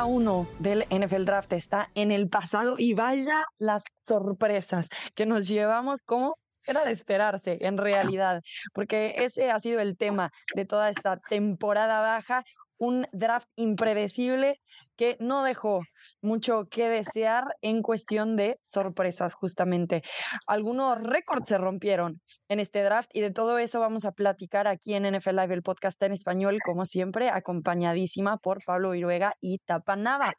ronda 0.00 0.04
1 0.04 0.48
del 0.58 0.86
NFL 0.90 1.24
Draft 1.24 1.52
está 1.52 1.90
en 1.94 2.10
el 2.10 2.28
pasado 2.28 2.76
y 2.78 2.94
vaya 2.94 3.44
las 3.58 3.84
sorpresas 4.00 4.88
que 5.14 5.26
nos 5.26 5.46
llevamos 5.46 6.02
como 6.02 6.38
era 6.66 6.84
de 6.84 6.92
esperarse 6.92 7.58
en 7.62 7.78
realidad, 7.78 8.42
porque 8.74 9.14
ese 9.16 9.50
ha 9.50 9.58
sido 9.60 9.80
el 9.80 9.96
tema 9.96 10.30
de 10.54 10.66
toda 10.66 10.90
esta 10.90 11.16
temporada 11.16 12.00
baja, 12.00 12.42
un 12.80 13.06
draft 13.12 13.46
impredecible 13.56 14.58
que 14.96 15.18
no 15.20 15.44
dejó 15.44 15.82
mucho 16.22 16.66
que 16.70 16.88
desear 16.88 17.44
en 17.60 17.82
cuestión 17.82 18.36
de 18.36 18.58
sorpresas, 18.62 19.34
justamente. 19.34 20.02
Algunos 20.46 20.98
récords 21.02 21.46
se 21.46 21.58
rompieron 21.58 22.22
en 22.48 22.58
este 22.58 22.82
draft 22.82 23.10
y 23.12 23.20
de 23.20 23.30
todo 23.30 23.58
eso 23.58 23.80
vamos 23.80 24.06
a 24.06 24.12
platicar 24.12 24.66
aquí 24.66 24.94
en 24.94 25.04
NFL 25.04 25.36
Live, 25.36 25.54
el 25.54 25.62
podcast 25.62 26.02
en 26.02 26.12
español, 26.12 26.58
como 26.64 26.86
siempre, 26.86 27.28
acompañadísima 27.28 28.38
por 28.38 28.64
Pablo 28.64 28.92
Viruega 28.92 29.34
y 29.42 29.58
Tapa 29.58 29.96
Nava. 29.96 30.32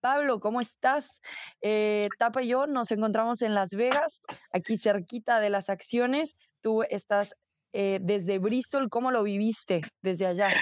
Pablo, 0.00 0.38
¿cómo 0.38 0.60
estás? 0.60 1.22
Eh, 1.62 2.10
Tapa 2.18 2.42
y 2.42 2.48
yo 2.48 2.66
nos 2.66 2.90
encontramos 2.90 3.40
en 3.40 3.54
Las 3.54 3.70
Vegas, 3.70 4.20
aquí 4.52 4.76
cerquita 4.76 5.40
de 5.40 5.48
las 5.48 5.70
acciones. 5.70 6.36
Tú 6.60 6.82
estás 6.90 7.34
eh, 7.72 8.00
desde 8.02 8.38
Bristol, 8.38 8.90
¿cómo 8.90 9.10
lo 9.10 9.22
viviste 9.22 9.80
desde 10.02 10.26
allá? 10.26 10.52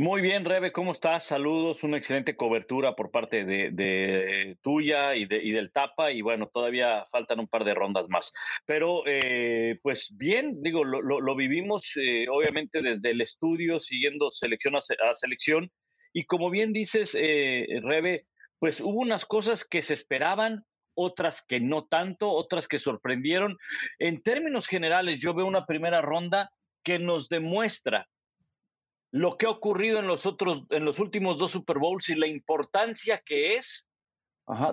Muy 0.00 0.22
bien, 0.22 0.46
Rebe, 0.46 0.72
¿cómo 0.72 0.92
estás? 0.92 1.26
Saludos, 1.26 1.84
una 1.84 1.98
excelente 1.98 2.34
cobertura 2.34 2.96
por 2.96 3.10
parte 3.10 3.44
de, 3.44 4.56
tuya 4.62 5.14
y, 5.14 5.26
de, 5.26 5.40
del 5.40 5.72
Tapa, 5.72 6.10
y 6.10 6.22
bueno, 6.22 6.48
todavía 6.50 7.04
faltan 7.12 7.38
un 7.38 7.48
par 7.48 7.64
de 7.64 7.74
rondas 7.74 8.08
más. 8.08 8.32
Pero, 8.64 9.02
eh, 9.04 9.78
pues 9.82 10.10
bien, 10.16 10.62
digo, 10.62 10.84
lo, 10.84 11.36
vivimos 11.36 11.92
eh, 11.96 12.26
obviamente 12.30 12.80
desde 12.80 13.10
el 13.10 13.20
estudio, 13.20 13.78
siguiendo 13.78 14.30
selección 14.30 14.74
a, 14.74 14.80
selección, 14.80 15.70
y 16.14 16.24
como 16.24 16.48
bien 16.48 16.72
dices, 16.72 17.14
eh, 17.14 17.66
Rebe, 17.82 18.24
pues 18.58 18.80
hubo 18.80 19.00
unas 19.00 19.26
cosas 19.26 19.66
que 19.66 19.82
se 19.82 19.92
esperaban, 19.92 20.64
otras 20.94 21.44
que 21.46 21.60
no 21.60 21.84
tanto, 21.84 22.30
otras 22.30 22.68
que 22.68 22.78
sorprendieron. 22.78 23.58
En 23.98 24.22
términos 24.22 24.66
generales, 24.66 25.18
yo 25.20 25.34
veo 25.34 25.44
una 25.44 25.66
primera 25.66 26.00
ronda 26.00 26.50
que 26.82 26.98
nos 26.98 27.28
demuestra 27.28 28.08
lo 29.12 29.36
que 29.36 29.46
ha 29.46 29.50
ocurrido 29.50 29.98
en 29.98 30.06
los 30.06 30.26
otros, 30.26 30.64
en 30.70 30.84
los 30.84 30.98
últimos 30.98 31.38
dos 31.38 31.52
Super 31.52 31.78
Bowls 31.78 32.08
y 32.08 32.14
la 32.14 32.26
importancia 32.26 33.20
que 33.24 33.54
es 33.54 33.88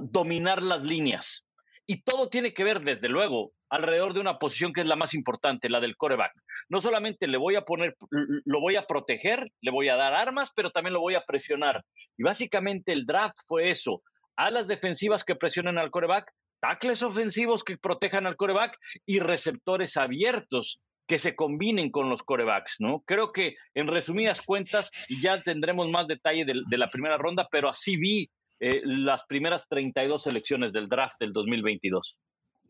dominar 0.02 0.64
las 0.64 0.84
líneas. 0.84 1.46
Y 1.86 2.02
todo 2.02 2.30
tiene 2.30 2.54
que 2.54 2.64
ver, 2.64 2.82
desde 2.82 3.08
luego, 3.08 3.54
alrededor 3.70 4.14
de 4.14 4.20
una 4.20 4.38
posición 4.38 4.74
que 4.74 4.82
es 4.82 4.88
la 4.88 4.96
más 4.96 5.14
importante, 5.14 5.70
la 5.70 5.80
del 5.80 5.96
coreback. 5.96 6.34
No 6.70 6.82
solamente 6.82 7.28
le 7.28 7.38
voy 7.38 7.56
a 7.56 7.62
poner, 7.62 7.96
lo 8.12 8.60
voy 8.60 8.76
a 8.76 8.86
proteger, 8.86 9.50
le 9.62 9.72
voy 9.72 9.90
a 9.90 9.96
dar 9.96 10.14
armas, 10.14 10.52
pero 10.56 10.72
también 10.72 10.94
lo 10.94 11.00
voy 11.00 11.16
a 11.16 11.24
presionar. 11.26 11.84
Y 12.18 12.24
básicamente 12.24 12.92
el 12.92 13.06
draft 13.06 13.38
fue 13.46 13.72
eso. 13.72 14.02
Alas 14.36 14.68
defensivas 14.68 15.24
que 15.24 15.36
presionen 15.36 15.78
al 15.78 15.92
coreback, 15.92 16.32
tackles 16.60 17.04
ofensivos 17.04 17.64
que 17.64 17.78
protejan 17.78 18.28
al 18.28 18.36
coreback 18.36 18.78
y 19.06 19.20
receptores 19.20 19.96
abiertos 19.96 20.82
que 21.08 21.20
se 21.20 21.36
combinen 21.36 21.90
con 21.90 22.10
los 22.10 22.22
corebacks, 22.22 22.76
¿no? 22.80 23.02
Creo 23.06 23.32
que 23.32 23.56
en 23.74 23.88
resumidas 23.88 24.42
cuentas 24.42 24.92
ya 25.22 25.42
tendremos 25.42 25.90
más 25.90 26.06
detalle 26.06 26.46
de, 26.46 26.78
la 26.78 26.88
primera 26.88 27.18
ronda, 27.18 27.48
pero 27.50 27.70
así 27.70 27.96
vi 27.96 28.30
eh, 28.60 28.82
las 28.86 29.26
primeras 29.26 29.68
32 29.70 30.24
selecciones 30.24 30.74
del 30.74 30.90
draft 30.90 31.20
del 31.20 31.32
2022. 31.32 32.20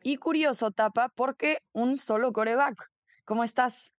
Y 0.04 0.18
curioso, 0.18 0.72
Tapa, 0.72 1.10
porque 1.10 1.64
un 1.74 1.98
solo 1.98 2.32
coreback. 2.32 2.92
¿Cómo 3.26 3.44
estás? 3.44 3.94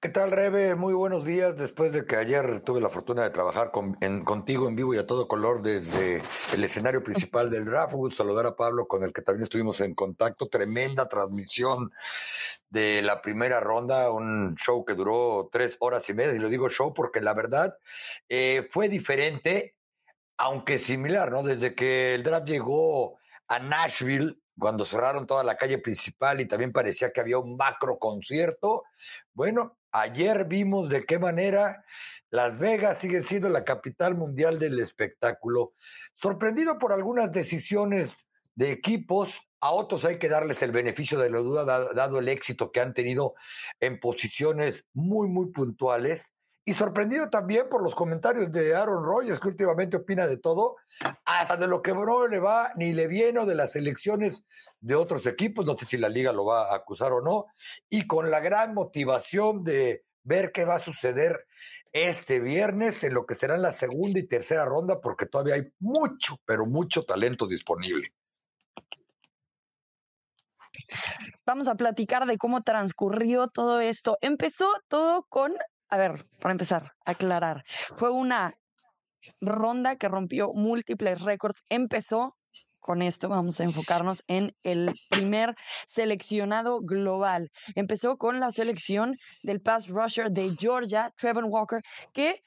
¿Qué 0.00 0.10
tal, 0.10 0.30
Rebe? 0.30 0.76
Muy 0.76 0.94
buenos 0.94 1.24
días. 1.24 1.56
Después 1.56 1.92
de 1.92 2.06
que 2.06 2.14
ayer 2.14 2.60
tuve 2.60 2.80
la 2.80 2.88
fortuna 2.88 3.24
de 3.24 3.30
trabajar 3.30 3.72
contigo 3.72 4.68
en 4.68 4.76
vivo 4.76 4.94
y 4.94 4.98
a 4.98 5.06
todo 5.08 5.26
color 5.26 5.60
desde 5.60 6.22
el 6.54 6.62
escenario 6.62 7.02
principal 7.02 7.50
del 7.50 7.64
draft, 7.64 7.94
saludar 8.12 8.46
a 8.46 8.54
Pablo, 8.54 8.86
con 8.86 9.02
el 9.02 9.12
que 9.12 9.22
también 9.22 9.42
estuvimos 9.42 9.80
en 9.80 9.96
contacto. 9.96 10.48
Tremenda 10.48 11.08
transmisión 11.08 11.90
de 12.70 13.02
la 13.02 13.20
primera 13.20 13.58
ronda, 13.58 14.12
un 14.12 14.54
show 14.54 14.84
que 14.84 14.94
duró 14.94 15.48
tres 15.50 15.76
horas 15.80 16.08
y 16.08 16.14
media. 16.14 16.34
Y 16.34 16.38
lo 16.38 16.48
digo 16.48 16.70
show 16.70 16.94
porque 16.94 17.20
la 17.20 17.34
verdad 17.34 17.76
eh, 18.28 18.68
fue 18.70 18.88
diferente, 18.88 19.74
aunque 20.36 20.78
similar, 20.78 21.32
¿no? 21.32 21.42
Desde 21.42 21.74
que 21.74 22.14
el 22.14 22.22
draft 22.22 22.46
llegó 22.46 23.18
a 23.48 23.58
Nashville, 23.58 24.38
cuando 24.58 24.84
cerraron 24.84 25.26
toda 25.26 25.44
la 25.44 25.56
calle 25.56 25.78
principal 25.78 26.40
y 26.40 26.46
también 26.46 26.72
parecía 26.72 27.12
que 27.12 27.20
había 27.20 27.38
un 27.38 27.56
macro 27.56 27.98
concierto. 27.98 28.84
Bueno, 29.32 29.78
ayer 29.92 30.46
vimos 30.46 30.88
de 30.88 31.04
qué 31.04 31.18
manera 31.18 31.84
Las 32.30 32.58
Vegas 32.58 32.98
sigue 32.98 33.22
siendo 33.22 33.48
la 33.48 33.64
capital 33.64 34.14
mundial 34.14 34.58
del 34.58 34.78
espectáculo. 34.80 35.72
Sorprendido 36.14 36.78
por 36.78 36.92
algunas 36.92 37.30
decisiones 37.32 38.14
de 38.54 38.72
equipos, 38.72 39.48
a 39.60 39.72
otros 39.72 40.04
hay 40.04 40.18
que 40.18 40.28
darles 40.28 40.62
el 40.62 40.72
beneficio 40.72 41.18
de 41.18 41.30
la 41.30 41.38
duda, 41.38 41.64
dado 41.64 42.18
el 42.18 42.28
éxito 42.28 42.70
que 42.72 42.80
han 42.80 42.94
tenido 42.94 43.34
en 43.80 44.00
posiciones 44.00 44.86
muy, 44.92 45.28
muy 45.28 45.50
puntuales. 45.50 46.32
Y 46.68 46.74
sorprendido 46.74 47.30
también 47.30 47.66
por 47.70 47.82
los 47.82 47.94
comentarios 47.94 48.52
de 48.52 48.74
Aaron 48.74 49.02
Rodgers, 49.02 49.40
que 49.40 49.48
últimamente 49.48 49.96
opina 49.96 50.26
de 50.26 50.36
todo, 50.36 50.76
hasta 51.24 51.56
de 51.56 51.66
lo 51.66 51.80
que 51.80 51.94
no 51.94 52.26
le 52.26 52.40
va 52.40 52.72
ni 52.76 52.92
le 52.92 53.06
viene 53.06 53.46
de 53.46 53.54
las 53.54 53.74
elecciones 53.74 54.44
de 54.78 54.94
otros 54.94 55.24
equipos, 55.26 55.64
no 55.64 55.78
sé 55.78 55.86
si 55.86 55.96
la 55.96 56.10
liga 56.10 56.30
lo 56.30 56.44
va 56.44 56.70
a 56.70 56.76
acusar 56.76 57.14
o 57.14 57.22
no, 57.22 57.46
y 57.88 58.06
con 58.06 58.30
la 58.30 58.40
gran 58.40 58.74
motivación 58.74 59.64
de 59.64 60.04
ver 60.24 60.52
qué 60.52 60.66
va 60.66 60.74
a 60.74 60.78
suceder 60.78 61.46
este 61.90 62.38
viernes 62.38 63.02
en 63.02 63.14
lo 63.14 63.24
que 63.24 63.34
será 63.34 63.56
la 63.56 63.72
segunda 63.72 64.20
y 64.20 64.26
tercera 64.26 64.66
ronda, 64.66 65.00
porque 65.00 65.24
todavía 65.24 65.54
hay 65.54 65.72
mucho, 65.78 66.36
pero 66.44 66.66
mucho 66.66 67.02
talento 67.06 67.46
disponible. 67.46 68.12
Vamos 71.46 71.66
a 71.68 71.76
platicar 71.76 72.26
de 72.26 72.36
cómo 72.36 72.62
transcurrió 72.62 73.48
todo 73.48 73.80
esto. 73.80 74.18
Empezó 74.20 74.70
todo 74.88 75.24
con 75.30 75.54
a 75.90 75.96
ver, 75.96 76.22
para 76.40 76.52
empezar, 76.52 76.92
aclarar. 77.04 77.64
Fue 77.96 78.10
una 78.10 78.54
ronda 79.40 79.96
que 79.96 80.08
rompió 80.08 80.52
múltiples 80.54 81.20
récords. 81.22 81.62
Empezó 81.68 82.36
con 82.80 83.02
esto, 83.02 83.28
vamos 83.28 83.60
a 83.60 83.64
enfocarnos 83.64 84.22
en 84.28 84.54
el 84.62 84.94
primer 85.10 85.54
seleccionado 85.86 86.80
global. 86.80 87.50
Empezó 87.74 88.16
con 88.16 88.40
la 88.40 88.50
selección 88.50 89.16
del 89.42 89.60
pass 89.60 89.88
rusher 89.88 90.30
de 90.30 90.56
Georgia, 90.58 91.12
Trevor 91.16 91.44
Walker, 91.44 91.80
que 92.12 92.42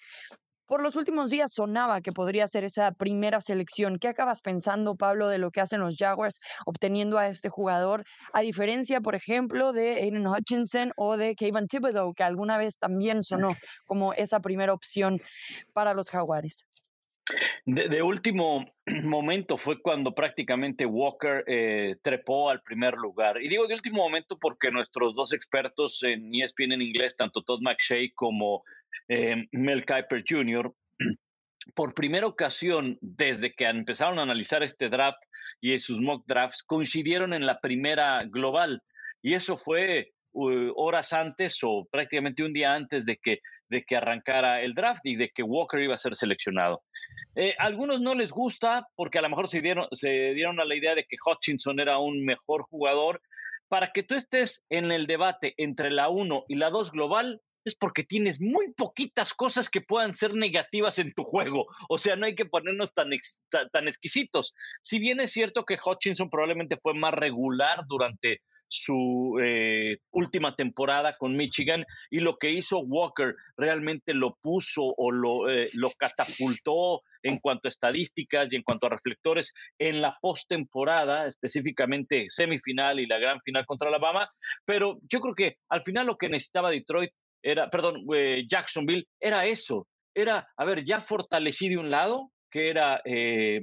por 0.71 0.81
los 0.81 0.95
últimos 0.95 1.29
días 1.29 1.51
sonaba 1.53 1.99
que 1.99 2.13
podría 2.13 2.47
ser 2.47 2.63
esa 2.63 2.93
primera 2.93 3.41
selección. 3.41 3.99
¿Qué 3.99 4.07
acabas 4.07 4.39
pensando, 4.39 4.95
Pablo, 4.95 5.27
de 5.27 5.37
lo 5.37 5.51
que 5.51 5.59
hacen 5.59 5.81
los 5.81 5.97
Jaguars 5.97 6.39
obteniendo 6.65 7.17
a 7.17 7.27
este 7.27 7.49
jugador? 7.49 8.05
A 8.31 8.39
diferencia, 8.39 9.01
por 9.01 9.13
ejemplo, 9.13 9.73
de 9.73 9.95
Aiden 9.95 10.25
Hutchinson 10.25 10.93
o 10.95 11.17
de 11.17 11.35
Kevin 11.35 11.67
Thibodeau, 11.67 12.13
que 12.13 12.23
alguna 12.23 12.57
vez 12.57 12.79
también 12.79 13.21
sonó 13.21 13.53
como 13.85 14.13
esa 14.13 14.39
primera 14.39 14.71
opción 14.71 15.19
para 15.73 15.93
los 15.93 16.09
Jaguares. 16.09 16.69
De, 17.65 18.01
último 18.01 18.65
momento 19.03 19.57
fue 19.57 19.81
cuando 19.81 20.15
prácticamente 20.15 20.85
Walker 20.85 21.43
eh, 21.47 21.97
trepó 22.01 22.49
al 22.49 22.61
primer 22.61 22.93
lugar. 22.95 23.41
Y 23.41 23.49
digo 23.49 23.67
de 23.67 23.75
último 23.75 24.03
momento 24.03 24.37
porque 24.39 24.71
nuestros 24.71 25.15
dos 25.15 25.33
expertos 25.33 26.01
en 26.03 26.33
ESPN 26.33 26.71
en 26.71 26.81
inglés, 26.81 27.17
tanto 27.17 27.43
Todd 27.43 27.59
McShay 27.61 28.11
como 28.11 28.63
eh, 29.07 29.47
Mel 29.51 29.85
Kiper 29.85 30.23
Jr., 30.27 30.73
por 31.75 31.93
primera 31.93 32.27
ocasión 32.27 32.97
desde 33.01 33.53
que 33.53 33.65
empezaron 33.65 34.19
a 34.19 34.23
analizar 34.23 34.63
este 34.63 34.89
draft 34.89 35.21
y 35.61 35.77
sus 35.79 36.01
mock 36.01 36.25
drafts, 36.27 36.63
coincidieron 36.63 37.33
en 37.33 37.45
la 37.45 37.59
primera 37.59 38.23
global. 38.25 38.81
Y 39.21 39.35
eso 39.35 39.57
fue 39.57 40.11
uh, 40.33 40.71
horas 40.75 41.13
antes 41.13 41.59
o 41.63 41.87
prácticamente 41.91 42.43
un 42.43 42.53
día 42.53 42.73
antes 42.73 43.05
de 43.05 43.17
que, 43.17 43.39
de 43.69 43.83
que 43.83 43.95
arrancara 43.95 44.61
el 44.61 44.73
draft 44.73 45.05
y 45.05 45.15
de 45.15 45.29
que 45.29 45.43
Walker 45.43 45.79
iba 45.79 45.93
a 45.93 45.99
ser 45.99 46.15
seleccionado. 46.15 46.81
Eh, 47.35 47.55
a 47.57 47.65
algunos 47.65 48.01
no 48.01 48.13
les 48.13 48.31
gusta 48.31 48.87
porque 48.95 49.19
a 49.19 49.21
lo 49.21 49.29
mejor 49.29 49.47
se 49.47 49.61
dieron, 49.61 49.87
se 49.91 50.33
dieron 50.33 50.59
a 50.59 50.65
la 50.65 50.75
idea 50.75 50.95
de 50.95 51.05
que 51.05 51.17
Hutchinson 51.25 51.79
era 51.79 51.97
un 51.99 52.25
mejor 52.25 52.63
jugador. 52.63 53.21
Para 53.67 53.93
que 53.93 54.03
tú 54.03 54.15
estés 54.15 54.65
en 54.69 54.91
el 54.91 55.07
debate 55.07 55.53
entre 55.57 55.91
la 55.91 56.09
1 56.09 56.43
y 56.49 56.55
la 56.55 56.69
2 56.69 56.91
global, 56.91 57.39
es 57.65 57.75
porque 57.75 58.03
tienes 58.03 58.39
muy 58.39 58.73
poquitas 58.73 59.33
cosas 59.33 59.69
que 59.69 59.81
puedan 59.81 60.13
ser 60.13 60.33
negativas 60.33 60.99
en 60.99 61.13
tu 61.13 61.23
juego. 61.23 61.67
O 61.89 61.97
sea, 61.97 62.15
no 62.15 62.25
hay 62.25 62.35
que 62.35 62.45
ponernos 62.45 62.93
tan, 62.93 63.09
tan 63.71 63.87
exquisitos. 63.87 64.53
Si 64.81 64.99
bien 64.99 65.19
es 65.19 65.31
cierto 65.31 65.65
que 65.65 65.77
Hutchinson 65.83 66.29
probablemente 66.29 66.77
fue 66.77 66.93
más 66.93 67.13
regular 67.13 67.83
durante 67.87 68.41
su 68.71 69.37
eh, 69.43 69.97
última 70.11 70.55
temporada 70.55 71.17
con 71.17 71.35
Michigan 71.35 71.85
y 72.09 72.21
lo 72.21 72.37
que 72.37 72.51
hizo 72.51 72.79
Walker 72.79 73.35
realmente 73.57 74.13
lo 74.13 74.37
puso 74.41 74.93
o 74.95 75.11
lo, 75.11 75.49
eh, 75.49 75.69
lo 75.73 75.89
catapultó 75.97 77.01
en 77.21 77.39
cuanto 77.39 77.67
a 77.67 77.69
estadísticas 77.69 78.51
y 78.51 78.55
en 78.55 78.63
cuanto 78.63 78.85
a 78.85 78.91
reflectores 78.91 79.53
en 79.77 80.01
la 80.01 80.17
postemporada, 80.21 81.27
específicamente 81.27 82.27
semifinal 82.29 83.01
y 83.01 83.07
la 83.07 83.19
gran 83.19 83.41
final 83.41 83.65
contra 83.65 83.89
Alabama. 83.89 84.29
Pero 84.63 84.99
yo 85.01 85.19
creo 85.19 85.35
que 85.35 85.57
al 85.67 85.83
final 85.83 86.07
lo 86.07 86.17
que 86.17 86.29
necesitaba 86.29 86.71
Detroit 86.71 87.11
era, 87.43 87.69
perdón, 87.69 88.05
eh, 88.15 88.45
Jacksonville, 88.49 89.07
era 89.19 89.45
eso. 89.45 89.87
Era, 90.13 90.47
a 90.57 90.65
ver, 90.65 90.85
ya 90.85 91.01
fortalecí 91.01 91.69
de 91.69 91.77
un 91.77 91.89
lado, 91.89 92.31
que 92.51 92.69
era 92.69 93.01
eh, 93.05 93.61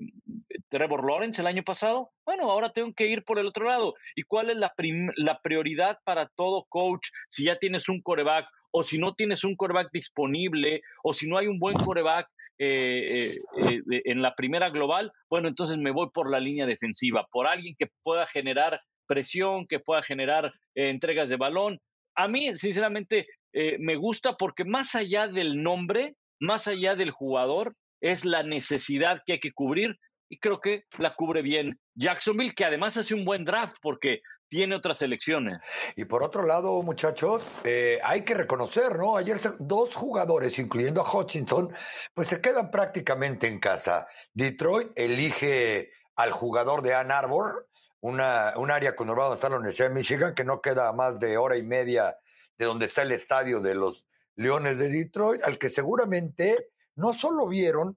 Trevor 0.69 1.05
Lawrence 1.05 1.41
el 1.41 1.47
año 1.47 1.63
pasado. 1.63 2.11
Bueno, 2.25 2.51
ahora 2.51 2.73
tengo 2.73 2.93
que 2.95 3.07
ir 3.07 3.23
por 3.23 3.39
el 3.39 3.47
otro 3.47 3.67
lado. 3.67 3.95
¿Y 4.17 4.23
cuál 4.23 4.51
es 4.51 4.57
la, 4.57 4.73
la 5.17 5.41
prioridad 5.41 5.99
para 6.05 6.29
todo 6.35 6.67
coach 6.69 7.09
si 7.29 7.45
ya 7.45 7.59
tienes 7.59 7.89
un 7.89 8.01
coreback 8.01 8.49
o 8.71 8.83
si 8.83 8.99
no 8.99 9.15
tienes 9.15 9.45
un 9.45 9.57
coreback 9.57 9.91
disponible 9.93 10.81
o 11.05 11.13
si 11.13 11.29
no 11.29 11.39
hay 11.39 11.47
un 11.47 11.59
buen 11.59 11.77
coreback 11.77 12.29
eh, 12.59 13.35
eh, 13.61 13.81
en 14.05 14.23
la 14.23 14.35
primera 14.35 14.71
global? 14.71 15.13
Bueno, 15.31 15.49
entonces 15.49 15.77
me 15.77 15.91
voy 15.91 16.09
por 16.13 16.31
la 16.31 16.41
línea 16.41 16.67
defensiva, 16.67 17.27
por 17.31 17.47
alguien 17.47 17.77
que 17.79 17.89
pueda 18.03 18.27
generar 18.27 18.81
presión, 19.07 19.67
que 19.67 19.81
pueda 19.81 20.03
generar 20.03 20.53
entregas 20.75 21.29
de 21.29 21.37
balón. 21.37 21.79
A 22.15 22.27
mí, 22.27 22.57
sinceramente, 22.57 23.27
me 23.53 23.97
gusta 23.97 24.37
porque 24.37 24.65
más 24.65 24.95
allá 24.95 25.27
del 25.27 25.63
nombre, 25.63 26.17
más 26.41 26.69
allá 26.69 26.95
del 26.95 27.11
jugador, 27.11 27.75
es 28.01 28.25
la 28.25 28.43
necesidad 28.43 29.23
que 29.27 29.35
hay 29.35 29.41
que 29.41 29.53
cubrir 29.53 29.99
y 30.31 30.39
creo 30.39 30.61
que 30.61 30.85
la 30.99 31.15
cubre 31.15 31.43
bien 31.43 31.79
Jacksonville, 31.95 32.55
que 32.55 32.65
además 32.65 32.97
hace 32.97 33.15
un 33.15 33.25
buen 33.25 33.45
draft 33.45 33.77
porque 33.81 34.21
tiene 34.49 34.77
otras 34.77 35.03
elecciones. 35.03 35.59
Y 35.97 36.05
por 36.05 36.23
otro 36.23 36.47
lado, 36.47 36.83
muchachos, 36.83 37.51
eh, 37.65 37.99
hay 38.03 38.23
que 38.23 38.35
reconocer, 38.35 38.97
¿no? 38.97 39.17
Ayer 39.17 39.39
dos 39.59 39.95
jugadores, 39.95 40.59
incluyendo 40.59 41.03
a 41.03 41.11
Hutchinson, 41.11 41.73
pues 42.15 42.29
se 42.29 42.41
quedan 42.41 42.71
prácticamente 42.71 43.47
en 43.47 43.61
casa. 43.61 44.07
Detroit 44.33 44.91
elige 44.97 45.93
al 46.17 46.31
jugador 46.31 46.83
de 46.83 46.95
Ann 46.95 47.11
Arbor, 47.11 47.69
una, 48.01 48.55
un 48.57 48.71
área 48.71 48.97
conurbada 48.97 49.29
donde 49.29 49.39
está 49.39 49.51
la 49.51 49.57
Universidad 49.57 49.89
de 49.89 49.95
Michigan, 49.95 50.35
que 50.35 50.45
no 50.45 50.61
queda 50.61 50.93
más 50.93 51.19
de 51.19 51.37
hora 51.37 51.57
y 51.57 51.63
media 51.63 52.17
de 52.59 52.65
donde 52.65 52.87
está 52.87 53.03
el 53.03 53.13
estadio 53.13 53.61
de 53.61 53.75
los 53.75 54.09
Leones 54.35 54.79
de 54.79 54.89
Detroit, 54.89 55.43
al 55.43 55.59
que 55.59 55.69
seguramente 55.69 56.71
no 56.97 57.13
solo 57.13 57.47
vieron 57.47 57.97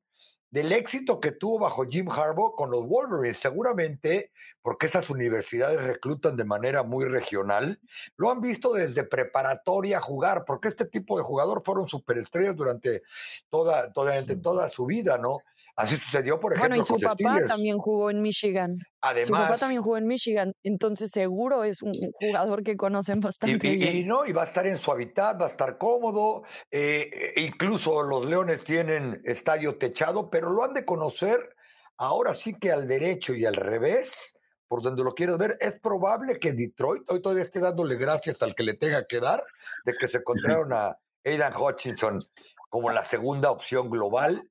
del 0.49 0.71
éxito 0.71 1.19
que 1.19 1.31
tuvo 1.31 1.59
bajo 1.59 1.87
Jim 1.87 2.09
Harbaugh 2.09 2.55
con 2.55 2.71
los 2.71 2.87
Wolverines, 2.87 3.39
seguramente 3.39 4.31
porque 4.61 4.85
esas 4.85 5.09
universidades 5.09 5.81
reclutan 5.81 6.37
de 6.37 6.45
manera 6.45 6.83
muy 6.83 7.05
regional, 7.05 7.79
lo 8.15 8.29
han 8.29 8.41
visto 8.41 8.73
desde 8.73 9.03
preparatoria 9.03 9.99
jugar, 9.99 10.43
porque 10.45 10.67
este 10.67 10.85
tipo 10.85 11.17
de 11.17 11.23
jugador 11.23 11.63
fueron 11.65 11.87
superestrellas 11.87 12.55
durante 12.55 13.01
toda, 13.49 13.91
toda, 13.91 14.13
toda 14.41 14.69
su 14.69 14.85
vida, 14.85 15.17
¿no? 15.17 15.37
Así 15.75 15.95
sucedió, 15.95 16.39
por 16.39 16.53
ejemplo, 16.53 16.75
bueno, 16.75 16.83
y 16.83 16.85
su 16.85 16.99
papá 16.99 17.45
también 17.47 17.77
jugó 17.77 18.11
en 18.11 18.21
Michigan. 18.21 18.77
Además, 19.01 19.27
su 19.27 19.33
papá 19.33 19.57
también 19.57 19.81
jugó 19.81 19.97
en 19.97 20.05
Michigan, 20.05 20.53
entonces 20.63 21.09
seguro 21.09 21.63
es 21.63 21.81
un 21.81 21.91
jugador 22.19 22.63
que 22.63 22.77
conocen 22.77 23.19
bastante 23.19 23.67
y, 23.67 23.77
bien. 23.77 23.97
Y, 23.97 24.03
no, 24.03 24.25
y 24.25 24.31
va 24.31 24.43
a 24.43 24.45
estar 24.45 24.67
en 24.67 24.77
su 24.77 24.91
hábitat, 24.91 25.41
va 25.41 25.45
a 25.45 25.49
estar 25.49 25.79
cómodo. 25.79 26.43
Eh, 26.69 27.33
incluso 27.37 28.03
los 28.03 28.25
Leones 28.25 28.63
tienen 28.63 29.21
estadio 29.25 29.77
techado, 29.77 30.29
pero 30.29 30.51
lo 30.51 30.63
han 30.63 30.73
de 30.73 30.85
conocer 30.85 31.55
ahora 31.97 32.33
sí 32.33 32.53
que 32.53 32.71
al 32.71 32.87
derecho 32.87 33.33
y 33.33 33.45
al 33.45 33.55
revés 33.55 34.35
por 34.71 34.81
donde 34.81 35.03
lo 35.03 35.13
quieres 35.13 35.37
ver, 35.37 35.57
es 35.59 35.77
probable 35.81 36.39
que 36.39 36.53
Detroit 36.53 37.03
hoy 37.11 37.21
todavía 37.21 37.43
esté 37.43 37.59
dándole 37.59 37.97
gracias 37.97 38.41
al 38.41 38.55
que 38.55 38.63
le 38.63 38.73
tenga 38.73 39.05
que 39.05 39.19
dar 39.19 39.43
de 39.83 39.93
que 39.99 40.07
se 40.07 40.19
encontraron 40.19 40.71
a 40.71 40.97
Aidan 41.25 41.51
Hutchinson 41.53 42.23
como 42.69 42.89
la 42.89 43.03
segunda 43.03 43.51
opción 43.51 43.89
global 43.89 44.49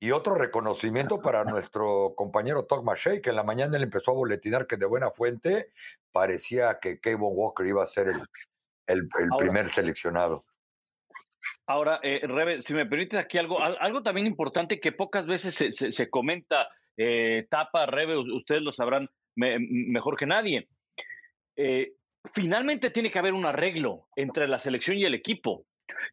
y 0.00 0.12
otro 0.12 0.36
reconocimiento 0.36 1.20
para 1.20 1.44
nuestro 1.44 2.14
compañero 2.16 2.64
Todd 2.64 2.82
McShay, 2.82 3.20
que 3.20 3.28
en 3.28 3.36
la 3.36 3.42
mañana 3.42 3.76
le 3.76 3.84
empezó 3.84 4.12
a 4.12 4.14
boletinar 4.14 4.66
que 4.66 4.78
de 4.78 4.86
buena 4.86 5.10
fuente 5.10 5.70
parecía 6.12 6.78
que 6.80 6.98
Kevin 6.98 7.18
Walker 7.20 7.66
iba 7.66 7.82
a 7.82 7.86
ser 7.86 8.08
el, 8.08 8.22
el, 8.86 9.06
primer 9.36 9.68
seleccionado. 9.68 10.44
Ahora, 11.66 12.00
eh, 12.02 12.26
Rebe, 12.26 12.62
si 12.62 12.72
me 12.72 12.86
permites 12.86 13.20
aquí 13.20 13.36
algo, 13.36 13.58
algo 13.62 14.02
también 14.02 14.26
importante 14.26 14.80
que 14.80 14.92
pocas 14.92 15.26
veces 15.26 15.54
se, 15.54 15.72
se, 15.72 16.08
comenta, 16.08 16.68
eh, 16.96 17.46
Tapa, 17.50 17.84
Rebe, 17.84 18.16
ustedes 18.16 18.62
lo 18.62 18.72
sabrán, 18.72 19.10
mejor 19.38 20.16
que 20.16 20.26
nadie. 20.26 20.68
Eh, 21.56 21.92
finalmente 22.34 22.90
tiene 22.90 23.10
que 23.10 23.18
haber 23.18 23.34
un 23.34 23.46
arreglo 23.46 24.08
entre 24.16 24.48
la 24.48 24.58
selección 24.58 24.98
y 24.98 25.04
el 25.04 25.14
equipo. 25.14 25.64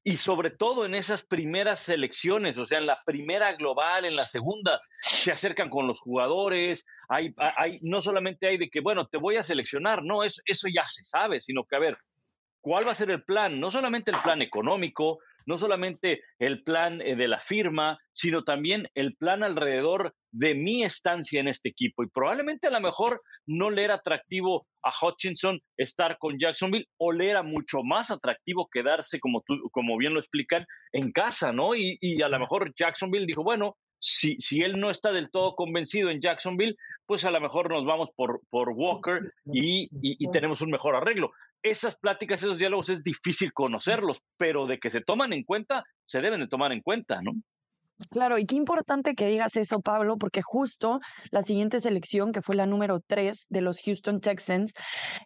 Y 0.03 0.15
sobre 0.17 0.51
todo 0.51 0.85
en 0.85 0.95
esas 0.95 1.25
primeras 1.25 1.81
selecciones, 1.81 2.57
o 2.57 2.65
sea, 2.65 2.77
en 2.77 2.85
la 2.85 3.01
primera 3.05 3.53
global, 3.53 4.05
en 4.05 4.15
la 4.15 4.25
segunda, 4.25 4.79
se 5.01 5.33
acercan 5.33 5.69
con 5.69 5.85
los 5.85 5.99
jugadores, 5.99 6.85
hay, 7.09 7.33
hay, 7.57 7.79
no 7.81 8.01
solamente 8.01 8.47
hay 8.47 8.57
de 8.57 8.69
que, 8.69 8.79
bueno, 8.79 9.07
te 9.07 9.17
voy 9.17 9.35
a 9.35 9.43
seleccionar, 9.43 10.01
no, 10.01 10.23
eso, 10.23 10.41
eso 10.45 10.69
ya 10.73 10.87
se 10.87 11.03
sabe, 11.03 11.41
sino 11.41 11.65
que, 11.65 11.75
a 11.75 11.79
ver, 11.79 11.97
¿cuál 12.61 12.87
va 12.87 12.91
a 12.91 12.95
ser 12.95 13.11
el 13.11 13.23
plan? 13.23 13.59
No 13.59 13.69
solamente 13.69 14.11
el 14.11 14.17
plan 14.23 14.41
económico, 14.41 15.19
no 15.45 15.57
solamente 15.57 16.21
el 16.39 16.63
plan 16.63 17.01
eh, 17.01 17.15
de 17.15 17.27
la 17.27 17.39
firma, 17.39 17.99
sino 18.13 18.43
también 18.43 18.87
el 18.95 19.15
plan 19.15 19.43
alrededor 19.43 20.13
de 20.31 20.55
mi 20.55 20.83
estancia 20.83 21.39
en 21.39 21.47
este 21.47 21.69
equipo. 21.69 22.03
Y 22.03 22.09
probablemente 22.09 22.67
a 22.67 22.71
lo 22.71 22.81
mejor 22.81 23.21
no 23.45 23.69
le 23.69 23.83
era 23.83 23.95
atractivo 23.95 24.67
a 24.83 24.91
Hutchinson 25.01 25.59
estar 25.77 26.17
con 26.17 26.37
Jacksonville 26.37 26.87
o 26.97 27.11
le 27.11 27.29
era 27.29 27.43
mucho 27.43 27.83
más 27.83 28.11
atractivo 28.11 28.67
quedarse, 28.71 29.19
como, 29.19 29.41
tú, 29.45 29.55
como 29.71 29.97
bien 29.97 30.13
lo 30.13 30.19
explican, 30.19 30.65
en 30.91 31.11
casa, 31.11 31.51
¿no? 31.51 31.75
Y, 31.75 31.97
y 32.01 32.21
a 32.21 32.29
lo 32.29 32.39
mejor 32.39 32.73
Jacksonville 32.77 33.25
dijo, 33.25 33.43
bueno, 33.43 33.77
si, 34.05 34.35
si, 34.39 34.61
él 34.61 34.79
no 34.79 34.91
está 34.91 35.11
del 35.11 35.31
todo 35.31 35.55
convencido 35.55 36.09
en 36.09 36.21
Jacksonville, 36.21 36.75
pues 37.05 37.25
a 37.25 37.31
lo 37.31 37.41
mejor 37.41 37.71
nos 37.71 37.85
vamos 37.85 38.09
por, 38.15 38.41
por 38.49 38.69
Walker 38.69 39.33
y, 39.45 39.89
y, 40.01 40.31
tenemos 40.31 40.61
un 40.61 40.69
mejor 40.69 40.95
arreglo 40.95 41.31
esas 41.63 41.97
pláticas, 41.97 42.43
esos 42.43 42.59
diálogos 42.59 42.89
es 42.89 43.03
difícil 43.03 43.51
conocerlos, 43.51 44.21
pero 44.37 44.67
de 44.67 44.77
que 44.77 44.91
se 44.91 45.01
toman 45.01 45.33
en 45.33 45.43
cuenta, 45.43 45.83
se 46.05 46.21
deben 46.21 46.39
de 46.39 46.47
tomar 46.47 46.71
en 46.71 46.81
cuenta, 46.81 47.23
¿no? 47.23 47.31
Claro, 48.11 48.37
y 48.37 48.45
qué 48.45 48.55
importante 48.55 49.15
que 49.15 49.27
digas 49.27 49.55
eso, 49.55 49.79
Pablo, 49.79 50.17
porque 50.17 50.41
justo 50.43 50.99
la 51.31 51.41
siguiente 51.41 51.79
selección, 51.79 52.33
que 52.33 52.41
fue 52.41 52.55
la 52.55 52.65
número 52.65 52.99
3 52.99 53.47
de 53.49 53.61
los 53.61 53.81
Houston 53.81 54.19
Texans, 54.19 54.73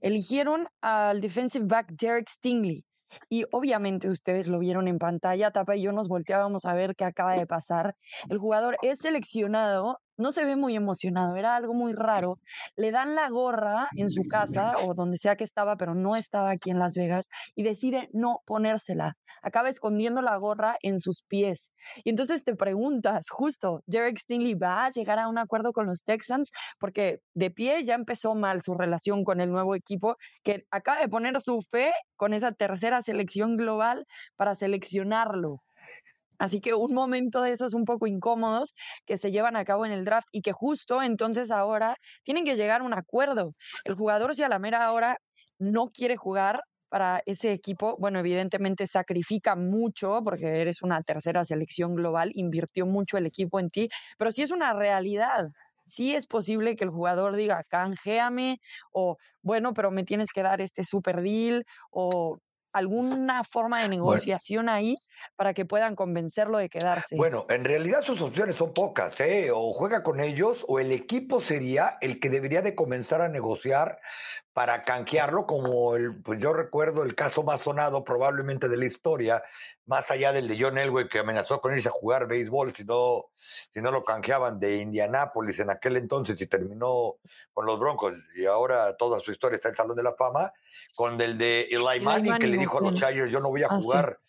eligieron 0.02 0.68
al 0.82 1.20
defensive 1.20 1.66
back 1.68 1.92
Derek 1.92 2.30
Stingley. 2.30 2.86
Y 3.30 3.46
obviamente 3.52 4.10
ustedes 4.10 4.48
lo 4.48 4.60
vieron 4.60 4.88
en 4.88 4.98
pantalla, 4.98 5.52
Tapa 5.52 5.76
y 5.76 5.84
yo 5.84 5.92
nos 5.92 6.08
volteábamos 6.08 6.66
a 6.66 6.74
ver 6.74 6.96
qué 6.96 7.06
acaba 7.06 7.34
de 7.34 7.48
pasar. 7.48 7.96
El 8.30 8.38
jugador 8.38 8.78
es 8.82 9.00
seleccionado 9.00 10.00
no 10.20 10.32
se 10.32 10.46
ve 10.46 10.56
muy 10.56 10.76
emocionado, 10.76 11.36
era 11.36 11.56
algo 11.56 11.74
muy 11.74 11.94
raro. 11.94 12.40
Le 12.76 12.92
dan 12.92 13.16
la 13.16 13.30
gorra 13.30 13.88
en 13.96 14.10
su 14.10 14.24
casa 14.28 14.74
o 14.86 14.94
donde 14.94 15.18
sea 15.18 15.36
que 15.36 15.44
estaba, 15.44 15.78
pero 15.78 15.96
no 15.96 16.16
estaba 16.16 16.52
aquí 16.52 16.70
en 16.70 16.78
Las 16.78 16.96
Vegas 16.96 17.30
y 17.56 17.64
decide 17.64 18.10
no 18.14 18.42
ponérsela. 18.46 19.16
Acaba 19.42 19.70
escondiendo 19.70 20.22
la 20.22 20.36
gorra 20.36 20.78
en 20.82 21.00
sus 21.00 21.24
pies. 21.24 21.74
Y 22.04 22.10
entonces 22.10 22.44
te 22.44 22.56
preguntas, 22.56 23.30
justo, 23.30 23.82
Derek 23.88 24.18
Stingley 24.20 24.56
va 24.56 24.86
a 24.86 24.90
llegar 24.90 25.20
a 25.20 25.30
un 25.30 25.38
acuerdo 25.38 25.72
con 25.72 25.88
los 25.88 26.04
Texans 26.04 26.52
porque 26.80 27.22
de 27.34 27.50
pie 27.50 27.84
ya 27.86 27.96
empezó 27.96 28.36
mal 28.36 28.62
su 28.62 28.74
relación 28.74 29.24
con 29.24 29.40
el 29.40 29.50
nuevo 29.50 29.74
equipo 29.74 30.18
que 30.44 30.66
acaba 30.70 31.00
de 31.00 31.08
poner 31.08 31.40
su 31.40 31.62
fe 31.62 31.94
con 32.18 32.34
esa 32.34 32.52
tercera 32.52 33.02
selección 33.02 33.56
global 33.56 34.06
para 34.36 34.54
seleccionarlo. 34.54 35.62
Así 36.40 36.62
que 36.62 36.74
un 36.74 36.94
momento 36.94 37.42
de 37.42 37.52
esos 37.52 37.74
un 37.74 37.86
poco 37.86 38.08
incómodos 38.08 38.74
que 39.06 39.18
se 39.18 39.32
llevan 39.32 39.56
a 39.56 39.66
cabo 39.66 39.86
en 39.86 39.92
el 39.92 40.06
draft 40.06 40.28
y 40.32 40.42
que 40.42 40.52
justo 40.54 41.02
entonces 41.04 41.52
ahora 41.52 41.96
tienen 42.24 42.46
que 42.46 42.56
llegar 42.56 42.82
a 42.82 42.84
un 42.86 42.94
acuerdo. 42.94 43.50
El 43.84 43.96
jugador 43.96 44.36
si 44.36 44.44
a 44.44 44.50
la 44.50 44.60
mera 44.60 44.92
hora 44.92 45.18
no 45.60 45.88
quiere 45.88 46.16
jugar 46.18 46.62
para 46.90 47.22
ese 47.26 47.52
equipo, 47.52 47.96
bueno, 48.00 48.20
evidentemente 48.20 48.88
sacrifica 48.88 49.56
mucho 49.56 50.22
porque 50.24 50.48
eres 50.62 50.82
una 50.82 51.04
tercera 51.04 51.44
selección 51.44 51.94
global, 51.96 52.32
invirtió 52.34 52.86
mucho 52.88 53.18
el 53.18 53.28
equipo 53.28 53.60
en 53.60 53.68
ti, 53.70 53.90
pero 54.18 54.32
sí 54.32 54.42
es 54.42 54.52
una 54.52 54.74
realidad. 54.74 55.50
Sí 55.86 56.14
es 56.16 56.28
posible 56.28 56.76
que 56.76 56.84
el 56.84 56.90
jugador 56.92 57.36
diga, 57.36 57.64
canjeame, 57.68 58.58
o 58.92 59.18
bueno, 59.42 59.74
pero 59.74 59.92
me 59.92 60.04
tienes 60.04 60.30
que 60.32 60.44
dar 60.44 60.62
este 60.62 60.84
super 60.84 61.22
deal, 61.22 61.64
o 61.92 62.40
alguna 62.74 63.44
forma 63.44 63.82
de 63.82 63.90
negociación 63.90 64.70
ahí 64.70 64.96
para 65.36 65.54
que 65.54 65.66
puedan 65.66 65.96
convencerlo 65.96 66.58
de 66.58 66.70
quedarse? 66.70 67.16
Bueno, 67.16 67.46
en 67.50 67.66
realidad 67.66 68.02
sus 68.02 68.22
opciones 68.22 68.56
son 68.56 68.74
pocas, 68.74 69.20
¿eh? 69.20 69.52
O 69.54 69.74
juega 69.74 70.04
con 70.04 70.20
ellos 70.20 70.66
o 70.68 70.80
el 70.80 70.92
equipo 70.92 71.42
sería 71.42 71.98
el 72.02 72.20
que 72.20 72.30
debería 72.30 72.62
de 72.62 72.76
comenzar 72.76 73.22
a 73.22 73.30
negociar 73.30 74.00
para 74.60 74.82
canjearlo, 74.82 75.46
como 75.46 75.96
el, 75.96 76.22
pues 76.22 76.38
yo 76.38 76.52
recuerdo 76.52 77.04
el 77.04 77.16
caso 77.16 77.44
más 77.44 77.62
sonado 77.62 78.04
probablemente 78.04 78.68
de 78.68 78.76
la 78.76 78.88
historia, 78.88 79.42
más 79.86 80.12
allá 80.12 80.34
del 80.34 80.50
de 80.50 80.62
John 80.62 80.78
Elway 80.78 81.08
que 81.08 81.20
amenazó 81.20 81.62
con 81.62 81.74
irse 81.74 81.88
a 81.88 81.94
jugar 81.94 82.28
béisbol 82.28 82.76
si 82.76 82.84
no, 82.84 83.28
si 83.38 83.82
no 83.82 83.90
lo 83.90 84.04
canjeaban 84.04 84.60
de 84.60 84.82
Indianápolis 84.82 85.62
en 85.62 85.70
aquel 85.70 85.96
entonces 85.96 86.42
y 86.42 86.48
terminó 86.48 87.20
con 87.54 87.66
los 87.66 87.80
Broncos 87.80 88.16
y 88.36 88.48
ahora 88.48 88.98
toda 88.98 89.22
su 89.22 89.32
historia 89.32 89.56
está 89.56 89.70
en 89.70 89.76
el 89.76 89.78
Salón 89.78 89.96
de 89.96 90.04
la 90.04 90.16
Fama, 90.16 90.52
con 90.94 91.22
el 91.22 91.38
de 91.38 91.62
Eli 91.72 92.02
Manning, 92.02 92.38
que 92.38 92.48
le 92.48 92.58
dijo 92.58 92.80
a 92.80 92.82
los 92.82 93.00
Chargers 93.00 93.32
yo 93.32 93.40
no 93.40 93.52
voy 93.52 93.64
a 93.64 93.68
ah, 93.68 93.80
jugar 93.80 94.20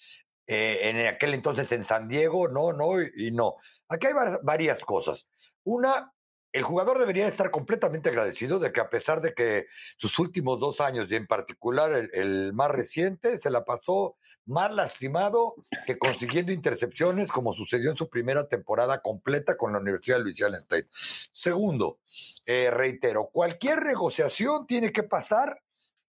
eh, 0.46 0.78
en 0.90 1.08
aquel 1.08 1.34
entonces 1.34 1.72
en 1.72 1.82
San 1.82 2.06
Diego, 2.06 2.46
no, 2.46 2.72
no 2.72 3.02
y 3.02 3.32
no. 3.32 3.56
Aquí 3.88 4.06
hay 4.06 4.12
varias 4.44 4.84
cosas. 4.84 5.26
Una, 5.64 6.12
el 6.52 6.62
jugador 6.62 6.99
debería 6.99 7.28
estar 7.28 7.50
completamente 7.50 8.09
agradecido 8.09 8.59
de 8.59 8.73
que 8.73 8.80
a 8.80 8.90
pesar 8.90 9.21
de 9.21 9.35
que 9.35 9.66
sus 9.97 10.19
últimos 10.19 10.59
dos 10.59 10.80
años, 10.80 11.11
y 11.11 11.16
en 11.16 11.26
particular 11.26 12.09
el, 12.12 12.52
más 12.52 12.71
reciente, 12.71 13.38
se 13.38 13.50
la 13.50 13.64
pasó 13.64 14.16
más 14.47 14.73
lastimado 14.73 15.54
que 15.87 15.99
consiguiendo 15.99 16.50
intercepciones, 16.50 17.30
como 17.30 17.52
sucedió 17.52 17.90
en 17.90 17.97
su 17.97 18.09
primera 18.09 18.49
temporada 18.49 19.00
completa 19.00 19.57
con 19.57 19.73
la 19.73 19.78
Universidad 19.78 20.16
de 20.16 20.25
Louisiana 20.25 20.59
State. 20.59 20.88
Segundo, 20.90 22.00
eh, 22.47 22.71
reitero, 22.71 23.30
cualquier 23.33 23.85
negociación 23.85 24.66
tiene 24.66 24.92
que 24.92 25.04
pasar 25.04 25.62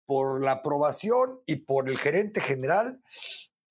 por 0.06 0.42
la 0.42 0.54
aprobación 0.54 1.42
y 1.46 1.58
por 1.58 1.90
el 1.90 1.98
gerente 1.98 2.40
general 2.40 3.02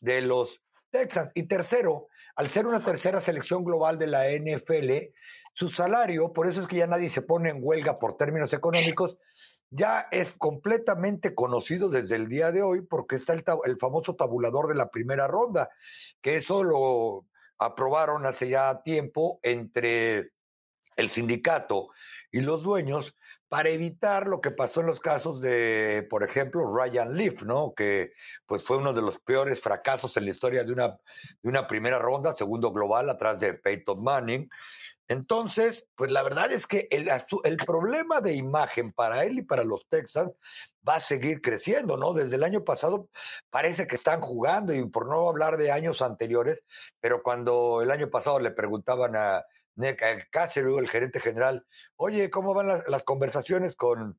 de 0.02 0.20
los 0.20 0.60
Texas. 0.90 1.32
Y 1.34 1.44
tercero, 1.44 2.08
al 2.38 2.48
ser 2.48 2.68
una 2.68 2.78
tercera 2.78 3.20
selección 3.20 3.64
global 3.64 3.98
de 3.98 4.06
la 4.06 4.30
NFL, 4.30 5.12
su 5.52 5.68
salario, 5.68 6.32
por 6.32 6.46
eso 6.46 6.60
es 6.60 6.68
que 6.68 6.76
ya 6.76 6.86
nadie 6.86 7.10
se 7.10 7.20
pone 7.20 7.50
en 7.50 7.58
huelga 7.60 7.96
por 7.96 8.16
términos 8.16 8.52
económicos, 8.52 9.18
ya 9.70 10.06
es 10.12 10.34
completamente 10.38 11.34
conocido 11.34 11.88
desde 11.88 12.14
el 12.14 12.28
día 12.28 12.52
de 12.52 12.62
hoy 12.62 12.82
porque 12.82 13.16
está 13.16 13.32
el, 13.32 13.42
el 13.64 13.76
famoso 13.76 14.14
tabulador 14.14 14.68
de 14.68 14.76
la 14.76 14.88
primera 14.88 15.26
ronda, 15.26 15.68
que 16.22 16.36
eso 16.36 16.62
lo 16.62 17.26
aprobaron 17.58 18.24
hace 18.24 18.48
ya 18.48 18.82
tiempo 18.84 19.40
entre 19.42 20.30
el 20.94 21.10
sindicato 21.10 21.88
y 22.30 22.42
los 22.42 22.62
dueños 22.62 23.16
para 23.48 23.70
evitar 23.70 24.28
lo 24.28 24.40
que 24.40 24.50
pasó 24.50 24.80
en 24.80 24.88
los 24.88 25.00
casos 25.00 25.40
de, 25.40 26.06
por 26.10 26.22
ejemplo, 26.22 26.70
Ryan 26.70 27.16
Leaf, 27.16 27.42
¿no? 27.42 27.72
Que 27.74 28.12
pues 28.46 28.62
fue 28.62 28.76
uno 28.76 28.92
de 28.92 29.00
los 29.00 29.18
peores 29.18 29.60
fracasos 29.60 30.16
en 30.16 30.24
la 30.26 30.30
historia 30.30 30.64
de 30.64 30.72
una, 30.72 30.88
de 30.88 31.48
una 31.48 31.66
primera 31.66 31.98
ronda, 31.98 32.36
segundo 32.36 32.72
global, 32.72 33.08
atrás 33.08 33.38
de 33.40 33.54
Peyton 33.54 34.02
Manning. 34.02 34.50
Entonces, 35.08 35.88
pues 35.94 36.10
la 36.10 36.22
verdad 36.22 36.52
es 36.52 36.66
que 36.66 36.88
el, 36.90 37.10
el 37.44 37.56
problema 37.56 38.20
de 38.20 38.34
imagen 38.34 38.92
para 38.92 39.24
él 39.24 39.38
y 39.38 39.42
para 39.42 39.64
los 39.64 39.86
Texans 39.88 40.32
va 40.86 40.96
a 40.96 41.00
seguir 41.00 41.40
creciendo, 41.40 41.96
¿no? 41.96 42.12
Desde 42.12 42.36
el 42.36 42.44
año 42.44 42.64
pasado 42.64 43.08
parece 43.48 43.86
que 43.86 43.96
están 43.96 44.20
jugando 44.20 44.74
y 44.74 44.86
por 44.86 45.08
no 45.08 45.26
hablar 45.26 45.56
de 45.56 45.72
años 45.72 46.02
anteriores, 46.02 46.62
pero 47.00 47.22
cuando 47.22 47.80
el 47.80 47.90
año 47.90 48.10
pasado 48.10 48.38
le 48.40 48.50
preguntaban 48.50 49.16
a, 49.16 49.44
Nick 49.78 50.02
el 50.02 50.88
gerente 50.88 51.20
general, 51.20 51.64
oye, 51.96 52.30
¿cómo 52.30 52.52
van 52.52 52.82
las, 52.86 53.04
conversaciones 53.04 53.76
con 53.76 54.18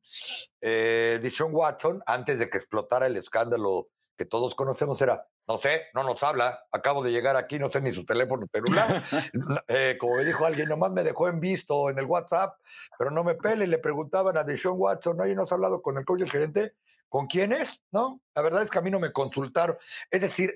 eh, 0.61 1.19
Dishon 1.21 1.53
Watson 1.53 2.01
antes 2.05 2.39
de 2.39 2.49
que 2.49 2.57
explotara 2.57 3.07
el 3.07 3.17
escándalo 3.17 3.89
que 4.17 4.25
todos 4.25 4.55
conocemos? 4.55 5.01
Era, 5.01 5.27
no 5.47 5.57
sé, 5.57 5.87
no 5.93 6.03
nos 6.03 6.23
habla, 6.23 6.65
acabo 6.71 7.03
de 7.03 7.11
llegar 7.11 7.35
aquí, 7.35 7.59
no 7.59 7.69
sé 7.69 7.81
ni 7.81 7.91
su 7.91 8.05
teléfono 8.05 8.47
celular. 8.51 9.03
eh, 9.67 9.97
como 9.99 10.15
me 10.15 10.25
dijo 10.25 10.45
alguien, 10.45 10.69
nomás 10.69 10.91
me 10.91 11.03
dejó 11.03 11.27
en 11.27 11.41
visto 11.41 11.89
en 11.89 11.99
el 11.99 12.05
WhatsApp, 12.05 12.55
pero 12.97 13.11
no 13.11 13.23
me 13.25 13.35
pele. 13.35 13.67
Le 13.67 13.79
preguntaban 13.79 14.37
a 14.37 14.43
Dishon 14.45 14.75
Watson, 14.77 15.19
oye, 15.19 15.35
¿no 15.35 15.43
has 15.43 15.51
hablado 15.51 15.81
con 15.81 15.97
el 15.97 16.05
coach 16.05 16.19
del 16.19 16.31
gerente? 16.31 16.75
¿Con 17.09 17.27
quién 17.27 17.51
es? 17.51 17.81
¿No? 17.91 18.21
La 18.33 18.41
verdad 18.43 18.61
es 18.61 18.69
que 18.69 18.77
a 18.77 18.81
mí 18.81 18.91
no 18.91 18.99
me 18.99 19.11
consultaron. 19.11 19.77
Es 20.09 20.21
decir, 20.21 20.53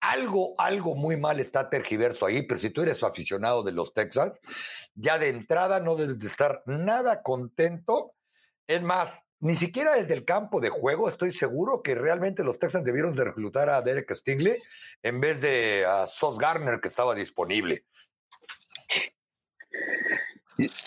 algo, 0.00 0.54
algo 0.58 0.94
muy 0.94 1.16
mal 1.16 1.40
está 1.40 1.68
tergiverso 1.68 2.26
ahí, 2.26 2.42
pero 2.42 2.60
si 2.60 2.70
tú 2.70 2.82
eres 2.82 3.02
aficionado 3.02 3.62
de 3.62 3.72
los 3.72 3.92
Texans, 3.92 4.38
ya 4.94 5.18
de 5.18 5.28
entrada 5.28 5.80
no 5.80 5.96
debes 5.96 6.18
de 6.18 6.26
estar 6.26 6.62
nada 6.66 7.22
contento. 7.22 8.14
Es 8.66 8.82
más, 8.82 9.22
ni 9.40 9.54
siquiera 9.54 9.94
desde 9.94 10.14
el 10.14 10.24
campo 10.24 10.60
de 10.60 10.68
juego 10.68 11.08
estoy 11.08 11.32
seguro 11.32 11.82
que 11.82 11.94
realmente 11.94 12.44
los 12.44 12.58
Texans 12.58 12.84
debieron 12.84 13.14
de 13.14 13.24
reclutar 13.24 13.68
a 13.68 13.82
Derek 13.82 14.14
Stingley 14.14 14.56
en 15.02 15.20
vez 15.20 15.40
de 15.40 15.84
a 15.86 16.06
Sos 16.06 16.38
Garner 16.38 16.80
que 16.80 16.88
estaba 16.88 17.14
disponible. 17.14 17.84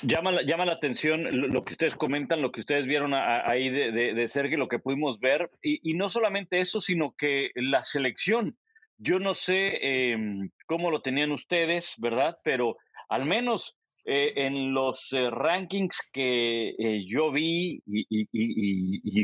Llama, 0.03 0.43
llama 0.43 0.65
la 0.65 0.74
atención 0.74 1.51
lo 1.51 1.63
que 1.63 1.74
ustedes 1.74 1.96
comentan, 1.96 2.43
lo 2.43 2.51
que 2.51 2.60
ustedes 2.60 2.86
vieron 2.86 3.13
ahí 3.15 3.70
de, 3.70 4.13
de, 4.13 4.29
Sergio, 4.29 4.58
lo 4.58 4.67
que 4.67 4.77
pudimos 4.77 5.20
ver, 5.20 5.50
y, 5.63 5.96
no 5.96 6.10
solamente 6.10 6.60
eso, 6.60 6.79
sino 6.79 7.15
que 7.17 7.50
la 7.55 7.84
selección 7.84 8.55
yo 8.98 9.20
no 9.20 9.36
sé 9.36 10.12
em, 10.12 10.50
cómo 10.66 10.92
lo 10.92 11.02
tenían 11.02 11.32
ustedes, 11.32 11.94
¿verdad? 11.98 12.36
Pero 12.44 12.78
al 13.10 13.26
menos 13.26 13.76
eh, 14.06 14.34
en 14.36 14.74
los 14.74 15.14
eh, 15.14 15.30
rankings 15.30 16.10
que 16.12 16.70
eh, 16.70 17.06
yo 17.08 17.32
vi 17.32 17.82
y, 17.86 19.24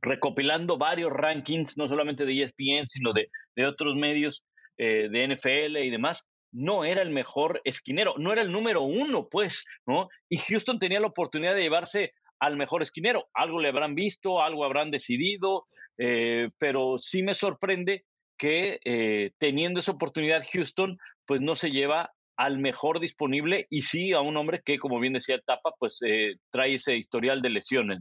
recopilando 0.00 0.78
varios 0.78 1.12
rankings, 1.12 1.76
no 1.76 1.88
solamente 1.88 2.24
de 2.24 2.42
ESPN, 2.42 2.86
sino 2.86 3.12
de, 3.12 3.26
de 3.56 3.66
otros 3.66 3.94
medios 3.96 4.44
de 4.76 5.26
NFL 5.26 5.76
y 5.78 5.90
demás, 5.90 6.24
no 6.52 6.84
era 6.84 7.02
el 7.02 7.10
mejor 7.10 7.60
esquinero, 7.64 8.14
no 8.16 8.32
era 8.32 8.42
el 8.42 8.52
número 8.52 8.82
uno, 8.82 9.28
pues, 9.28 9.64
¿no? 9.86 10.08
Y 10.28 10.36
Houston 10.36 10.78
tenía 10.78 11.00
la 11.00 11.08
oportunidad 11.08 11.56
de 11.56 11.62
llevarse 11.62 12.12
al 12.38 12.56
mejor 12.56 12.82
esquinero. 12.82 13.26
Algo 13.34 13.58
le 13.58 13.70
habrán 13.70 13.96
visto, 13.96 14.40
algo 14.40 14.64
habrán 14.64 14.92
decidido, 14.92 15.64
pero 15.96 16.96
sí 16.98 17.24
me 17.24 17.34
sorprende 17.34 18.04
que 18.38 18.80
eh, 18.84 19.32
teniendo 19.38 19.80
esa 19.80 19.92
oportunidad 19.92 20.44
Houston, 20.52 20.96
pues 21.26 21.40
no 21.40 21.56
se 21.56 21.70
lleva 21.70 22.12
al 22.36 22.58
mejor 22.58 23.00
disponible 23.00 23.66
y 23.68 23.82
sí 23.82 24.12
a 24.12 24.20
un 24.20 24.36
hombre 24.36 24.62
que, 24.64 24.78
como 24.78 25.00
bien 25.00 25.14
decía 25.14 25.40
Tapa, 25.44 25.72
pues 25.78 25.98
eh, 26.06 26.36
trae 26.50 26.76
ese 26.76 26.96
historial 26.96 27.42
de 27.42 27.50
lesiones. 27.50 27.98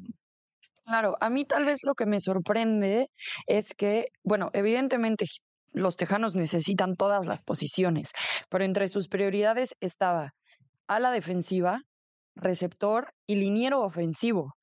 Claro, 0.86 1.18
a 1.20 1.30
mí 1.30 1.44
tal 1.44 1.66
vez 1.66 1.80
lo 1.84 1.96
que 1.96 2.06
me 2.06 2.20
sorprende 2.20 3.10
es 3.48 3.74
que, 3.74 4.10
bueno, 4.24 4.52
evidentemente 4.54 5.26
los 5.74 5.98
tejanos 5.98 6.36
necesitan 6.36 6.96
todas 6.96 7.26
las 7.26 7.44
posiciones, 7.44 8.12
pero 8.50 8.64
entre 8.64 8.88
sus 8.88 9.10
prioridades 9.10 9.76
estaba 9.82 10.34
a 10.88 11.00
la 11.00 11.12
defensiva, 11.12 11.82
receptor 12.36 13.12
y 13.26 13.36
liniero 13.36 13.82
ofensivo 13.82 14.57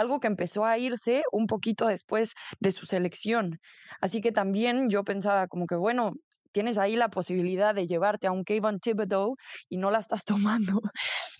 algo 0.00 0.20
que 0.20 0.26
empezó 0.28 0.64
a 0.64 0.78
irse 0.78 1.22
un 1.32 1.46
poquito 1.46 1.86
después 1.86 2.34
de 2.60 2.72
su 2.72 2.86
selección. 2.86 3.58
Así 4.00 4.20
que 4.20 4.32
también 4.32 4.90
yo 4.90 5.04
pensaba 5.04 5.46
como 5.48 5.66
que, 5.66 5.76
bueno, 5.76 6.12
tienes 6.52 6.78
ahí 6.78 6.96
la 6.96 7.08
posibilidad 7.08 7.74
de 7.74 7.86
llevarte 7.86 8.26
a 8.26 8.32
un 8.32 8.44
Kevin 8.44 8.78
Thibodeau 8.80 9.36
y 9.68 9.76
no 9.76 9.90
la 9.90 9.98
estás 9.98 10.24
tomando. 10.70 10.80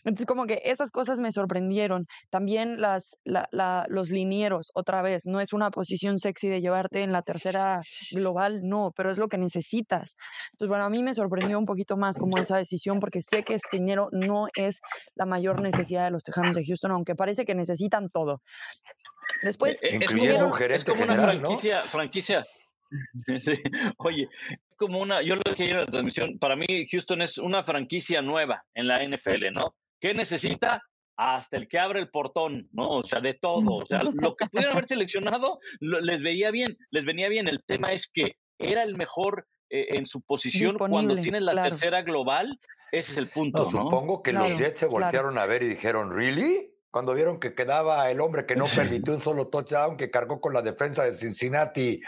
Entonces, 0.05 0.27
como 0.27 0.47
que 0.47 0.63
esas 0.65 0.91
cosas 0.91 1.21
me 1.21 1.33
sorprendieron. 1.33 2.07
También 2.31 2.81
las, 2.81 3.19
los 3.25 4.11
linieros, 4.11 4.71
otra 4.75 5.03
vez, 5.03 5.27
no 5.27 5.41
es 5.41 5.53
una 5.53 5.71
posición 5.71 6.19
sexy 6.19 6.49
de 6.49 6.61
llevarte 6.61 7.03
en 7.03 7.13
la 7.13 7.23
tercera 7.23 7.81
global, 8.13 8.61
no, 8.63 8.93
pero 8.97 9.11
es 9.11 9.19
lo 9.19 9.29
que 9.29 9.39
necesitas. 9.39 10.17
Entonces, 10.53 10.69
bueno, 10.69 10.85
a 10.85 10.91
mí 10.91 11.03
me 11.03 11.13
sorprendió 11.13 11.59
un 11.59 11.67
poquito 11.67 11.97
más 11.97 12.19
como 12.19 12.39
esa 12.39 12.57
decisión, 12.57 12.99
porque 12.99 13.21
sé 13.23 13.43
que 13.43 13.55
esquinero 13.55 14.09
no 14.13 14.47
es 14.55 14.81
la 15.15 15.27
mayor 15.27 15.61
necesidad 15.61 16.05
de 16.05 16.11
los 16.11 16.23
Tejanos 16.23 16.55
de 16.55 16.65
Houston, 16.65 16.93
aunque 16.93 17.15
parece 17.15 17.45
que 17.45 17.55
necesitan 17.55 18.09
todo. 18.11 18.41
Después, 19.43 19.79
es, 19.83 20.11
como, 20.11 20.57
es 20.59 20.85
como 20.85 21.03
una 21.03 21.15
franquicia, 21.15 21.79
franquicia 21.79 22.45
Oye, 23.99 24.29
como 24.81 24.99
una, 24.99 25.21
yo 25.21 25.37
lo 25.37 25.43
dije 25.43 25.71
en 25.71 25.77
la 25.77 25.85
transmisión, 25.85 26.39
para 26.39 26.57
mí 26.57 26.65
Houston 26.91 27.21
es 27.21 27.37
una 27.37 27.63
franquicia 27.63 28.23
nueva 28.23 28.65
en 28.75 28.89
la 28.89 29.07
NFL, 29.07 29.53
¿no? 29.53 29.75
¿Qué 30.01 30.15
necesita? 30.15 30.83
Hasta 31.19 31.59
el 31.59 31.69
que 31.69 31.79
abre 31.79 32.01
el 32.01 32.09
portón, 32.09 32.67
¿no? 32.73 32.89
O 32.89 33.05
sea, 33.05 33.21
de 33.21 33.35
todo. 33.35 33.71
O 33.71 33.85
sea, 33.85 34.01
lo 34.03 34.35
que 34.35 34.47
pudieron 34.47 34.73
haber 34.73 34.89
seleccionado 34.89 35.59
les 35.81 36.23
veía 36.23 36.51
bien, 36.51 36.79
les 36.93 37.05
venía 37.05 37.29
bien. 37.29 37.47
El 37.47 37.63
tema 37.63 37.93
es 37.93 38.11
que 38.11 38.37
era 38.59 38.83
el 38.83 38.97
mejor 38.97 39.47
eh, 39.69 39.99
en 39.99 40.07
su 40.07 40.23
posición 40.23 40.79
cuando 40.79 41.15
tienes 41.17 41.43
la 41.43 41.63
tercera 41.63 42.01
global. 42.01 42.59
Ese 42.91 43.13
es 43.13 43.19
el 43.19 43.29
punto. 43.29 43.65
No, 43.65 43.71
Supongo 43.71 44.23
que 44.23 44.33
los 44.33 44.59
Jets 44.59 44.81
se 44.81 44.87
voltearon 44.87 45.37
a 45.37 45.45
ver 45.45 45.63
y 45.63 45.69
dijeron, 45.69 46.11
¿really? 46.11 46.70
Cuando 46.91 47.15
vieron 47.15 47.39
que 47.39 47.55
quedaba 47.55 48.11
el 48.11 48.21
hombre 48.21 48.47
que 48.47 48.57
no 48.57 48.65
permitió 48.65 49.15
un 49.15 49.23
solo 49.23 49.49
touchdown, 49.49 49.97
que 49.97 50.11
cargó 50.11 50.41
con 50.41 50.53
la 50.53 50.63
defensa 50.63 51.05
de 51.05 51.17
Cincinnati 51.17 52.01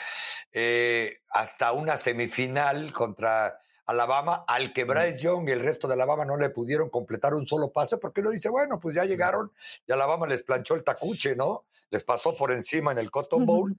eh, 0.53 1.21
hasta 1.31 1.73
una 1.73 1.97
semifinal 1.97 2.93
contra 2.93 3.59
Alabama, 3.87 4.45
al 4.47 4.73
que 4.73 4.85
Bryce 4.85 5.19
Young 5.19 5.49
y 5.49 5.53
el 5.53 5.61
resto 5.61 5.87
de 5.87 5.95
Alabama 5.95 6.25
no 6.25 6.37
le 6.37 6.51
pudieron 6.51 6.89
completar 6.91 7.35
un 7.35 7.47
solo 7.47 7.71
pase, 7.71 7.99
porque 7.99 8.21
uno 8.21 8.31
dice, 8.31 8.49
bueno, 8.49 8.79
pues 8.81 8.97
ya 8.97 9.05
llegaron 9.05 9.53
y 9.87 9.93
Alabama 9.93 10.27
les 10.27 10.43
planchó 10.43 10.75
el 10.75 10.85
tacuche, 10.85 11.37
¿no? 11.37 11.65
Les 11.91 12.03
pasó 12.03 12.35
por 12.37 12.53
encima 12.53 12.93
en 12.93 12.99
el 12.99 13.11
Cotton 13.11 13.45
Bowl, 13.45 13.77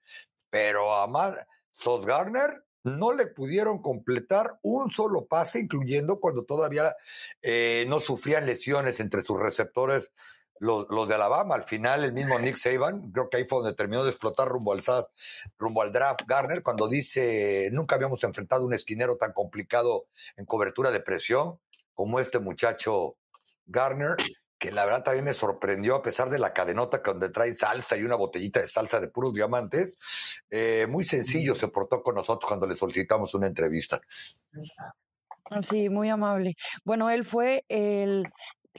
pero 0.49 0.95
a 0.95 1.45
Sos 1.71 2.05
Garner 2.05 2.63
no 2.83 3.13
le 3.13 3.27
pudieron 3.27 3.81
completar 3.81 4.59
un 4.61 4.91
solo 4.91 5.25
pase, 5.25 5.61
incluyendo 5.61 6.19
cuando 6.19 6.43
todavía 6.43 6.95
eh, 7.41 7.85
no 7.87 7.99
sufrían 7.99 8.45
lesiones 8.45 8.99
entre 8.99 9.21
sus 9.23 9.39
receptores 9.39 10.11
los, 10.63 11.07
de 11.07 11.15
Alabama. 11.15 11.55
Al 11.55 11.63
final, 11.63 12.03
el 12.03 12.13
mismo 12.13 12.39
Nick 12.39 12.55
Saban, 12.55 13.11
creo 13.11 13.29
que 13.29 13.37
ahí 13.37 13.45
fue 13.47 13.59
donde 13.59 13.75
terminó 13.75 14.03
de 14.03 14.11
explotar 14.11 14.47
rumbo 14.47 14.73
al, 14.73 14.81
rumbo 15.57 15.81
al 15.81 15.91
draft 15.91 16.21
Garner, 16.25 16.63
cuando 16.63 16.87
dice, 16.87 17.69
nunca 17.73 17.95
habíamos 17.95 18.23
enfrentado 18.23 18.65
un 18.65 18.73
esquinero 18.73 19.17
tan 19.17 19.33
complicado 19.33 20.05
en 20.37 20.45
cobertura 20.45 20.91
de 20.91 21.01
presión 21.01 21.59
como 21.93 22.19
este 22.19 22.39
muchacho 22.39 23.17
Garner, 23.65 24.15
que 24.57 24.71
la 24.71 24.85
verdad 24.85 25.03
también 25.03 25.25
me 25.25 25.33
sorprendió, 25.33 25.95
a 25.95 26.01
pesar 26.01 26.29
de 26.29 26.39
la 26.39 26.53
cadenota 26.53 27.01
donde 27.03 27.27
trae 27.27 27.53
salsa 27.53 27.97
y 27.97 28.03
una 28.03 28.15
botellita 28.15 28.61
de 28.61 28.67
salsa 28.67 29.01
de 29.01 29.09
puros 29.09 29.33
diamantes. 29.33 29.97
Eh, 30.49 30.87
muy 30.89 31.03
sencillo 31.03 31.55
se 31.55 31.67
portó 31.67 32.01
con 32.01 32.15
nosotros 32.15 32.47
cuando 32.47 32.65
le 32.65 32.77
solicitamos 32.77 33.33
una 33.33 33.47
entrevista. 33.47 33.99
Sí, 35.61 35.89
muy 35.89 36.09
amable. 36.09 36.55
Bueno, 36.85 37.09
él 37.09 37.25
fue 37.25 37.65
el 37.67 38.25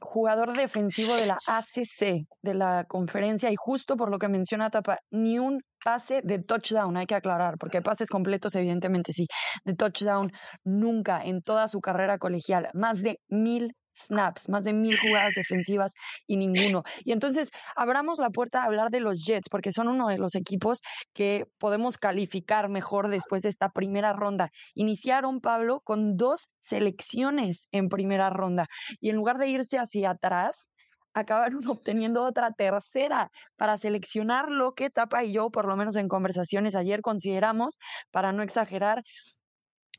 jugador 0.00 0.56
defensivo 0.56 1.16
de 1.16 1.26
la 1.26 1.38
ACC, 1.46 2.26
de 2.42 2.54
la 2.54 2.84
conferencia, 2.84 3.50
y 3.50 3.56
justo 3.56 3.96
por 3.96 4.10
lo 4.10 4.18
que 4.18 4.28
menciona 4.28 4.70
Tapa, 4.70 4.98
ni 5.10 5.38
un 5.38 5.60
pase 5.84 6.20
de 6.22 6.38
touchdown, 6.38 6.96
hay 6.96 7.06
que 7.06 7.14
aclarar, 7.14 7.56
porque 7.58 7.82
pases 7.82 8.08
completos 8.08 8.54
evidentemente 8.54 9.12
sí, 9.12 9.26
de 9.64 9.74
touchdown 9.74 10.30
nunca 10.64 11.22
en 11.22 11.42
toda 11.42 11.68
su 11.68 11.80
carrera 11.80 12.18
colegial, 12.18 12.70
más 12.72 13.02
de 13.02 13.20
mil 13.28 13.74
snaps, 13.96 14.48
más 14.48 14.64
de 14.64 14.72
mil 14.72 14.98
jugadas 14.98 15.34
defensivas 15.34 15.94
y 16.26 16.36
ninguno. 16.36 16.82
Y 17.04 17.12
entonces 17.12 17.50
abramos 17.76 18.18
la 18.18 18.30
puerta 18.30 18.62
a 18.62 18.66
hablar 18.66 18.90
de 18.90 19.00
los 19.00 19.24
Jets, 19.24 19.48
porque 19.48 19.72
son 19.72 19.88
uno 19.88 20.08
de 20.08 20.18
los 20.18 20.34
equipos 20.34 20.80
que 21.12 21.46
podemos 21.58 21.98
calificar 21.98 22.68
mejor 22.68 23.08
después 23.08 23.42
de 23.42 23.48
esta 23.48 23.70
primera 23.70 24.12
ronda. 24.12 24.50
Iniciaron, 24.74 25.40
Pablo, 25.40 25.80
con 25.84 26.16
dos 26.16 26.48
selecciones 26.60 27.68
en 27.72 27.88
primera 27.88 28.30
ronda 28.30 28.66
y 29.00 29.10
en 29.10 29.16
lugar 29.16 29.38
de 29.38 29.48
irse 29.48 29.78
hacia 29.78 30.10
atrás, 30.10 30.70
acabaron 31.14 31.60
obteniendo 31.68 32.24
otra 32.24 32.52
tercera 32.52 33.30
para 33.56 33.76
seleccionar 33.76 34.50
lo 34.50 34.74
que 34.74 34.90
Tapa 34.90 35.24
y 35.24 35.32
yo, 35.32 35.50
por 35.50 35.66
lo 35.66 35.76
menos 35.76 35.96
en 35.96 36.08
conversaciones 36.08 36.74
ayer, 36.74 37.00
consideramos, 37.00 37.78
para 38.10 38.32
no 38.32 38.42
exagerar, 38.42 39.02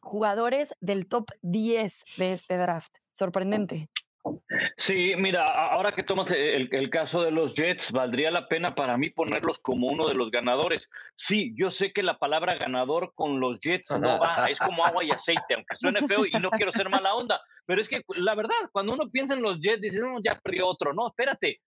jugadores 0.06 0.76
del 0.80 1.08
top 1.08 1.32
10 1.42 2.04
de 2.18 2.32
este 2.32 2.58
draft. 2.58 2.96
Sorprendente. 3.12 3.90
Sí, 4.78 5.14
mira, 5.18 5.46
ahora 5.46 5.94
que 5.94 6.04
tomas 6.04 6.32
el, 6.32 6.90
caso 6.90 7.22
de 7.22 7.32
los 7.32 7.54
Jets, 7.54 7.92
valdría 7.92 8.32
la 8.32 8.48
pena 8.48 8.74
para 8.74 8.98
mí 8.98 9.10
ponerlos 9.10 9.60
como 9.60 9.88
uno 9.88 10.08
de 10.08 10.16
los 10.16 10.32
ganadores. 10.32 10.90
Sí, 11.16 11.54
yo 11.56 11.70
sé 11.70 11.92
que 11.94 12.04
la 12.04 12.18
palabra 12.18 12.58
ganador 12.58 13.14
con 13.16 13.40
los 13.40 13.60
Jets 13.60 13.92
no 14.00 14.20
va, 14.20 14.48
es 14.48 14.60
como 14.60 14.86
agua 14.86 15.04
y 15.04 15.12
aceite, 15.12 15.54
aunque 15.54 15.76
suene 15.76 16.08
feo 16.08 16.26
y 16.26 16.32
no 16.40 16.50
quiero 16.52 16.72
ser 16.72 16.90
mala 16.90 17.14
onda, 17.14 17.40
pero 17.66 17.82
es 17.82 17.88
que 17.88 18.02
la 18.16 18.36
verdad, 18.36 18.56
cuando 18.72 18.94
uno 18.94 19.10
piensa 19.12 19.36
en 19.36 19.42
los 19.42 19.60
Jets, 19.60 19.82
dice, 19.82 20.00
no, 20.00 20.18
ya 20.24 20.40
perdió 20.44 20.68
otro, 20.68 20.94
no, 20.94 21.08
espérate, 21.08 21.62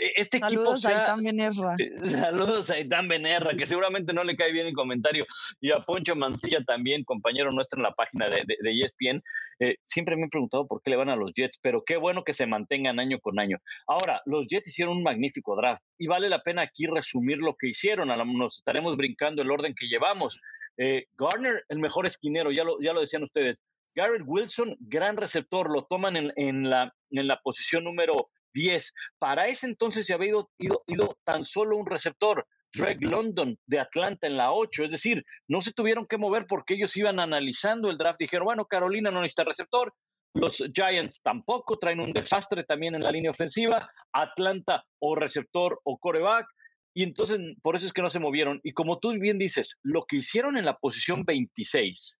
e, 0.00 0.12
este 0.16 0.38
equipo 0.38 0.76
Saludos 0.76 0.84
a 0.86 0.92
Itán 0.92 1.20
Benerra. 1.20 1.76
Saludos 2.26 2.70
a 2.70 2.78
Itán 2.78 3.08
Benerra, 3.08 3.56
que 3.56 3.66
seguramente 3.66 4.12
no 4.12 4.24
le 4.24 4.36
cae 4.36 4.52
bien 4.52 4.66
el 4.66 4.74
comentario, 4.74 5.24
y 5.60 5.70
a 5.70 5.80
Poncho 5.80 6.16
Mancilla 6.16 6.64
también, 6.64 7.04
compañero 7.04 7.52
nuestro 7.52 7.78
en 7.78 7.84
la 7.84 7.94
página 7.94 8.28
de, 8.28 8.44
de, 8.46 8.80
ESPN. 8.80 9.22
Eh, 9.60 9.76
siempre 9.82 10.16
me 10.16 10.24
han 10.24 10.30
preguntado 10.30 10.66
por 10.66 10.82
qué 10.82 10.90
le 10.90 10.96
van 10.96 11.08
a 11.08 11.16
los 11.16 11.32
Jets, 11.34 11.58
pero 11.62 11.82
qué 11.84 11.96
bueno 11.96 12.24
que 12.24 12.34
se 12.34 12.46
mantengan 12.46 12.98
año 12.98 13.18
con 13.20 13.38
año. 13.38 13.58
Ahora, 13.86 14.20
los 14.26 14.46
Jets 14.46 14.68
hicieron 14.68 14.96
un 14.96 15.02
magnífico 15.02 15.56
draft 15.56 15.82
y 15.98 16.06
vale 16.06 16.28
la 16.28 16.42
pena 16.42 16.62
aquí 16.62 16.86
resumir 16.86 17.38
lo 17.38 17.54
que 17.54 17.68
hicieron. 17.68 18.08
Nos 18.38 18.58
estaremos 18.58 18.96
brincando 18.96 19.42
el 19.42 19.50
orden 19.50 19.74
que 19.74 19.86
llevamos. 19.86 20.40
Eh, 20.76 21.06
Garner, 21.16 21.64
el 21.68 21.78
mejor 21.78 22.06
esquinero, 22.06 22.50
ya 22.50 22.64
lo, 22.64 22.80
ya 22.80 22.92
lo 22.92 23.00
decían 23.00 23.22
ustedes. 23.22 23.62
Garrett 23.94 24.24
Wilson, 24.26 24.76
gran 24.80 25.16
receptor, 25.16 25.70
lo 25.70 25.84
toman 25.84 26.16
en, 26.16 26.32
en, 26.36 26.68
la, 26.68 26.92
en 27.10 27.28
la 27.28 27.40
posición 27.40 27.84
número 27.84 28.30
10. 28.54 28.92
Para 29.18 29.48
ese 29.48 29.66
entonces 29.66 30.06
se 30.06 30.14
había 30.14 30.30
ido, 30.58 31.16
tan 31.24 31.44
solo 31.44 31.76
un 31.76 31.86
receptor, 31.86 32.46
Greg 32.72 33.02
London 33.02 33.56
de 33.66 33.78
Atlanta 33.78 34.26
en 34.26 34.36
la 34.36 34.52
8. 34.52 34.84
Es 34.84 34.90
decir, 34.90 35.24
no 35.48 35.60
se 35.60 35.72
tuvieron 35.72 36.06
que 36.06 36.18
mover 36.18 36.46
porque 36.46 36.74
ellos 36.74 36.96
iban 36.96 37.20
analizando 37.20 37.90
el 37.90 37.98
draft. 37.98 38.18
Dijeron, 38.18 38.46
bueno, 38.46 38.64
Carolina 38.64 39.10
no 39.10 39.20
necesita 39.20 39.44
receptor. 39.44 39.92
Los 40.34 40.64
Giants 40.74 41.20
tampoco 41.22 41.78
traen 41.78 42.00
un 42.00 42.12
desastre 42.12 42.64
también 42.64 42.96
en 42.96 43.02
la 43.02 43.12
línea 43.12 43.30
ofensiva. 43.30 43.88
Atlanta 44.12 44.84
o 44.98 45.14
receptor 45.14 45.80
o 45.84 45.98
coreback. 45.98 46.46
Y 46.94 47.04
entonces 47.04 47.38
por 47.62 47.76
eso 47.76 47.86
es 47.86 47.92
que 47.92 48.02
no 48.02 48.10
se 48.10 48.18
movieron. 48.18 48.60
Y 48.64 48.72
como 48.72 48.98
tú 48.98 49.12
bien 49.12 49.38
dices, 49.38 49.76
lo 49.82 50.04
que 50.06 50.16
hicieron 50.16 50.56
en 50.56 50.64
la 50.64 50.76
posición 50.76 51.24
26 51.24 52.18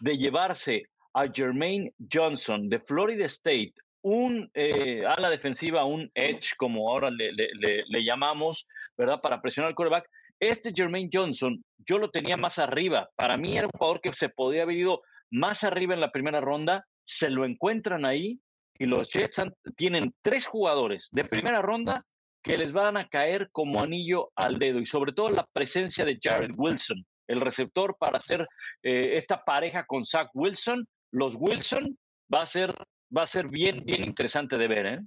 de 0.00 0.16
llevarse 0.16 0.88
a 1.14 1.26
Jermaine 1.32 1.94
Johnson 2.12 2.68
de 2.68 2.80
Florida 2.80 3.26
State 3.26 3.74
un 4.04 4.50
eh, 4.52 5.02
ala 5.06 5.30
defensiva, 5.30 5.86
un 5.86 6.10
edge, 6.14 6.56
como 6.58 6.90
ahora 6.90 7.10
le, 7.10 7.32
le, 7.32 8.04
llamamos, 8.04 8.66
¿verdad? 8.98 9.18
Para 9.20 9.40
presionar 9.40 9.70
al 9.70 9.74
quarterback. 9.74 10.08
Este 10.38 10.72
Jermaine 10.74 11.08
Johnson, 11.10 11.64
yo 11.78 11.98
lo 11.98 12.10
tenía 12.10 12.36
más 12.36 12.58
arriba. 12.58 13.08
Para 13.16 13.38
mí 13.38 13.56
era 13.56 13.66
un 13.66 13.78
jugador 13.78 14.02
que 14.02 14.12
se 14.12 14.28
podía 14.28 14.64
haber 14.64 14.76
ido 14.76 15.00
más 15.30 15.64
arriba 15.64 15.94
en 15.94 16.00
la 16.00 16.10
primera 16.10 16.42
ronda. 16.42 16.86
Se 17.02 17.30
lo 17.30 17.46
encuentran 17.46 18.04
ahí 18.04 18.38
y 18.78 18.84
los 18.84 19.10
Jets 19.10 19.40
tienen 19.74 20.14
tres 20.20 20.46
jugadores 20.46 21.08
de 21.10 21.24
primera 21.24 21.62
ronda 21.62 22.04
que 22.42 22.58
les 22.58 22.72
van 22.72 22.98
a 22.98 23.08
caer 23.08 23.48
como 23.52 23.80
anillo 23.80 24.30
al 24.36 24.58
dedo 24.58 24.80
y 24.80 24.86
sobre 24.86 25.12
todo 25.12 25.28
la 25.28 25.46
presencia 25.54 26.04
de 26.04 26.18
Jared 26.22 26.50
Wilson, 26.54 27.02
el 27.26 27.40
receptor 27.40 27.96
para 27.98 28.18
hacer 28.18 28.46
eh, 28.82 29.16
esta 29.16 29.42
pareja 29.42 29.86
con 29.86 30.04
Zach 30.04 30.28
Wilson. 30.34 30.86
Los 31.10 31.36
Wilson 31.38 31.96
va 32.32 32.42
a 32.42 32.46
ser 32.46 32.74
va 33.16 33.22
a 33.22 33.26
ser 33.26 33.48
bien, 33.48 33.84
bien 33.84 34.04
interesante 34.04 34.56
de 34.56 34.68
ver, 34.68 34.86
¿eh? 34.86 35.00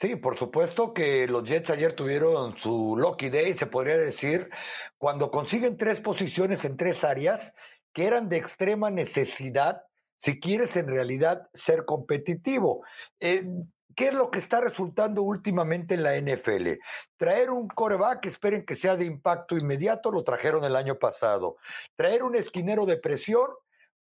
Sí, 0.00 0.16
por 0.16 0.38
supuesto 0.38 0.94
que 0.94 1.26
los 1.26 1.46
Jets 1.46 1.68
ayer 1.70 1.92
tuvieron 1.92 2.56
su 2.56 2.96
lucky 2.96 3.28
day, 3.28 3.52
se 3.52 3.66
podría 3.66 3.98
decir, 3.98 4.48
cuando 4.96 5.30
consiguen 5.30 5.76
tres 5.76 6.00
posiciones 6.00 6.64
en 6.64 6.78
tres 6.78 7.04
áreas 7.04 7.54
que 7.92 8.06
eran 8.06 8.30
de 8.30 8.38
extrema 8.38 8.88
necesidad 8.90 9.82
si 10.16 10.40
quieres 10.40 10.76
en 10.76 10.88
realidad 10.88 11.48
ser 11.52 11.84
competitivo. 11.84 12.84
Eh, 13.18 13.46
¿Qué 13.94 14.08
es 14.08 14.14
lo 14.14 14.30
que 14.30 14.38
está 14.38 14.60
resultando 14.60 15.22
últimamente 15.22 15.94
en 15.94 16.02
la 16.02 16.16
NFL? 16.16 16.78
Traer 17.16 17.50
un 17.50 17.68
coreback, 17.68 18.24
esperen 18.26 18.64
que 18.64 18.74
sea 18.74 18.96
de 18.96 19.04
impacto 19.04 19.56
inmediato, 19.58 20.10
lo 20.10 20.22
trajeron 20.22 20.64
el 20.64 20.76
año 20.76 20.98
pasado. 20.98 21.56
Traer 21.96 22.22
un 22.22 22.36
esquinero 22.36 22.86
de 22.86 22.96
presión 22.96 23.48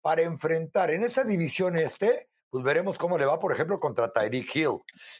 para 0.01 0.21
enfrentar 0.21 0.91
en 0.91 1.03
esa 1.03 1.23
división 1.23 1.75
este 1.75 2.29
pues 2.49 2.63
veremos 2.63 2.97
cómo 2.97 3.17
le 3.17 3.25
va, 3.25 3.39
por 3.39 3.51
ejemplo, 3.51 3.79
contra 3.79 4.11
Tyreek 4.11 4.55
Hill. 4.55 4.79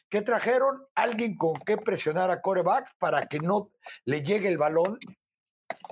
¿Qué 0.10 0.22
trajeron? 0.22 0.86
Alguien 0.96 1.38
con 1.38 1.54
que 1.56 1.78
presionar 1.78 2.32
a 2.32 2.42
corebacks 2.42 2.92
para 2.98 3.28
que 3.28 3.40
no 3.40 3.72
le 4.06 4.22
llegue 4.22 4.48
el 4.48 4.58
balón 4.58 5.00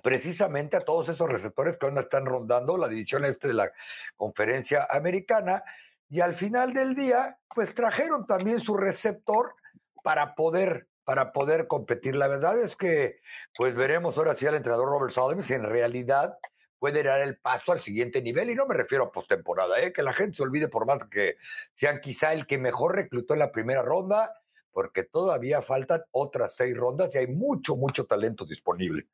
precisamente 0.04 0.78
a 0.78 0.82
todos 0.82 1.10
esos 1.10 1.30
receptores 1.30 1.78
que 1.78 1.86
ahora 1.86 2.02
están 2.02 2.26
rondando 2.26 2.78
la 2.78 2.88
división 2.88 3.26
este 3.26 3.50
de 3.50 3.54
la 3.54 3.71
conferencia 4.15 4.88
americana. 4.89 5.63
Y 6.10 6.21
al 6.21 6.36
final 6.36 6.73
del 6.73 6.95
día, 6.95 7.38
pues 7.54 7.76
trajeron 7.76 8.26
también 8.26 8.60
su 8.60 8.76
receptor 8.76 9.56
para 10.04 10.36
poder 10.36 10.88
para 11.04 11.32
poder 11.32 11.67
competir. 11.67 12.17
La 12.17 12.28
verdad 12.28 12.60
es 12.60 12.76
que, 12.76 13.21
pues 13.56 13.76
veremos 13.76 14.17
ahora 14.17 14.36
sí 14.36 14.45
al 14.45 14.56
entrenador 14.56 14.89
Robert 14.89 15.13
Salem 15.13 15.41
si 15.41 15.54
en 15.54 15.63
realidad 15.63 16.38
puede 16.80 17.04
dar 17.04 17.22
el 17.22 17.38
paso 17.38 17.72
al 17.72 17.80
siguiente 17.80 18.22
nivel, 18.22 18.50
y 18.50 18.56
no 18.56 18.66
me 18.66 18.76
refiero 18.76 19.06
a 19.06 19.12
postemporada, 19.12 19.82
¿eh? 19.82 19.92
que 19.92 20.04
la 20.04 20.13
gente 20.13 20.38
se 20.38 20.44
olvide 20.44 20.68
por 20.68 20.86
más 20.86 21.00
que 21.10 21.38
sean 21.74 22.00
quizá 22.00 22.34
el 22.34 22.46
que 22.46 22.58
mejor 22.58 22.96
reclutó 22.96 23.34
en 23.34 23.40
la 23.40 23.52
primera 23.52 23.82
ronda, 23.82 24.34
porque 24.72 25.04
todavía 25.04 25.62
faltan 25.62 26.04
otras 26.12 26.56
seis 26.56 26.78
rondas 26.78 27.13
y 27.16 27.18
hay 27.18 27.28
mucho, 27.28 27.76
mucho 27.76 28.06
talento 28.06 28.46
disponible. 28.46 29.08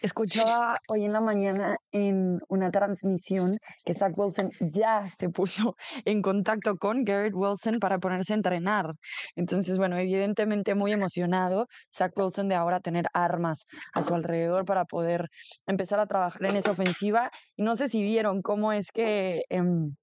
Escuchaba 0.00 0.78
hoy 0.88 1.04
en 1.04 1.12
la 1.12 1.20
mañana 1.20 1.76
en 1.90 2.38
una 2.48 2.70
transmisión 2.70 3.50
que 3.84 3.94
Zach 3.94 4.16
Wilson 4.16 4.50
ya 4.60 5.02
se 5.02 5.28
puso 5.28 5.74
en 6.04 6.22
contacto 6.22 6.76
con 6.76 7.04
Garrett 7.04 7.34
Wilson 7.34 7.80
para 7.80 7.98
ponerse 7.98 8.32
a 8.32 8.36
entrenar. 8.36 8.94
Entonces, 9.34 9.76
bueno, 9.76 9.98
evidentemente 9.98 10.76
muy 10.76 10.92
emocionado 10.92 11.66
Zach 11.92 12.12
Wilson 12.16 12.48
de 12.48 12.54
ahora 12.54 12.78
tener 12.78 13.06
armas 13.12 13.66
a 13.92 14.02
su 14.04 14.14
alrededor 14.14 14.64
para 14.64 14.84
poder 14.84 15.28
empezar 15.66 15.98
a 15.98 16.06
trabajar 16.06 16.44
en 16.44 16.56
esa 16.56 16.70
ofensiva. 16.70 17.30
Y 17.56 17.64
no 17.64 17.74
sé 17.74 17.88
si 17.88 18.02
vieron 18.02 18.40
cómo 18.42 18.72
es 18.72 18.92
que... 18.92 19.42
Em, 19.48 19.96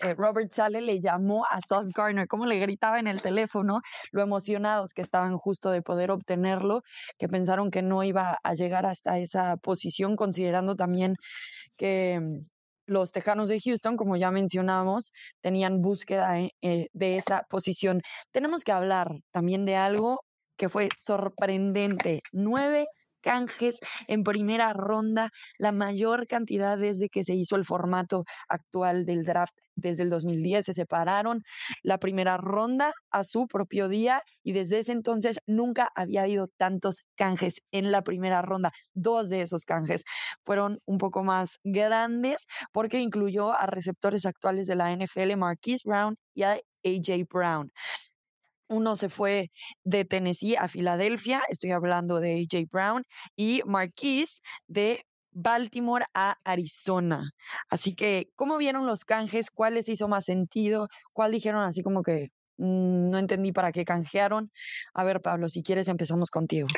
eh, 0.00 0.14
Robert 0.14 0.50
Sale 0.52 0.80
le 0.80 1.00
llamó 1.00 1.44
a 1.50 1.60
Sauce 1.60 1.92
Garner, 1.94 2.26
cómo 2.28 2.46
le 2.46 2.58
gritaba 2.58 2.98
en 2.98 3.06
el 3.06 3.20
teléfono, 3.22 3.80
lo 4.12 4.22
emocionados 4.22 4.92
que 4.92 5.02
estaban 5.02 5.36
justo 5.36 5.70
de 5.70 5.82
poder 5.82 6.10
obtenerlo, 6.10 6.82
que 7.18 7.28
pensaron 7.28 7.70
que 7.70 7.82
no 7.82 8.02
iba 8.02 8.38
a 8.42 8.54
llegar 8.54 8.86
hasta 8.86 9.18
esa 9.18 9.56
posición, 9.56 10.16
considerando 10.16 10.76
también 10.76 11.14
que 11.76 12.20
mm, 12.20 12.38
los 12.86 13.12
Tejanos 13.12 13.48
de 13.48 13.60
Houston, 13.60 13.96
como 13.96 14.16
ya 14.16 14.30
mencionamos, 14.30 15.12
tenían 15.40 15.82
búsqueda 15.82 16.40
eh, 16.40 16.52
eh, 16.62 16.88
de 16.92 17.16
esa 17.16 17.42
posición. 17.48 18.00
Tenemos 18.32 18.64
que 18.64 18.72
hablar 18.72 19.10
también 19.32 19.64
de 19.64 19.76
algo 19.76 20.20
que 20.56 20.68
fue 20.68 20.88
sorprendente. 20.96 22.20
Nueve 22.32 22.86
canjes 23.26 23.80
en 24.06 24.22
primera 24.22 24.72
ronda, 24.72 25.30
la 25.58 25.72
mayor 25.72 26.28
cantidad 26.28 26.78
desde 26.78 27.08
que 27.08 27.24
se 27.24 27.34
hizo 27.34 27.56
el 27.56 27.64
formato 27.64 28.22
actual 28.48 29.04
del 29.04 29.24
draft 29.24 29.52
desde 29.74 30.04
el 30.04 30.10
2010. 30.10 30.64
Se 30.64 30.72
separaron 30.74 31.42
la 31.82 31.98
primera 31.98 32.36
ronda 32.36 32.92
a 33.10 33.24
su 33.24 33.48
propio 33.48 33.88
día 33.88 34.22
y 34.44 34.52
desde 34.52 34.78
ese 34.78 34.92
entonces 34.92 35.38
nunca 35.44 35.90
había 35.96 36.22
habido 36.22 36.46
tantos 36.56 37.00
canjes 37.16 37.56
en 37.72 37.90
la 37.90 38.02
primera 38.02 38.42
ronda. 38.42 38.70
Dos 38.94 39.28
de 39.28 39.42
esos 39.42 39.64
canjes 39.64 40.04
fueron 40.44 40.78
un 40.86 40.98
poco 40.98 41.24
más 41.24 41.58
grandes 41.64 42.46
porque 42.72 43.00
incluyó 43.00 43.52
a 43.52 43.66
receptores 43.66 44.24
actuales 44.24 44.68
de 44.68 44.76
la 44.76 44.92
NFL, 44.92 45.36
Marquise 45.36 45.82
Brown 45.84 46.16
y 46.32 46.44
a 46.44 46.60
AJ 46.84 47.26
Brown. 47.28 47.72
Uno 48.68 48.96
se 48.96 49.08
fue 49.08 49.50
de 49.84 50.04
Tennessee 50.04 50.56
a 50.56 50.68
Filadelfia, 50.68 51.42
estoy 51.48 51.70
hablando 51.70 52.20
de 52.20 52.34
AJ 52.40 52.66
Brown, 52.70 53.04
y 53.36 53.62
Marquise 53.66 54.40
de 54.66 55.04
Baltimore 55.32 56.04
a 56.14 56.36
Arizona. 56.44 57.30
Así 57.68 57.94
que, 57.94 58.28
¿cómo 58.34 58.56
vieron 58.58 58.86
los 58.86 59.04
canjes? 59.04 59.50
¿Cuál 59.50 59.74
les 59.74 59.88
hizo 59.88 60.08
más 60.08 60.24
sentido? 60.24 60.88
¿Cuál 61.12 61.32
dijeron 61.32 61.62
así 61.64 61.82
como 61.82 62.02
que 62.02 62.30
no 62.58 63.18
entendí 63.18 63.52
para 63.52 63.72
qué 63.72 63.84
canjearon? 63.84 64.50
A 64.94 65.04
ver, 65.04 65.20
Pablo, 65.20 65.48
si 65.48 65.62
quieres 65.62 65.88
empezamos 65.88 66.30
contigo. 66.30 66.68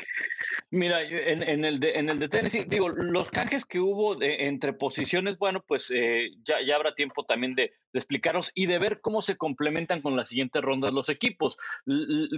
Mira, 0.71 1.01
en, 1.01 1.65
el 1.65 1.79
de, 1.79 1.91
en 1.93 2.09
el 2.09 2.19
de 2.19 2.29
Tennessee, 2.29 2.65
digo, 2.67 2.89
los 2.89 3.29
canjes 3.29 3.65
que 3.65 3.79
hubo 3.79 4.21
entre 4.21 4.73
posiciones, 4.73 5.37
bueno, 5.37 5.63
pues 5.67 5.91
eh, 5.93 6.29
ya, 6.43 6.61
ya 6.65 6.75
habrá 6.75 6.93
tiempo 6.93 7.23
también 7.25 7.55
de, 7.55 7.73
de, 7.91 7.99
explicaros 7.99 8.51
y 8.53 8.65
de 8.65 8.79
ver 8.79 9.01
cómo 9.01 9.21
se 9.21 9.35
complementan 9.35 10.01
con 10.01 10.15
la 10.15 10.25
siguiente 10.25 10.61
ronda 10.61 10.87
de 10.87 10.93
los 10.93 11.09
equipos. 11.09 11.57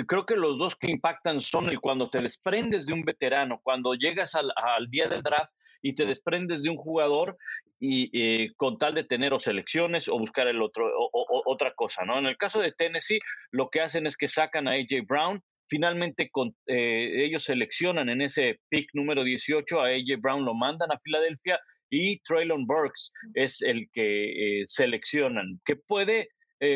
creo 0.07 0.25
que 0.25 0.35
los 0.35 0.57
dos 0.57 0.75
que 0.75 0.91
impactan 0.91 1.41
son 1.41 1.69
el 1.69 1.79
cuando 1.79 2.09
te 2.09 2.21
desprendes 2.21 2.85
de 2.85 2.93
un 2.93 3.03
veterano, 3.03 3.59
cuando 3.63 3.93
llegas 3.93 4.35
al 4.35 4.89
día 4.89 5.07
del 5.07 5.21
draft 5.21 5.51
y 5.81 5.93
te 5.93 6.05
desprendes 6.05 6.63
de 6.63 6.69
un 6.69 6.77
jugador 6.77 7.37
y 7.79 8.09
eh, 8.13 8.51
con 8.57 8.77
tal 8.77 8.93
de 8.93 9.03
tener 9.03 9.33
o 9.33 9.39
selecciones 9.39 10.07
o 10.07 10.17
buscar 10.17 10.47
el 10.47 10.61
otro 10.61 10.85
o, 10.95 11.41
otra 11.45 11.73
cosa, 11.73 12.05
¿no? 12.05 12.19
En 12.19 12.27
el 12.27 12.37
caso 12.37 12.61
de 12.61 12.71
Tennessee, 12.71 13.19
lo 13.51 13.69
que 13.69 13.81
hacen 13.81 14.05
es 14.05 14.15
que 14.15 14.27
sacan 14.27 14.67
a 14.67 14.73
AJ 14.73 15.07
Brown, 15.07 15.41
finalmente 15.67 16.29
con, 16.29 16.55
eh, 16.67 17.25
ellos 17.25 17.43
seleccionan 17.43 18.09
en 18.09 18.21
ese 18.21 18.59
pick 18.69 18.89
número 18.93 19.23
18 19.23 19.81
a 19.81 19.87
AJ 19.87 20.21
Brown, 20.21 20.45
lo 20.45 20.53
mandan 20.53 20.91
a 20.91 20.99
Filadelfia 20.99 21.59
y 21.89 22.19
Traylon 22.19 22.65
Burks 22.67 23.11
es 23.33 23.61
el 23.61 23.89
que 23.91 24.61
eh, 24.61 24.63
seleccionan, 24.65 25.59
que 25.65 25.75
puede 25.75 26.29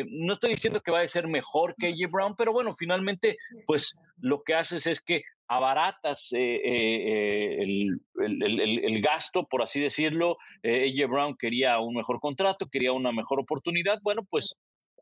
no 0.08 0.32
estoy 0.32 0.54
diciendo 0.54 0.80
que 0.80 0.90
va 0.90 1.02
a 1.02 1.06
ser 1.06 1.28
mejor 1.28 1.76
que 1.78 1.86
AJ 1.86 2.10
Brown, 2.10 2.34
pero 2.36 2.52
bueno, 2.52 2.74
finalmente, 2.76 3.36
pues 3.66 3.94
lo 4.20 4.42
que 4.42 4.54
haces 4.54 4.84
es 4.88 5.00
que 5.00 5.22
abaratas 5.48 6.32
eh, 6.32 6.60
eh, 6.64 7.62
el, 7.62 8.00
el, 8.18 9.02
gasto, 9.02 9.46
por 9.46 9.62
así 9.62 9.80
decirlo. 9.80 10.38
Eh, 10.62 10.92
AJ 10.92 11.08
Brown 11.08 11.36
quería 11.36 11.78
un 11.78 11.94
mejor 11.94 12.20
contrato, 12.20 12.68
quería 12.70 12.92
una 12.92 13.12
mejor 13.12 13.40
oportunidad. 13.40 14.00
Bueno, 14.02 14.22
pues 14.28 14.56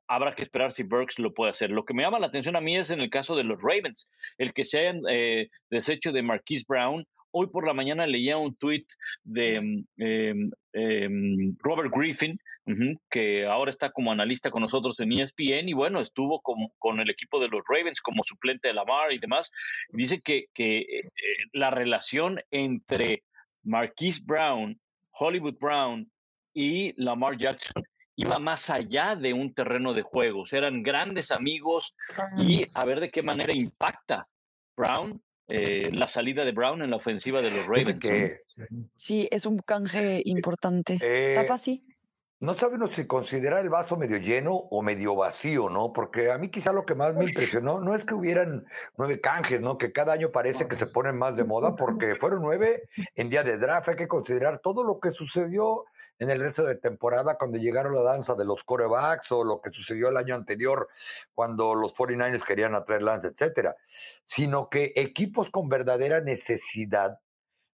habrá 0.07 0.35
que 0.35 0.43
esperar 0.43 0.73
si 0.73 0.83
Burks 0.83 1.19
lo 1.19 1.33
puede 1.33 1.53
hacer. 1.53 1.71
Lo 1.71 1.85
que 1.85 1.95
me 1.95 2.03
llama 2.03 2.19
la 2.19 2.27
atención 2.27 2.57
a 2.57 2.61
mí 2.61 2.77
es 2.77 2.91
en 2.91 3.01
el 3.01 3.11
caso 3.11 3.37
de 3.37 3.45
los 3.45 3.61
Ravens, 3.63 4.09
el 4.39 4.53
que 4.53 4.65
se 4.65 4.81
hayan 4.81 5.03
deshecho 5.71 6.13
de 6.13 6.23
Marquise 6.23 6.65
Brown. 6.69 7.07
Hoy 7.37 7.49
por 7.49 7.67
la 7.67 7.75
mañana 7.75 8.07
leía 8.07 8.37
un 8.37 8.55
tweet 8.55 8.87
de 9.25 9.57
em, 9.57 9.85
em, 9.97 10.51
em, 10.73 11.57
Robert 11.59 11.91
Griffin, 11.93 12.39
que 13.11 13.45
ahora 13.45 13.73
está 13.73 13.91
como 13.91 14.13
analista 14.13 14.53
con 14.53 14.63
nosotros 14.63 15.01
en 15.01 15.11
ESPN 15.11 15.69
y 15.69 15.73
bueno, 15.73 16.01
estuvo 16.01 16.41
con, 16.41 16.69
con 16.79 17.01
el 17.01 17.11
equipo 17.11 17.41
de 17.41 17.49
los 17.49 17.63
Ravens 17.69 18.01
como 18.01 18.23
suplente 18.23 18.69
de 18.69 18.75
Lamar 18.75 19.13
y 19.13 19.19
demás. 19.19 19.51
Dice 19.91 20.21
que, 20.25 20.45
que 20.55 20.79
eh, 20.83 21.03
la 21.53 21.71
relación 21.71 22.39
entre 22.53 23.25
Marquise 23.65 24.23
Brown, 24.25 24.79
Hollywood 25.11 25.59
Brown 25.59 26.09
y 26.53 26.93
Lamar 27.03 27.37
Jackson 27.37 27.83
iba 28.15 28.39
más 28.39 28.71
allá 28.71 29.17
de 29.17 29.33
un 29.33 29.53
terreno 29.55 29.93
de 29.93 30.03
juegos, 30.03 30.53
eran 30.53 30.85
grandes 30.85 31.33
amigos 31.33 31.97
y 32.39 32.63
a 32.77 32.85
ver 32.85 33.01
de 33.01 33.11
qué 33.11 33.25
manera 33.25 33.53
impacta 33.53 34.29
Brown 34.77 35.21
eh, 35.49 35.91
la 35.93 36.09
salida 36.09 36.45
de 36.45 36.53
Brown 36.53 36.83
en 36.83 36.91
la 36.91 36.97
ofensiva 36.97 37.43
de 37.43 37.51
los 37.51 37.67
Ravens. 37.67 37.99
sí, 38.97 39.29
es 39.31 39.47
un 39.47 39.59
canje 39.59 40.23
importante. 40.25 40.99
Eh, 41.03 41.47
sí? 41.59 41.85
no 42.45 42.55
sabemos 42.55 42.91
si 42.93 43.07
considerar 43.07 43.61
el 43.61 43.71
vaso 43.71 43.97
medio 43.97 44.19
lleno 44.19 44.55
o 44.55 44.83
medio 44.83 45.17
vacío, 45.17 45.71
¿no? 45.71 45.93
Porque 45.93 46.31
a 46.31 46.37
mí 46.37 46.51
quizá 46.51 46.73
lo 46.73 46.85
que 46.85 46.95
más 46.95 47.15
me 47.15 47.25
impresionó 47.25 47.81
no 47.81 47.95
es 47.95 48.05
que 48.05 48.15
hubieran 48.15 48.67
nueve 48.99 49.21
canjes, 49.21 49.61
¿no? 49.61 49.79
Que 49.79 49.93
cada 49.93 50.13
año 50.13 50.31
parece 50.31 50.69
que 50.69 50.77
se 50.77 50.87
ponen 50.87 51.17
más 51.17 51.37
de 51.37 51.45
moda, 51.45 51.75
porque 51.75 52.17
fueron 52.17 52.43
nueve 52.43 52.89
en 53.15 53.31
día 53.31 53.45
de 53.45 53.57
draft. 53.57 53.89
Hay 53.89 53.97
que 53.97 54.09
considerar 54.09 54.59
todo 54.59 54.85
lo 54.85 55.01
que 55.01 55.11
sucedió 55.11 55.85
en 56.19 56.31
el 56.31 56.41
resto 56.41 56.65
de 56.65 56.77
temporada 56.77 57.37
cuando 57.37 57.59
llegaron 57.59 57.95
la 57.95 58.03
danza 58.03 58.35
de 58.35 58.45
los 58.45 58.65
corebacks 58.65 59.33
o 59.33 59.45
lo 59.45 59.61
que 59.61 59.71
sucedió 59.71 60.09
el 60.09 60.17
año 60.17 60.35
anterior 60.35 60.89
cuando 61.35 61.75
los 61.75 61.93
49ers 61.95 62.45
querían 62.45 62.75
atraer 62.75 63.03
Lance, 63.03 63.29
etcétera. 63.29 63.77
Sino 64.25 64.69
que 64.69 64.93
equipos 64.97 65.51
con 65.51 65.69
verdadera 65.69 66.21
necesidad 66.21 67.21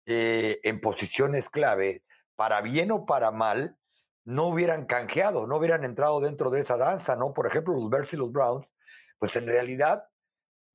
eh, 0.06 0.60
en 0.64 0.80
posiciones 0.80 1.50
clave, 1.50 2.04
para 2.36 2.62
bien 2.62 2.92
o 2.92 3.06
para 3.06 3.32
mal, 3.32 3.78
no 4.24 4.48
hubieran 4.48 4.86
canjeado, 4.86 5.48
no 5.48 5.58
hubieran 5.58 5.84
entrado 5.84 6.20
dentro 6.20 6.50
de 6.50 6.62
esa 6.62 6.78
danza, 6.78 7.16
¿no? 7.16 7.34
Por 7.34 7.48
ejemplo, 7.48 7.74
los 7.74 7.90
Bears 7.90 8.14
y 8.14 8.18
los 8.18 8.32
Browns, 8.32 8.68
pues 9.20 9.36
en 9.36 9.48
realidad 9.48 10.04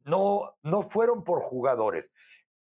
no, 0.04 0.56
no 0.62 0.82
fueron 0.82 1.22
por 1.22 1.40
jugadores. 1.40 2.10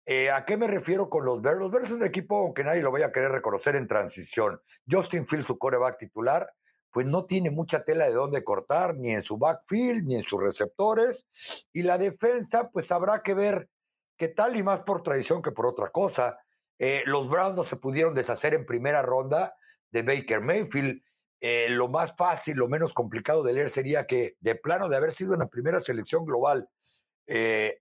Eh, 0.09 0.31
¿A 0.31 0.45
qué 0.45 0.55
me 0.55 0.67
refiero 0.67 1.09
con 1.09 1.25
los 1.25 1.41
Bears? 1.41 1.59
Los 1.59 1.69
Bears 1.69 1.89
es 1.89 1.95
un 1.95 2.05
equipo, 2.05 2.37
aunque 2.37 2.63
nadie 2.63 2.81
lo 2.81 2.93
vaya 2.93 3.07
a 3.07 3.11
querer 3.11 3.29
reconocer, 3.29 3.75
en 3.75 3.89
transición. 3.89 4.61
Justin 4.89 5.27
Fields, 5.27 5.47
su 5.47 5.57
coreback 5.57 5.97
titular, 5.97 6.49
pues 6.91 7.05
no 7.05 7.25
tiene 7.25 7.51
mucha 7.51 7.83
tela 7.83 8.05
de 8.05 8.13
dónde 8.13 8.41
cortar, 8.45 8.95
ni 8.95 9.11
en 9.11 9.21
su 9.21 9.37
backfield, 9.37 10.05
ni 10.05 10.15
en 10.15 10.23
sus 10.23 10.41
receptores. 10.41 11.27
Y 11.73 11.83
la 11.83 11.97
defensa, 11.97 12.69
pues 12.71 12.89
habrá 12.93 13.21
que 13.21 13.33
ver 13.33 13.67
qué 14.15 14.29
tal, 14.29 14.55
y 14.55 14.63
más 14.63 14.79
por 14.83 15.03
tradición 15.03 15.41
que 15.41 15.51
por 15.51 15.67
otra 15.67 15.89
cosa. 15.89 16.39
Eh, 16.79 17.03
los 17.05 17.27
Browns 17.27 17.57
no 17.57 17.65
se 17.65 17.75
pudieron 17.75 18.13
deshacer 18.13 18.53
en 18.53 18.65
primera 18.65 19.01
ronda 19.01 19.55
de 19.91 20.03
Baker 20.03 20.39
Mayfield. 20.39 21.01
Eh, 21.41 21.67
lo 21.69 21.89
más 21.89 22.15
fácil, 22.17 22.55
lo 22.55 22.69
menos 22.69 22.93
complicado 22.93 23.43
de 23.43 23.51
leer 23.51 23.71
sería 23.71 24.07
que 24.07 24.37
de 24.39 24.55
plano 24.55 24.87
de 24.87 24.95
haber 24.95 25.11
sido 25.11 25.33
en 25.33 25.41
la 25.41 25.47
primera 25.47 25.81
selección 25.81 26.23
global 26.23 26.69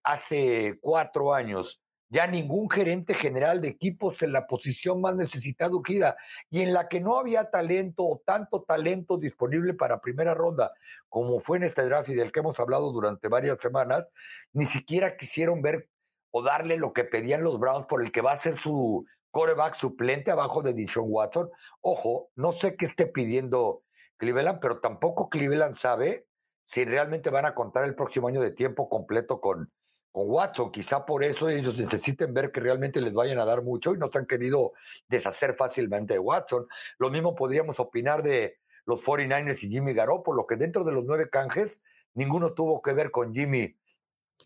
hace 0.02 0.76
cuatro 0.80 1.32
años, 1.32 1.80
ya 2.08 2.26
ningún 2.26 2.70
gerente 2.70 3.14
general 3.14 3.60
de 3.60 3.68
equipos 3.68 4.22
en 4.22 4.32
la 4.32 4.46
posición 4.46 5.00
más 5.00 5.16
necesitada 5.16 5.72
gira 5.84 6.16
y 6.50 6.60
en 6.60 6.72
la 6.72 6.88
que 6.88 7.00
no 7.00 7.18
había 7.18 7.50
talento 7.50 8.04
o 8.04 8.22
tanto 8.24 8.62
talento 8.62 9.18
disponible 9.18 9.74
para 9.74 10.00
primera 10.00 10.34
ronda 10.34 10.72
como 11.08 11.40
fue 11.40 11.56
en 11.58 11.64
este 11.64 11.82
draft 11.84 12.08
y 12.10 12.14
del 12.14 12.32
que 12.32 12.40
hemos 12.40 12.60
hablado 12.60 12.92
durante 12.92 13.28
varias 13.28 13.58
semanas, 13.58 14.06
ni 14.52 14.66
siquiera 14.66 15.16
quisieron 15.16 15.62
ver 15.62 15.88
o 16.30 16.42
darle 16.42 16.76
lo 16.76 16.92
que 16.92 17.04
pedían 17.04 17.42
los 17.42 17.58
Browns 17.58 17.86
por 17.86 18.02
el 18.02 18.12
que 18.12 18.20
va 18.20 18.32
a 18.32 18.38
ser 18.38 18.60
su 18.60 19.06
coreback 19.30 19.74
suplente 19.74 20.30
abajo 20.30 20.62
de 20.62 20.74
Dishon 20.74 21.06
Watson. 21.08 21.50
Ojo, 21.80 22.30
no 22.36 22.52
sé 22.52 22.76
qué 22.76 22.86
esté 22.86 23.06
pidiendo 23.06 23.82
Cleveland, 24.16 24.60
pero 24.60 24.80
tampoco 24.80 25.28
Cleveland 25.28 25.76
sabe 25.76 26.26
si 26.64 26.84
realmente 26.84 27.30
van 27.30 27.46
a 27.46 27.54
contar 27.54 27.84
el 27.84 27.94
próximo 27.94 28.28
año 28.28 28.40
de 28.40 28.50
tiempo 28.50 28.88
completo 28.88 29.40
con, 29.40 29.70
con 30.16 30.30
Watson. 30.30 30.70
Quizá 30.70 31.04
por 31.04 31.22
eso 31.22 31.50
ellos 31.50 31.76
necesiten 31.76 32.32
ver 32.32 32.50
que 32.50 32.60
realmente 32.60 33.02
les 33.02 33.12
vayan 33.12 33.38
a 33.38 33.44
dar 33.44 33.62
mucho 33.62 33.94
y 33.94 33.98
no 33.98 34.10
se 34.10 34.16
han 34.16 34.24
querido 34.24 34.72
deshacer 35.08 35.56
fácilmente 35.58 36.14
de 36.14 36.18
Watson. 36.18 36.66
Lo 36.96 37.10
mismo 37.10 37.34
podríamos 37.34 37.78
opinar 37.80 38.22
de 38.22 38.56
los 38.86 39.04
49ers 39.04 39.62
y 39.64 39.68
Jimmy 39.68 39.92
Garoppolo, 39.92 40.46
que 40.46 40.56
dentro 40.56 40.84
de 40.84 40.92
los 40.92 41.04
nueve 41.04 41.28
canjes, 41.28 41.82
ninguno 42.14 42.54
tuvo 42.54 42.80
que 42.80 42.94
ver 42.94 43.10
con 43.10 43.34
Jimmy, 43.34 43.76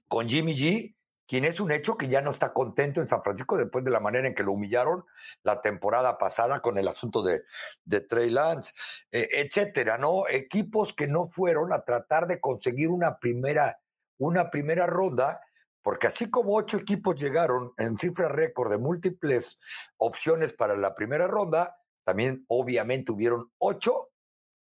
con 0.08 0.28
Jimmy 0.28 0.56
G 0.56 0.96
quien 1.28 1.44
es 1.44 1.60
un 1.60 1.70
hecho 1.70 1.96
que 1.96 2.08
ya 2.08 2.20
no 2.20 2.32
está 2.32 2.52
contento 2.52 3.00
en 3.00 3.08
San 3.08 3.22
Francisco 3.22 3.56
después 3.56 3.84
de 3.84 3.92
la 3.92 4.00
manera 4.00 4.26
en 4.26 4.34
que 4.34 4.42
lo 4.42 4.50
humillaron 4.50 5.04
la 5.44 5.60
temporada 5.60 6.18
pasada 6.18 6.58
con 6.58 6.78
el 6.78 6.88
asunto 6.88 7.22
de, 7.22 7.44
de 7.84 8.00
Trey 8.00 8.30
Lance, 8.30 8.72
eh, 9.12 9.28
etcétera, 9.34 9.98
¿no? 9.98 10.26
Equipos 10.28 10.92
que 10.92 11.06
no 11.06 11.28
fueron 11.28 11.72
a 11.72 11.84
tratar 11.84 12.26
de 12.26 12.40
conseguir 12.40 12.88
una 12.88 13.20
primera, 13.20 13.78
una 14.18 14.50
primera 14.50 14.88
ronda, 14.88 15.40
porque 15.82 16.06
así 16.06 16.30
como 16.30 16.56
ocho 16.56 16.78
equipos 16.78 17.16
llegaron 17.16 17.72
en 17.76 17.96
cifra 17.96 18.28
récord 18.28 18.70
de 18.70 18.78
múltiples 18.78 19.58
opciones 19.96 20.52
para 20.52 20.76
la 20.76 20.94
primera 20.94 21.26
ronda, 21.26 21.76
también 22.04 22.44
obviamente 22.48 23.12
hubieron 23.12 23.50
ocho 23.58 24.10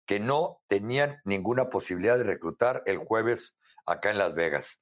que 0.06 0.20
no 0.20 0.62
tenían 0.68 1.20
ninguna 1.24 1.70
posibilidad 1.70 2.18
de 2.18 2.24
reclutar 2.24 2.84
el 2.86 2.98
jueves 2.98 3.56
acá 3.86 4.10
en 4.10 4.18
Las 4.18 4.34
Vegas. 4.34 4.80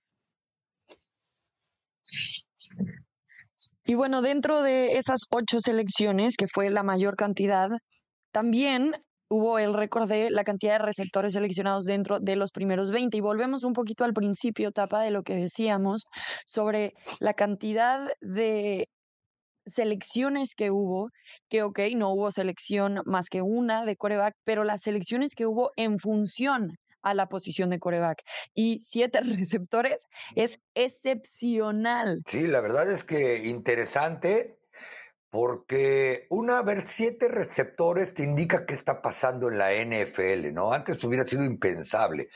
Y 3.83 3.95
bueno, 3.95 4.21
dentro 4.21 4.61
de 4.61 4.97
esas 4.97 5.21
ocho 5.29 5.59
selecciones, 5.59 6.37
que 6.37 6.47
fue 6.47 6.69
la 6.69 6.83
mayor 6.83 7.15
cantidad, 7.17 7.69
también 8.31 9.03
hubo 9.29 9.59
el 9.59 9.73
récord 9.73 10.07
de 10.07 10.29
la 10.29 10.43
cantidad 10.43 10.73
de 10.73 10.85
receptores 10.85 11.33
seleccionados 11.33 11.85
dentro 11.85 12.19
de 12.19 12.35
los 12.35 12.51
primeros 12.51 12.91
20. 12.91 13.17
Y 13.17 13.21
volvemos 13.21 13.63
un 13.63 13.73
poquito 13.73 14.03
al 14.03 14.13
principio, 14.13 14.71
Tapa, 14.71 15.01
de 15.01 15.11
lo 15.11 15.23
que 15.23 15.35
decíamos 15.35 16.05
sobre 16.45 16.93
la 17.19 17.33
cantidad 17.33 18.07
de 18.21 18.89
selecciones 19.65 20.55
que 20.55 20.71
hubo, 20.71 21.09
que 21.49 21.63
ok, 21.63 21.79
no 21.95 22.13
hubo 22.13 22.31
selección 22.31 23.01
más 23.05 23.27
que 23.29 23.41
una 23.41 23.85
de 23.85 23.97
coreback, 23.97 24.33
pero 24.45 24.63
las 24.63 24.81
selecciones 24.81 25.35
que 25.35 25.45
hubo 25.45 25.71
en 25.75 25.99
función 25.99 26.77
a 27.01 27.13
la 27.13 27.27
posición 27.27 27.69
de 27.69 27.79
coreback. 27.79 28.21
Y 28.53 28.79
siete 28.81 29.19
receptores 29.23 30.05
es 30.35 30.59
excepcional. 30.73 32.21
Sí, 32.25 32.47
la 32.47 32.61
verdad 32.61 32.91
es 32.91 33.03
que 33.03 33.47
interesante 33.47 34.57
porque 35.29 36.25
una 36.29 36.61
ver 36.61 36.87
siete 36.87 37.27
receptores 37.27 38.13
te 38.13 38.23
indica 38.23 38.65
qué 38.65 38.73
está 38.73 39.01
pasando 39.01 39.49
en 39.49 39.57
la 39.57 39.73
NFL, 39.73 40.53
¿no? 40.53 40.71
Antes 40.71 41.03
hubiera 41.03 41.25
sido 41.25 41.43
impensable 41.43 42.29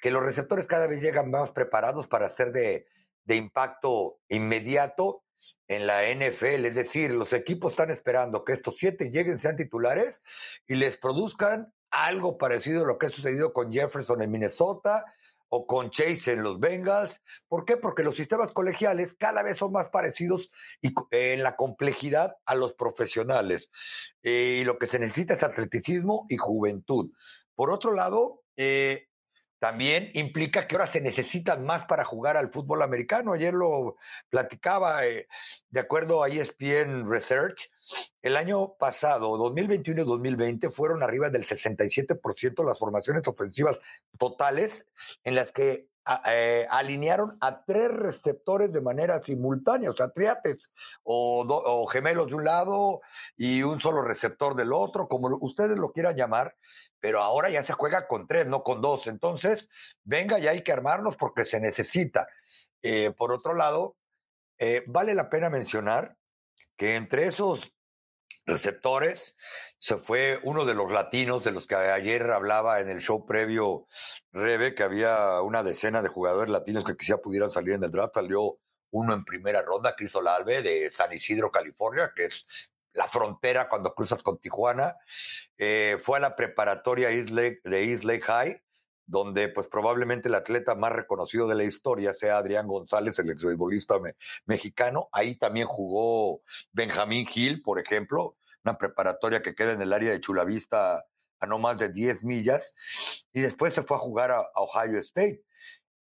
que 0.00 0.10
los 0.10 0.22
receptores 0.22 0.66
cada 0.66 0.86
vez 0.86 1.02
llegan 1.02 1.30
más 1.30 1.50
preparados 1.50 2.06
para 2.06 2.28
ser 2.28 2.52
de, 2.52 2.86
de 3.24 3.36
impacto 3.36 4.20
inmediato 4.28 5.24
en 5.68 5.86
la 5.86 6.02
NFL. 6.08 6.64
Es 6.64 6.74
decir, 6.74 7.10
los 7.12 7.32
equipos 7.32 7.72
están 7.72 7.90
esperando 7.90 8.44
que 8.44 8.54
estos 8.54 8.76
siete 8.76 9.10
lleguen, 9.10 9.38
sean 9.38 9.56
titulares 9.56 10.22
y 10.66 10.76
les 10.76 10.96
produzcan 10.96 11.72
algo 11.90 12.38
parecido 12.38 12.84
a 12.84 12.86
lo 12.86 12.98
que 12.98 13.06
ha 13.06 13.10
sucedido 13.10 13.52
con 13.52 13.72
Jefferson 13.72 14.22
en 14.22 14.30
Minnesota 14.30 15.04
o 15.50 15.66
con 15.66 15.90
Chase 15.90 16.32
en 16.32 16.42
los 16.42 16.60
Bengals. 16.60 17.22
¿Por 17.48 17.64
qué? 17.64 17.76
Porque 17.76 18.02
los 18.02 18.16
sistemas 18.16 18.52
colegiales 18.52 19.14
cada 19.18 19.42
vez 19.42 19.56
son 19.56 19.72
más 19.72 19.88
parecidos 19.88 20.50
y, 20.80 20.94
en 21.10 21.42
la 21.42 21.56
complejidad 21.56 22.36
a 22.44 22.54
los 22.54 22.74
profesionales. 22.74 23.70
Eh, 24.22 24.58
y 24.60 24.64
lo 24.64 24.78
que 24.78 24.86
se 24.86 24.98
necesita 24.98 25.34
es 25.34 25.42
atleticismo 25.42 26.26
y 26.28 26.36
juventud. 26.36 27.10
Por 27.54 27.70
otro 27.70 27.92
lado, 27.92 28.42
eh, 28.56 29.07
también 29.58 30.10
implica 30.14 30.66
que 30.66 30.76
ahora 30.76 30.86
se 30.86 31.00
necesitan 31.00 31.64
más 31.64 31.84
para 31.86 32.04
jugar 32.04 32.36
al 32.36 32.52
fútbol 32.52 32.82
americano. 32.82 33.32
Ayer 33.32 33.54
lo 33.54 33.96
platicaba, 34.30 35.04
eh, 35.06 35.26
de 35.70 35.80
acuerdo 35.80 36.22
a 36.22 36.28
ESPN 36.28 37.10
Research, 37.10 37.70
el 38.22 38.36
año 38.36 38.74
pasado, 38.78 39.36
2021 39.36 40.02
y 40.02 40.04
2020, 40.04 40.70
fueron 40.70 41.02
arriba 41.02 41.30
del 41.30 41.44
67% 41.44 42.64
las 42.64 42.78
formaciones 42.78 43.26
ofensivas 43.26 43.80
totales 44.18 44.86
en 45.24 45.34
las 45.34 45.50
que 45.52 45.88
eh, 46.26 46.66
alinearon 46.70 47.36
a 47.40 47.58
tres 47.58 47.90
receptores 47.90 48.72
de 48.72 48.80
manera 48.80 49.22
simultánea, 49.22 49.90
o 49.90 49.92
sea, 49.92 50.10
triates 50.10 50.70
o, 51.02 51.86
gemelos 51.92 52.28
de 52.28 52.34
un 52.34 52.44
lado 52.44 53.00
y 53.36 53.62
un 53.62 53.80
solo 53.80 54.02
receptor 54.02 54.54
del 54.54 54.72
otro, 54.72 55.08
como 55.08 55.36
ustedes 55.40 55.78
lo 55.78 55.92
quieran 55.92 56.16
llamar 56.16 56.54
pero 57.00 57.20
ahora 57.20 57.48
ya 57.48 57.62
se 57.62 57.74
juega 57.74 58.08
con 58.08 58.26
tres, 58.26 58.48
no 58.48 58.64
con 58.64 58.80
dos. 58.80 59.06
Entonces, 59.06 59.68
venga, 60.02 60.40
ya 60.40 60.50
hay 60.50 60.62
que 60.62 60.72
armarnos 60.72 61.16
porque 61.16 61.44
se 61.44 61.60
necesita. 61.60 62.26
Eh, 62.82 63.12
por 63.16 63.30
otro 63.32 63.54
lado, 63.54 63.96
eh, 64.58 64.82
vale 64.86 65.14
la 65.14 65.30
pena 65.30 65.48
mencionar 65.48 66.16
que 66.76 66.96
entre 66.96 67.26
esos 67.26 67.72
receptores 68.48 69.36
se 69.78 69.96
fue 69.96 70.40
uno 70.42 70.64
de 70.64 70.74
los 70.74 70.90
latinos 70.90 71.44
de 71.44 71.52
los 71.52 71.66
que 71.66 71.76
ayer 71.76 72.30
hablaba 72.30 72.80
en 72.80 72.88
el 72.88 73.00
show 73.00 73.24
previo 73.24 73.86
Rebe, 74.32 74.74
que 74.74 74.82
había 74.82 75.40
una 75.42 75.62
decena 75.62 76.02
de 76.02 76.08
jugadores 76.08 76.50
latinos 76.50 76.84
que 76.84 76.96
quizá 76.96 77.18
pudieran 77.18 77.50
salir 77.50 77.74
en 77.74 77.84
el 77.84 77.90
draft. 77.90 78.14
Salió 78.14 78.58
uno 78.90 79.14
en 79.14 79.24
primera 79.24 79.62
ronda, 79.62 79.94
Cristo 79.94 80.20
Lalve, 80.20 80.62
de 80.62 80.90
San 80.90 81.12
Isidro, 81.12 81.52
California, 81.52 82.12
que 82.14 82.24
es 82.24 82.72
la 82.94 83.06
frontera 83.06 83.68
cuando 83.68 83.94
cruzas 83.94 84.22
con 84.22 84.38
Tijuana. 84.38 84.96
Eh, 85.56 85.98
fue 86.02 86.18
a 86.18 86.22
la 86.22 86.34
preparatoria 86.34 87.08
de 87.08 87.84
East 87.84 88.04
Lake 88.04 88.22
High, 88.22 88.60
donde 89.08 89.48
pues 89.48 89.66
probablemente 89.68 90.28
el 90.28 90.34
atleta 90.34 90.74
más 90.74 90.92
reconocido 90.92 91.48
de 91.48 91.54
la 91.54 91.64
historia 91.64 92.12
sea 92.12 92.36
Adrián 92.36 92.68
González, 92.68 93.18
el 93.18 93.30
exbetbolista 93.30 93.94
mexicano. 94.44 95.08
Ahí 95.12 95.34
también 95.34 95.66
jugó 95.66 96.42
Benjamín 96.72 97.26
Gil, 97.26 97.62
por 97.62 97.80
ejemplo, 97.80 98.36
una 98.64 98.76
preparatoria 98.76 99.40
que 99.40 99.54
queda 99.54 99.72
en 99.72 99.80
el 99.80 99.94
área 99.94 100.12
de 100.12 100.20
Chulavista 100.20 101.06
a 101.40 101.46
no 101.46 101.58
más 101.58 101.78
de 101.78 101.88
10 101.88 102.22
millas. 102.22 102.74
Y 103.32 103.40
después 103.40 103.72
se 103.72 103.82
fue 103.82 103.96
a 103.96 104.00
jugar 104.00 104.30
a, 104.30 104.46
Ohio 104.56 104.98
State. 104.98 105.42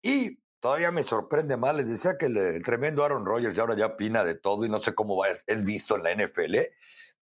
Y 0.02 0.40
todavía 0.62 0.92
me 0.92 1.04
sorprende 1.04 1.58
más, 1.58 1.76
les 1.76 1.90
decía 1.90 2.18
que 2.18 2.28
el, 2.28 2.64
tremendo 2.64 3.04
Aaron 3.04 3.26
Rodgers 3.26 3.54
ya 3.54 3.64
ahora 3.64 3.76
ya 3.76 3.88
opina 3.88 4.24
de 4.24 4.36
todo 4.36 4.66
y 4.66 4.70
no 4.70 4.82
sé 4.82 4.96
cómo 4.96 5.18
va 5.18 5.28
él 5.48 5.64
visto 5.64 5.98
en 5.98 6.04
la 6.04 6.16
NFL, 6.16 6.56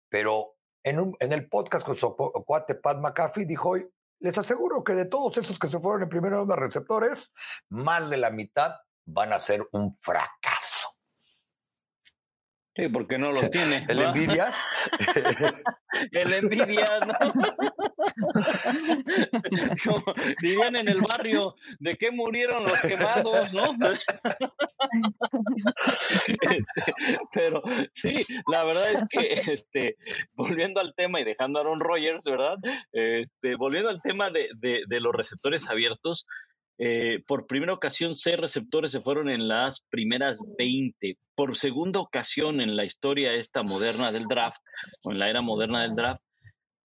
pero 0.10 0.58
en, 0.84 1.00
un, 1.00 1.18
en 1.20 1.32
el 1.32 1.50
podcast 1.50 1.84
con 1.84 1.96
su 1.96 2.16
cuate 2.16 2.76
Pat 2.76 3.00
McAfee 3.00 3.46
dijo 3.46 3.78
les 4.22 4.38
aseguro 4.38 4.84
que 4.84 4.94
de 4.94 5.06
todos 5.06 5.38
esos 5.38 5.60
que 5.60 5.68
se 5.68 5.80
fueron 5.80 6.04
en 6.04 6.10
primera 6.10 6.38
ronda 6.38 6.56
receptores, 6.56 7.32
más 7.70 8.10
de 8.10 8.18
la 8.18 8.30
mitad 8.30 8.76
van 9.06 9.34
a 9.34 9.40
ser 9.40 9.68
un 9.72 9.98
fracaso. 10.02 10.81
Sí, 12.74 12.88
porque 12.88 13.18
no 13.18 13.32
lo 13.32 13.50
tiene. 13.50 13.86
¿El 13.90 14.02
envidias? 14.02 14.56
el 16.12 16.34
envidias, 16.34 17.06
¿no? 17.06 17.14
dirían 20.42 20.78
en 20.78 20.88
el 20.88 21.02
barrio, 21.02 21.56
¿de 21.80 21.96
qué 21.96 22.12
murieron 22.12 22.64
los 22.64 22.80
quemados, 22.82 23.54
no? 23.54 23.72
Este, 26.42 27.20
pero 27.32 27.62
sí, 27.94 28.16
la 28.48 28.64
verdad 28.64 28.94
es 28.94 29.04
que, 29.10 29.34
este, 29.34 29.96
volviendo 30.34 30.80
al 30.80 30.96
tema 30.96 31.22
y 31.22 31.24
dejando 31.24 31.60
a 31.60 31.62
Aaron 31.62 31.80
Rodgers, 31.80 32.24
¿verdad? 32.26 32.58
Este, 32.92 33.56
volviendo 33.56 33.90
al 33.90 34.02
tema 34.02 34.32
de, 34.32 34.50
de 34.60 35.00
los 35.00 35.14
receptores 35.14 35.70
abiertos, 35.70 36.26
eh, 36.84 37.22
por 37.28 37.46
primera 37.46 37.74
ocasión, 37.74 38.16
seis 38.16 38.38
receptores 38.38 38.92
se 38.92 39.02
fueron 39.02 39.30
en 39.30 39.48
las 39.48 39.82
primeras 39.92 40.40
20. 40.58 41.16
Por 41.36 41.56
segunda 41.56 42.00
ocasión 42.00 42.60
en 42.60 42.76
la 42.76 42.86
historia 42.86 43.36
esta 43.36 43.62
moderna 43.62 44.12
del 44.12 44.24
draft, 44.24 44.60
o 45.06 45.12
en 45.12 45.20
la 45.20 45.30
era 45.30 45.42
moderna 45.42 45.84
del 45.84 45.94
draft, 45.94 46.22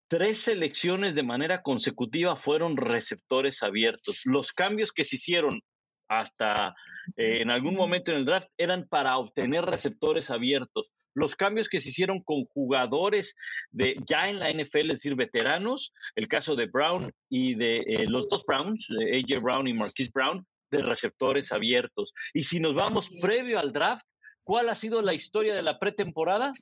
tres 0.06 0.40
selecciones 0.40 1.14
de 1.14 1.22
manera 1.22 1.62
consecutiva 1.62 2.36
fueron 2.36 2.76
receptores 2.76 3.62
abiertos. 3.62 4.26
Los 4.26 4.52
cambios 4.52 4.92
que 4.92 5.04
se 5.04 5.16
hicieron 5.16 5.62
hasta 6.08 6.74
eh, 7.16 7.40
en 7.40 7.50
algún 7.50 7.74
momento 7.74 8.10
en 8.10 8.18
el 8.18 8.24
draft 8.24 8.48
eran 8.56 8.86
para 8.88 9.16
obtener 9.18 9.64
receptores 9.64 10.30
abiertos. 10.30 10.92
Los 11.14 11.34
cambios 11.34 11.68
que 11.68 11.80
se 11.80 11.88
hicieron 11.88 12.22
con 12.22 12.44
jugadores 12.46 13.34
de 13.70 13.96
ya 14.06 14.28
en 14.28 14.38
la 14.38 14.50
NFL, 14.50 14.90
es 14.90 14.98
decir, 14.98 15.14
veteranos, 15.14 15.92
el 16.14 16.28
caso 16.28 16.56
de 16.56 16.66
Brown 16.66 17.10
y 17.28 17.54
de 17.54 17.76
eh, 17.78 18.06
los 18.08 18.28
dos 18.28 18.44
Browns, 18.44 18.88
AJ 18.90 19.40
Brown 19.40 19.66
y 19.66 19.74
Marquise 19.74 20.10
Brown, 20.12 20.46
de 20.70 20.82
receptores 20.82 21.52
abiertos. 21.52 22.12
Y 22.34 22.42
si 22.42 22.60
nos 22.60 22.74
vamos 22.74 23.08
previo 23.22 23.58
al 23.58 23.72
draft, 23.72 24.04
¿cuál 24.44 24.68
ha 24.68 24.74
sido 24.74 25.02
la 25.02 25.14
historia 25.14 25.54
de 25.54 25.62
la 25.62 25.78
pretemporada? 25.78 26.52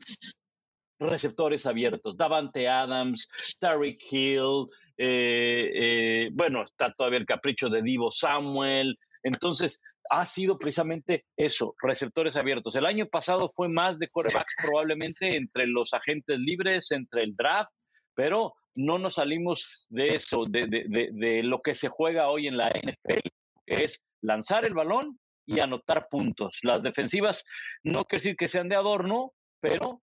receptores 1.01 1.67
abiertos, 1.67 2.17
Davante 2.17 2.69
Adams, 2.69 3.29
Tariq 3.59 4.01
Hill, 4.11 4.67
eh, 4.97 6.29
bueno, 6.33 6.63
está 6.63 6.93
todavía 6.93 7.19
el 7.19 7.27
capricho 7.27 7.69
de 7.69 7.83
Divo 7.83 8.11
Samuel, 8.11 8.97
entonces, 9.25 9.81
ha 10.11 10.27
sido 10.27 10.59
precisamente 10.59 11.25
eso, 11.37 11.75
receptores 11.83 12.37
abiertos. 12.37 12.77
El 12.77 12.85
año 12.85 13.07
pasado 13.07 13.49
fue 13.49 13.69
más 13.69 13.99
de 13.99 14.09
corebacks 14.09 14.55
probablemente 14.63 15.37
entre 15.37 15.67
los 15.67 15.95
agentes 15.95 16.39
libres, 16.39 16.93
entre 16.93 17.25
el 17.25 17.35
draft, 17.35 17.73
pero 18.15 18.55
no 18.75 18.99
nos 18.99 19.15
salimos 19.15 19.87
de 19.89 20.09
eso, 20.09 20.45
de, 20.47 21.41
lo 21.43 21.63
que 21.63 21.75
se 21.75 21.89
juega 21.89 22.29
hoy 22.29 22.49
en 22.49 22.59
la 22.59 22.69
NFL, 22.69 23.29
que 23.67 23.85
es 23.85 24.05
lanzar 24.21 24.67
el 24.67 24.75
balón 24.75 25.19
y 25.47 25.61
anotar 25.61 26.09
puntos. 26.11 26.59
Las 26.63 26.83
defensivas 26.83 27.47
no 27.83 28.05
quiere 28.05 28.23
decir 28.23 28.37
que 28.37 28.49
sean 28.49 28.69
de 28.69 28.77
adorno, 28.77 29.33
pero 29.59 30.03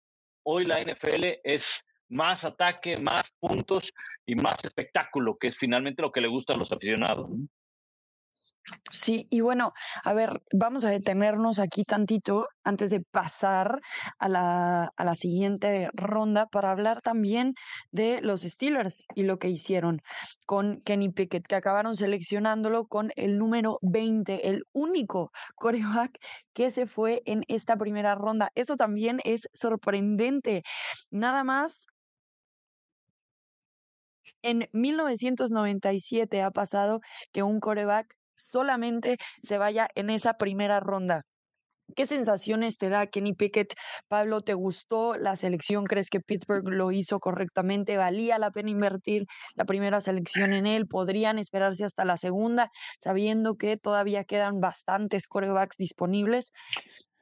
hoy 0.43 0.65
la 0.65 0.81
NFL 0.81 1.39
es 1.43 1.85
más 2.09 2.45
ataque, 2.45 2.97
más 2.97 3.31
puntos 3.39 3.93
y 4.25 4.33
más 4.35 4.63
espectáculo, 4.65 5.37
que 5.39 5.49
es 5.49 5.57
finalmente 5.57 6.01
lo 6.01 6.11
que 6.11 6.21
le 6.21 6.27
gusta 6.27 6.53
a 6.53 6.57
los 6.57 6.71
aficionados. 6.71 7.29
Sí, 8.91 9.27
y 9.29 9.41
bueno, 9.41 9.73
a 10.03 10.13
ver, 10.13 10.41
vamos 10.53 10.85
a 10.85 10.89
detenernos 10.89 11.59
aquí 11.59 11.83
tantito 11.83 12.47
antes 12.63 12.89
de 12.91 13.01
pasar 13.01 13.81
a 14.19 14.29
la, 14.29 14.85
a 14.95 15.03
la 15.03 15.15
siguiente 15.15 15.89
ronda 15.93 16.47
para 16.47 16.71
hablar 16.71 17.01
también 17.01 17.55
de 17.91 18.21
los 18.21 18.41
Steelers 18.41 19.05
y 19.15 19.23
lo 19.23 19.37
que 19.37 19.49
hicieron 19.49 20.01
con 20.45 20.79
Kenny 20.81 21.09
Pickett, 21.09 21.45
que 21.45 21.55
acabaron 21.55 21.95
seleccionándolo 21.95 22.85
con 22.85 23.11
el 23.15 23.37
número 23.37 23.79
20, 23.81 24.47
el 24.47 24.63
único 24.71 25.31
coreback 25.55 26.17
que 26.53 26.71
se 26.71 26.87
fue 26.87 27.21
en 27.25 27.43
esta 27.49 27.75
primera 27.75 28.15
ronda. 28.15 28.49
Eso 28.55 28.77
también 28.77 29.19
es 29.25 29.49
sorprendente. 29.53 30.63
Nada 31.11 31.43
más 31.43 31.87
en 34.41 34.69
1997 34.71 36.41
ha 36.41 36.51
pasado 36.51 37.01
que 37.31 37.43
un 37.43 37.59
coreback 37.59 38.15
solamente 38.35 39.17
se 39.41 39.57
vaya 39.57 39.87
en 39.95 40.09
esa 40.09 40.33
primera 40.33 40.79
ronda. 40.79 41.23
¿Qué 41.95 42.05
sensaciones 42.05 42.77
te 42.77 42.89
da 42.89 43.07
Kenny 43.07 43.33
Pickett? 43.33 43.73
Pablo, 44.07 44.41
¿te 44.41 44.53
gustó 44.53 45.15
la 45.17 45.35
selección? 45.35 45.85
¿Crees 45.85 46.09
que 46.09 46.21
Pittsburgh 46.21 46.67
lo 46.69 46.91
hizo 46.91 47.19
correctamente? 47.19 47.97
¿Valía 47.97 48.39
la 48.39 48.51
pena 48.51 48.71
invertir 48.71 49.25
la 49.55 49.65
primera 49.65 50.01
selección 50.01 50.53
en 50.53 50.65
él? 50.65 50.87
¿Podrían 50.87 51.37
esperarse 51.39 51.83
hasta 51.85 52.05
la 52.05 52.17
segunda, 52.17 52.69
sabiendo 52.99 53.55
que 53.55 53.77
todavía 53.77 54.23
quedan 54.23 54.59
bastantes 54.59 55.27
corebacks 55.27 55.75
disponibles? 55.77 56.51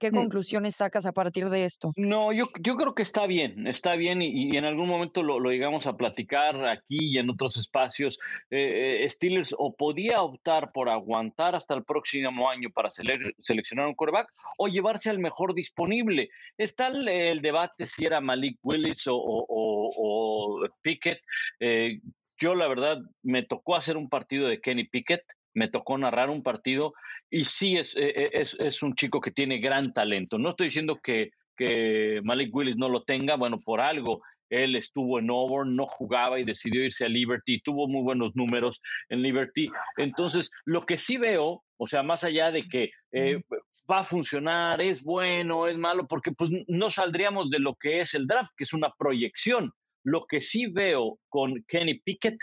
¿Qué 0.01 0.09
conclusiones 0.09 0.77
sacas 0.77 1.05
a 1.05 1.11
partir 1.11 1.49
de 1.49 1.63
esto? 1.63 1.91
No, 1.95 2.33
yo, 2.33 2.45
yo 2.59 2.75
creo 2.75 2.95
que 2.95 3.03
está 3.03 3.27
bien, 3.27 3.67
está 3.67 3.95
bien 3.95 4.23
y, 4.23 4.57
en 4.57 4.65
algún 4.65 4.87
momento 4.87 5.21
lo, 5.21 5.39
lo, 5.39 5.51
llegamos 5.51 5.85
a 5.85 5.95
platicar 5.95 6.65
aquí 6.65 6.97
y 6.99 7.19
en 7.19 7.29
otros 7.29 7.57
espacios. 7.57 8.17
Eh, 8.49 9.03
eh, 9.03 9.09
Steelers 9.09 9.53
o 9.55 9.75
podía 9.75 10.23
optar 10.23 10.71
por 10.71 10.89
aguantar 10.89 11.53
hasta 11.55 11.75
el 11.75 11.83
próximo 11.83 12.49
año 12.49 12.69
para 12.73 12.89
seleccionar 12.89 13.85
un 13.85 13.93
quarterback 13.93 14.31
o 14.57 14.67
llevarse 14.67 15.11
al 15.11 15.19
mejor 15.19 15.53
disponible. 15.53 16.29
Está 16.57 16.87
el, 16.87 17.41
debate 17.41 17.85
si 17.85 18.05
era 18.05 18.21
Malik 18.21 18.57
Willis 18.63 19.05
o, 19.05 19.15
o, 19.17 20.67
Pickett. 20.81 21.19
Eh, 21.59 21.99
yo 22.39 22.55
la 22.55 22.67
verdad 22.67 22.97
me 23.21 23.43
tocó 23.43 23.75
hacer 23.75 23.97
un 23.97 24.09
partido 24.09 24.47
de 24.47 24.59
Kenny 24.59 24.85
Pickett 24.85 25.21
me 25.53 25.67
tocó 25.67 25.97
narrar 25.97 26.29
un 26.29 26.43
partido 26.43 26.93
y 27.29 27.45
sí 27.45 27.77
es, 27.77 27.95
e, 27.95 28.09
e, 28.09 28.29
es, 28.33 28.55
es, 28.59 28.83
un 28.83 28.95
chico 28.95 29.21
que 29.21 29.31
tiene 29.31 29.57
gran 29.57 29.93
talento. 29.93 30.37
No 30.37 30.49
estoy 30.49 30.67
diciendo 30.67 30.99
que, 31.01 31.31
que 31.55 32.21
Malik 32.23 32.53
Willis 32.53 32.77
no 32.77 32.89
lo 32.89 33.03
tenga, 33.03 33.35
bueno, 33.35 33.59
por 33.59 33.81
algo. 33.81 34.21
Él 34.49 34.75
estuvo 34.75 35.17
en 35.17 35.29
Auburn, 35.29 35.75
no 35.75 35.85
jugaba 35.87 36.39
y 36.39 36.43
decidió 36.43 36.83
irse 36.83 37.05
a 37.05 37.09
Liberty, 37.09 37.61
tuvo 37.61 37.87
muy 37.87 38.03
buenos 38.03 38.35
números 38.35 38.81
en 39.07 39.21
Liberty. 39.21 39.69
Entonces, 39.95 40.51
lo 40.65 40.81
que 40.81 40.97
sí 40.97 41.17
veo, 41.17 41.63
o 41.77 41.87
sea, 41.87 42.03
más 42.03 42.25
allá 42.25 42.51
de 42.51 42.67
que 42.67 42.91
eh, 43.13 43.41
va 43.89 43.99
a 43.99 44.03
funcionar, 44.03 44.81
es 44.81 45.01
bueno, 45.01 45.67
es 45.67 45.77
malo, 45.77 46.05
porque 46.05 46.33
pues 46.33 46.51
no 46.67 46.89
saldríamos 46.89 47.49
de 47.49 47.59
lo 47.59 47.75
que 47.75 48.01
es 48.01 48.13
el 48.13 48.27
draft, 48.27 48.51
que 48.57 48.65
es 48.65 48.73
una 48.73 48.91
proyección. 48.97 49.71
Lo 50.03 50.25
que 50.25 50.41
sí 50.41 50.65
veo 50.65 51.17
con 51.29 51.63
Kenny 51.67 51.99
Pickett 51.99 52.37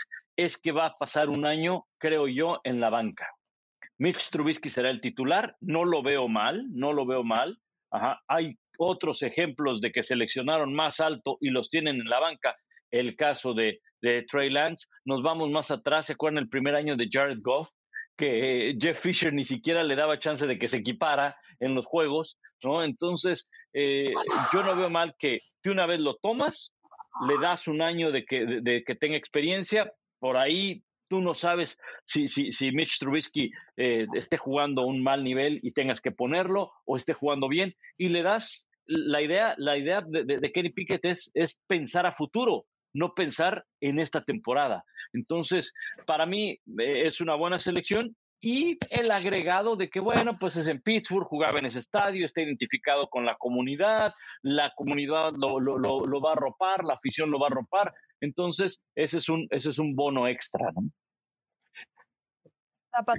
es 0.45 0.57
que 0.57 0.71
va 0.71 0.85
a 0.85 0.97
pasar 0.97 1.29
un 1.29 1.45
año, 1.45 1.85
creo 1.97 2.27
yo, 2.27 2.61
en 2.63 2.79
la 2.79 2.89
banca. 2.89 3.27
Mitch 3.97 4.29
Trubisky 4.29 4.69
será 4.69 4.89
el 4.89 5.01
titular, 5.01 5.57
no 5.59 5.83
lo 5.83 6.01
veo 6.01 6.29
mal, 6.29 6.63
no 6.69 6.93
lo 6.93 7.05
veo 7.05 7.23
mal. 7.23 7.59
Ajá. 7.91 8.21
Hay 8.27 8.57
otros 8.77 9.21
ejemplos 9.23 9.81
de 9.81 9.91
que 9.91 10.03
seleccionaron 10.03 10.73
más 10.73 11.01
alto 11.01 11.37
y 11.41 11.49
los 11.49 11.69
tienen 11.69 11.95
en 11.99 12.09
la 12.09 12.19
banca. 12.19 12.55
El 12.89 13.17
caso 13.17 13.53
de, 13.53 13.81
de 14.01 14.23
Trey 14.23 14.49
Lance. 14.49 14.87
Nos 15.03 15.21
vamos 15.21 15.49
más 15.49 15.71
atrás, 15.71 16.05
¿se 16.05 16.13
acuerdan 16.13 16.43
el 16.43 16.49
primer 16.49 16.75
año 16.75 16.95
de 16.95 17.09
Jared 17.11 17.39
Goff? 17.41 17.69
que 18.19 18.75
Jeff 18.77 18.99
Fisher 18.99 19.31
ni 19.31 19.45
siquiera 19.45 19.81
le 19.81 19.95
daba 19.95 20.19
chance 20.19 20.45
de 20.45 20.59
que 20.59 20.67
se 20.67 20.77
equipara 20.77 21.37
en 21.61 21.73
los 21.73 21.85
juegos, 21.85 22.37
¿no? 22.61 22.83
Entonces, 22.83 23.49
eh, 23.71 24.13
yo 24.51 24.61
no 24.61 24.75
veo 24.75 24.89
mal 24.89 25.15
que, 25.17 25.39
que 25.63 25.69
una 25.69 25.85
vez 25.85 26.01
lo 26.01 26.15
tomas, 26.15 26.73
le 27.27 27.37
das 27.39 27.69
un 27.69 27.81
año 27.81 28.11
de 28.11 28.25
que, 28.25 28.45
de, 28.61 28.83
que 28.85 28.95
tenga 28.95 29.15
experiencia, 29.15 29.93
por 30.19 30.37
ahí 30.37 30.83
tú 31.09 31.21
no 31.21 31.33
sabes 31.33 31.77
si, 32.05 32.27
si, 32.27 32.51
si 32.51 32.71
Mitch 32.71 32.99
Trubisky 32.99 33.51
eh, 33.77 34.05
esté 34.13 34.37
jugando 34.37 34.85
un 34.85 35.03
mal 35.03 35.23
nivel 35.23 35.59
y 35.63 35.71
tengas 35.71 36.01
que 36.01 36.11
ponerlo 36.11 36.71
o 36.85 36.95
esté 36.95 37.13
jugando 37.13 37.49
bien 37.49 37.73
y 37.97 38.09
le 38.09 38.21
das 38.21 38.69
la 38.85 39.21
idea, 39.21 39.53
la 39.57 39.77
idea 39.77 40.01
de, 40.01 40.23
de, 40.23 40.51
Kenny 40.51 40.69
Pickett 40.69 41.05
es, 41.05 41.29
es 41.35 41.59
pensar 41.67 42.05
a 42.07 42.13
futuro, 42.13 42.65
no 42.93 43.13
pensar 43.13 43.65
en 43.81 43.99
esta 43.99 44.23
temporada. 44.23 44.83
Entonces, 45.13 45.73
para 46.07 46.25
mí 46.25 46.59
eh, 46.79 47.07
es 47.07 47.21
una 47.21 47.35
buena 47.35 47.59
selección 47.59 48.15
y 48.41 48.77
el 48.91 49.11
agregado 49.11 49.75
de 49.75 49.89
que, 49.89 49.99
bueno, 49.99 50.37
pues 50.39 50.55
es 50.55 50.67
en 50.67 50.81
Pittsburgh, 50.81 51.27
jugaba 51.27 51.59
en 51.59 51.65
ese 51.65 51.79
estadio, 51.79 52.25
está 52.25 52.41
identificado 52.41 53.09
con 53.09 53.25
la 53.25 53.35
comunidad, 53.35 54.13
la 54.41 54.71
comunidad 54.75 55.33
lo, 55.35 55.59
lo, 55.59 55.77
lo, 55.77 56.21
va 56.21 56.31
a 56.33 56.35
ropar, 56.35 56.85
la 56.85 56.93
afición 56.93 57.31
lo 57.31 57.39
va 57.39 57.47
a 57.47 57.51
ropar. 57.51 57.93
Entonces, 58.21 58.81
ese 58.95 59.17
es 59.17 59.29
un, 59.29 59.47
ese 59.49 59.69
es 59.69 59.79
un 59.79 59.95
bono 59.95 60.27
extra, 60.27 60.71
¿no? 60.73 60.89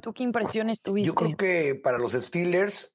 ¿tú 0.03 0.13
qué 0.13 0.25
impresiones 0.25 0.83
tuviste? 0.83 1.09
Yo 1.09 1.15
creo 1.15 1.37
que 1.37 1.75
para 1.81 1.99
los 1.99 2.13
Steelers 2.13 2.95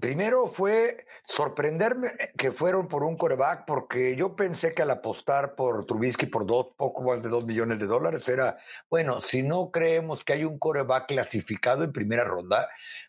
Primero 0.00 0.48
fue 0.48 1.06
sorprenderme 1.24 2.10
que 2.36 2.50
fueron 2.50 2.88
por 2.88 3.04
un 3.04 3.16
coreback, 3.16 3.64
porque 3.64 4.16
yo 4.16 4.34
pensé 4.34 4.74
que 4.74 4.82
al 4.82 4.90
apostar 4.90 5.54
por 5.54 5.86
Trubisky 5.86 6.26
por 6.26 6.46
dos, 6.46 6.68
poco 6.76 7.02
más 7.02 7.22
de 7.22 7.28
dos 7.28 7.44
millones 7.44 7.78
de 7.78 7.86
dólares 7.86 8.28
era, 8.28 8.58
bueno, 8.90 9.20
si 9.20 9.42
no 9.42 9.70
creemos 9.70 10.24
que 10.24 10.32
hay 10.32 10.44
un 10.44 10.58
coreback 10.58 11.06
clasificado 11.06 11.84
en 11.84 11.92
primera 11.92 12.24
ronda, 12.24 12.68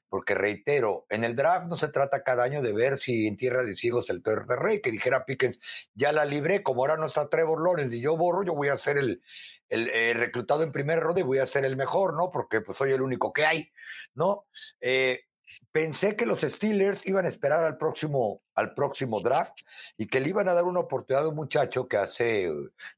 porque 0.09 0.35
reitero, 0.35 1.05
en 1.09 1.23
el 1.23 1.35
draft 1.35 1.67
no 1.67 1.75
se 1.75 1.89
trata 1.89 2.23
cada 2.23 2.43
año 2.43 2.61
de 2.61 2.71
ver 2.71 2.99
si 2.99 3.27
en 3.27 3.35
tierra 3.35 3.63
de 3.63 3.75
ciegos 3.75 4.09
el 4.09 4.21
de 4.21 4.55
rey, 4.55 4.79
que 4.79 4.91
dijera 4.91 5.25
Pickens, 5.25 5.59
ya 5.93 6.11
la 6.11 6.23
libré, 6.23 6.63
como 6.63 6.81
ahora 6.83 6.97
no 6.97 7.07
está 7.07 7.27
Trevor 7.27 7.61
Lawrence 7.61 7.97
y 7.97 8.01
yo 8.01 8.15
borro, 8.15 8.43
yo 8.43 8.53
voy 8.53 8.69
a 8.69 8.77
ser 8.77 8.97
el, 8.97 9.21
el, 9.67 9.89
eh, 9.89 10.13
reclutado 10.13 10.63
en 10.63 10.71
primera 10.71 11.01
ronda 11.01 11.19
y 11.19 11.23
voy 11.23 11.39
a 11.39 11.45
ser 11.45 11.65
el 11.65 11.75
mejor, 11.75 12.13
¿no? 12.15 12.29
Porque 12.31 12.61
pues 12.61 12.77
soy 12.77 12.91
el 12.91 13.01
único 13.01 13.33
que 13.33 13.45
hay, 13.45 13.71
¿no? 14.13 14.45
Eh, 14.79 15.24
pensé 15.71 16.15
que 16.15 16.25
los 16.25 16.41
Steelers 16.41 17.05
iban 17.05 17.25
a 17.25 17.29
esperar 17.29 17.63
al 17.63 17.77
próximo, 17.77 18.41
al 18.55 18.73
próximo 18.73 19.19
draft 19.21 19.59
y 19.97 20.07
que 20.07 20.19
le 20.19 20.29
iban 20.29 20.49
a 20.49 20.53
dar 20.53 20.63
una 20.63 20.81
oportunidad 20.81 21.25
a 21.25 21.29
un 21.29 21.35
muchacho 21.35 21.87
que 21.87 21.97
hace 21.97 22.49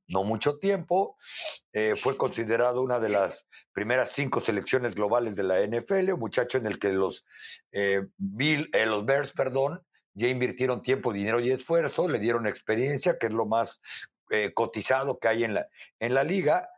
no 0.08 0.24
mucho 0.24 0.58
tiempo 0.58 1.18
eh, 1.74 1.96
fue 1.96 2.18
considerado 2.18 2.82
una 2.82 3.00
de 3.00 3.10
las 3.10 3.46
primeras 3.74 4.12
cinco 4.12 4.42
selecciones 4.42 4.96
globales 4.96 5.36
de 5.36 5.44
la 5.44 5.62
NFL, 5.62 6.14
un 6.14 6.20
muchacho 6.20 6.58
en 6.58 6.66
el 6.66 6.80
que 6.80 6.92
los, 6.94 7.26
eh, 7.72 8.08
Bill, 8.18 8.70
eh, 8.74 8.86
los 8.86 9.06
Bears, 9.06 9.34
perdón, 9.34 9.84
ya 10.14 10.28
invirtieron 10.28 10.82
tiempo, 10.82 11.14
dinero 11.14 11.40
y 11.40 11.52
esfuerzo, 11.52 12.08
le 12.08 12.18
dieron 12.18 12.48
experiencia, 12.48 13.18
que 13.20 13.28
es 13.28 13.34
lo 13.34 13.46
más 13.46 13.80
cotizado 14.56 15.20
que 15.20 15.30
hay 15.30 15.46
en 15.46 15.54
la, 15.54 15.70
en 16.00 16.14
la 16.14 16.24
liga. 16.26 16.70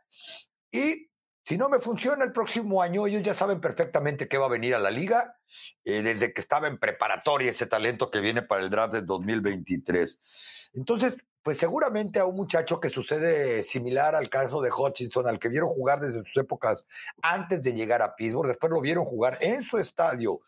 Y 0.70 1.09
si 1.50 1.58
no 1.58 1.68
me 1.68 1.80
funciona 1.80 2.24
el 2.24 2.30
próximo 2.30 2.80
año, 2.80 3.08
ellos 3.08 3.24
ya 3.24 3.34
saben 3.34 3.60
perfectamente 3.60 4.28
qué 4.28 4.38
va 4.38 4.46
a 4.46 4.48
venir 4.48 4.72
a 4.72 4.78
la 4.78 4.92
liga, 4.92 5.36
eh, 5.84 6.00
desde 6.00 6.32
que 6.32 6.40
estaba 6.40 6.68
en 6.68 6.78
preparatoria 6.78 7.50
ese 7.50 7.66
talento 7.66 8.08
que 8.08 8.20
viene 8.20 8.42
para 8.42 8.62
el 8.62 8.70
draft 8.70 8.92
de 8.92 9.02
2023. 9.02 10.70
Entonces, 10.74 11.14
pues 11.42 11.58
seguramente 11.58 12.20
a 12.20 12.24
un 12.24 12.36
muchacho 12.36 12.78
que 12.78 12.88
sucede 12.88 13.64
similar 13.64 14.14
al 14.14 14.30
caso 14.30 14.60
de 14.60 14.70
Hutchinson, 14.70 15.26
al 15.26 15.40
que 15.40 15.48
vieron 15.48 15.70
jugar 15.70 15.98
desde 15.98 16.20
sus 16.20 16.36
épocas 16.36 16.86
antes 17.20 17.60
de 17.60 17.72
llegar 17.72 18.00
a 18.00 18.14
Pittsburgh, 18.14 18.46
después 18.46 18.70
lo 18.70 18.80
vieron 18.80 19.04
jugar 19.04 19.36
en 19.40 19.64
su 19.64 19.78
estadio 19.78 20.38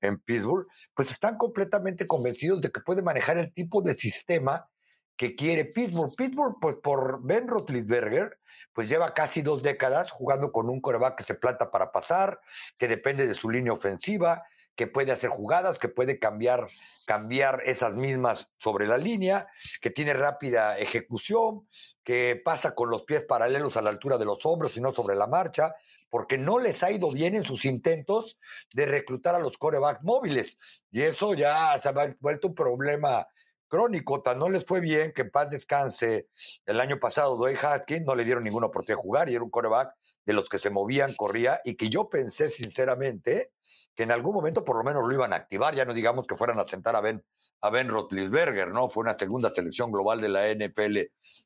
en 0.00 0.18
Pittsburgh, 0.18 0.68
pues 0.94 1.10
están 1.10 1.38
completamente 1.38 2.06
convencidos 2.06 2.60
de 2.60 2.70
que 2.70 2.82
puede 2.82 3.02
manejar 3.02 3.36
el 3.36 3.52
tipo 3.52 3.82
de 3.82 3.96
sistema 3.96 4.68
que 5.16 5.34
quiere 5.34 5.64
Pittsburgh. 5.64 6.14
Pittsburgh, 6.16 6.56
pues 6.60 6.76
por 6.76 7.22
Ben 7.22 7.48
Roethlisberger, 7.48 8.38
pues 8.72 8.88
lleva 8.88 9.14
casi 9.14 9.42
dos 9.42 9.62
décadas 9.62 10.10
jugando 10.10 10.52
con 10.52 10.68
un 10.70 10.80
coreback 10.80 11.18
que 11.18 11.24
se 11.24 11.34
planta 11.34 11.70
para 11.70 11.92
pasar, 11.92 12.40
que 12.78 12.88
depende 12.88 13.26
de 13.26 13.34
su 13.34 13.50
línea 13.50 13.72
ofensiva, 13.72 14.44
que 14.74 14.86
puede 14.86 15.12
hacer 15.12 15.30
jugadas, 15.30 15.78
que 15.78 15.88
puede 15.88 16.18
cambiar, 16.18 16.66
cambiar 17.06 17.62
esas 17.66 17.94
mismas 17.94 18.48
sobre 18.58 18.86
la 18.86 18.96
línea, 18.96 19.46
que 19.80 19.90
tiene 19.90 20.14
rápida 20.14 20.78
ejecución, 20.78 21.68
que 22.02 22.40
pasa 22.42 22.74
con 22.74 22.90
los 22.90 23.02
pies 23.02 23.22
paralelos 23.22 23.76
a 23.76 23.82
la 23.82 23.90
altura 23.90 24.16
de 24.16 24.24
los 24.24 24.44
hombros 24.46 24.76
y 24.76 24.80
no 24.80 24.92
sobre 24.92 25.14
la 25.14 25.26
marcha, 25.26 25.74
porque 26.08 26.36
no 26.38 26.58
les 26.58 26.82
ha 26.82 26.90
ido 26.90 27.10
bien 27.10 27.34
en 27.34 27.44
sus 27.44 27.64
intentos 27.64 28.38
de 28.72 28.86
reclutar 28.86 29.34
a 29.34 29.38
los 29.38 29.56
corebacks 29.58 30.02
móviles. 30.02 30.58
Y 30.90 31.02
eso 31.02 31.34
ya 31.34 31.78
se 31.80 31.88
ha 31.88 32.08
vuelto 32.20 32.48
un 32.48 32.54
problema 32.54 33.26
crónico, 33.72 34.20
tan 34.20 34.38
no 34.38 34.50
les 34.50 34.66
fue 34.66 34.80
bien 34.80 35.12
que 35.14 35.22
en 35.22 35.30
paz 35.30 35.48
descanse 35.48 36.28
el 36.66 36.78
año 36.78 36.98
pasado 36.98 37.38
Dwayne 37.38 37.58
Hatkins, 37.58 38.04
no 38.04 38.14
le 38.14 38.22
dieron 38.22 38.44
ninguna 38.44 38.66
oportunidad 38.66 38.98
de 38.98 39.02
jugar 39.02 39.30
y 39.30 39.34
era 39.34 39.42
un 39.42 39.48
coreback 39.48 39.94
de 40.26 40.34
los 40.34 40.46
que 40.50 40.58
se 40.58 40.68
movían, 40.68 41.14
corría 41.16 41.58
y 41.64 41.74
que 41.74 41.88
yo 41.88 42.10
pensé 42.10 42.50
sinceramente 42.50 43.52
que 43.94 44.02
en 44.02 44.12
algún 44.12 44.34
momento 44.34 44.62
por 44.62 44.76
lo 44.76 44.84
menos 44.84 45.02
lo 45.02 45.14
iban 45.14 45.32
a 45.32 45.36
activar, 45.36 45.74
ya 45.74 45.86
no 45.86 45.94
digamos 45.94 46.26
que 46.26 46.36
fueran 46.36 46.60
a 46.60 46.68
sentar 46.68 46.96
a 46.96 47.00
Ben, 47.00 47.24
a 47.62 47.70
Ben 47.70 47.88
Rotlisberger, 47.88 48.68
¿no? 48.68 48.90
Fue 48.90 49.00
una 49.00 49.16
segunda 49.18 49.48
selección 49.54 49.90
global 49.90 50.20
de 50.20 50.28
la 50.28 50.52
NFL 50.52 50.98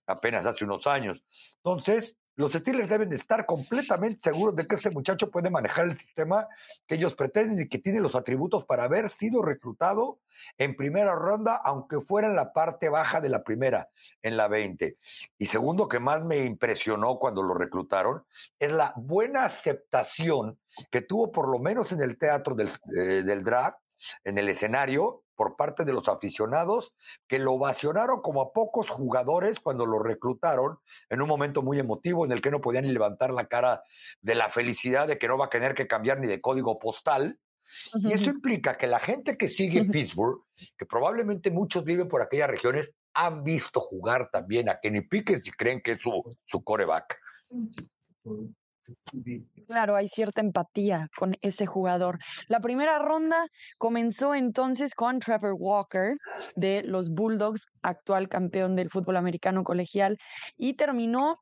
apenas 0.09 0.47
hace 0.47 0.65
unos 0.65 0.89
años. 0.89 1.23
Entonces, 1.59 2.17
los 2.37 2.53
Steelers 2.53 2.89
deben 2.89 3.09
de 3.09 3.17
estar 3.17 3.45
completamente 3.47 4.21
seguros 4.21 4.55
de 4.57 4.67
que 4.67 4.77
este 4.77 4.91
muchacho 4.91 5.31
puede 5.31 5.51
manejar 5.51 5.87
el 5.87 5.99
sistema 5.99 6.47
que 6.87 6.97
ellos 6.97 7.15
pretenden 7.15 7.61
y 7.61 7.69
que 7.69 7.79
tiene 7.79 8.01
los 8.01 8.15
atributos 8.15 8.65
para 8.65 8.85
haber 8.85 9.09
sido 9.09 9.43
reclutado 9.43 10.21
en 10.59 10.77
primera 10.77 11.15
ronda, 11.15 11.57
aunque 11.57 12.01
fuera 12.01 12.29
en 12.29 12.37
la 12.37 12.53
parte 12.53 12.91
baja 12.91 13.21
de 13.23 13.31
la 13.31 13.43
primera, 13.43 13.89
en 14.23 14.37
la 14.37 14.49
20. 14.49 14.99
Y 15.39 15.47
segundo, 15.47 15.89
que 15.89 15.99
más 15.99 16.23
me 16.25 16.45
impresionó 16.45 17.19
cuando 17.19 17.43
lo 17.43 17.55
reclutaron, 17.55 18.25
es 18.59 18.71
la 18.71 18.93
buena 18.97 19.45
aceptación 19.45 20.59
que 20.91 21.01
tuvo 21.01 21.33
por 21.33 21.49
lo 21.49 21.59
menos 21.59 21.91
en 21.93 22.03
el 22.03 22.19
teatro 22.19 22.55
del, 22.55 22.71
eh, 22.95 23.23
del 23.23 23.43
draft, 23.43 23.79
en 24.25 24.37
el 24.37 24.51
escenario, 24.51 25.23
por 25.37 25.57
parte 25.57 25.85
de 25.85 25.93
los 25.93 26.09
aficionados 26.09 26.95
que 27.29 27.39
lo 27.39 27.53
ovacionaron 27.53 28.21
como 28.23 28.41
a 28.41 28.53
pocos 28.53 28.91
jugadores 28.91 29.61
cuando 29.61 29.87
lo 29.87 29.99
reclutaron 29.99 30.79
en 31.09 31.23
un 31.23 31.29
momento 31.29 31.63
muy 31.63 31.79
emotivo 31.79 32.25
en 32.25 32.33
el 32.33 32.41
que 32.41 32.51
no 32.51 32.61
podían 32.61 32.85
ni 32.85 32.93
levantar 32.93 33.33
la 33.33 33.47
cara 33.47 33.83
de 34.21 34.35
la 34.35 34.49
felicidad 34.49 35.07
de 35.07 35.19
que 35.19 35.29
no 35.29 35.39
va 35.39 35.47
a 35.47 35.51
tener 35.51 35.75
que 35.75 35.87
cambiar 35.87 36.19
ni 36.19 36.27
de 36.27 36.41
código 36.41 36.79
postal. 36.79 37.39
Y 37.95 38.13
eso 38.13 38.31
implica 38.31 38.77
que 38.77 38.87
la 38.87 39.01
gente 39.01 39.37
que 39.37 39.49
sigue 39.49 39.81
en 39.81 39.91
Pittsburgh, 39.91 40.45
que 40.79 40.87
probablemente 40.87 41.51
muchos 41.51 41.85
viven 41.85 42.09
por 42.09 42.23
aquellas 42.23 42.49
regiones, 42.49 42.93
han 43.13 43.43
visto 43.43 43.81
jugar 43.81 44.31
también 44.31 44.69
a 44.69 44.79
Kenny 44.79 45.01
Pickett 45.01 45.47
y 45.47 45.51
creen 45.51 45.81
que 45.81 45.93
es 45.93 46.01
su, 46.01 46.23
su 46.45 46.63
coreback. 46.63 47.19
Claro, 49.67 49.97
hay 49.97 50.09
cierta 50.09 50.41
empatía 50.41 51.09
con 51.17 51.37
ese 51.41 51.67
jugador. 51.67 52.19
La 52.49 52.61
primera 52.61 52.99
ronda 52.99 53.47
comenzó 53.79 54.35
entonces 54.35 54.95
con 54.95 55.19
Trevor 55.21 55.55
Walker 55.59 56.13
de 56.55 56.83
los 56.83 57.11
Bulldogs, 57.11 57.67
actual 57.83 58.29
campeón 58.29 58.77
del 58.77 58.91
fútbol 58.91 59.17
americano 59.17 59.65
colegial, 59.65 60.19
y 60.57 60.75
terminó 60.75 61.41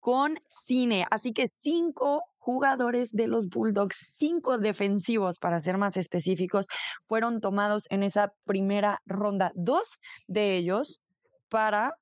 con 0.00 0.38
Cine. 0.48 1.06
Así 1.10 1.32
que 1.32 1.48
cinco 1.48 2.24
jugadores 2.38 3.12
de 3.12 3.26
los 3.26 3.48
Bulldogs, 3.48 4.14
cinco 4.16 4.58
defensivos 4.58 5.38
para 5.38 5.60
ser 5.60 5.78
más 5.78 5.96
específicos, 5.96 6.66
fueron 7.06 7.40
tomados 7.40 7.86
en 7.90 8.02
esa 8.02 8.32
primera 8.44 9.00
ronda. 9.06 9.52
Dos 9.54 9.98
de 10.26 10.56
ellos 10.56 11.00
para 11.48 11.94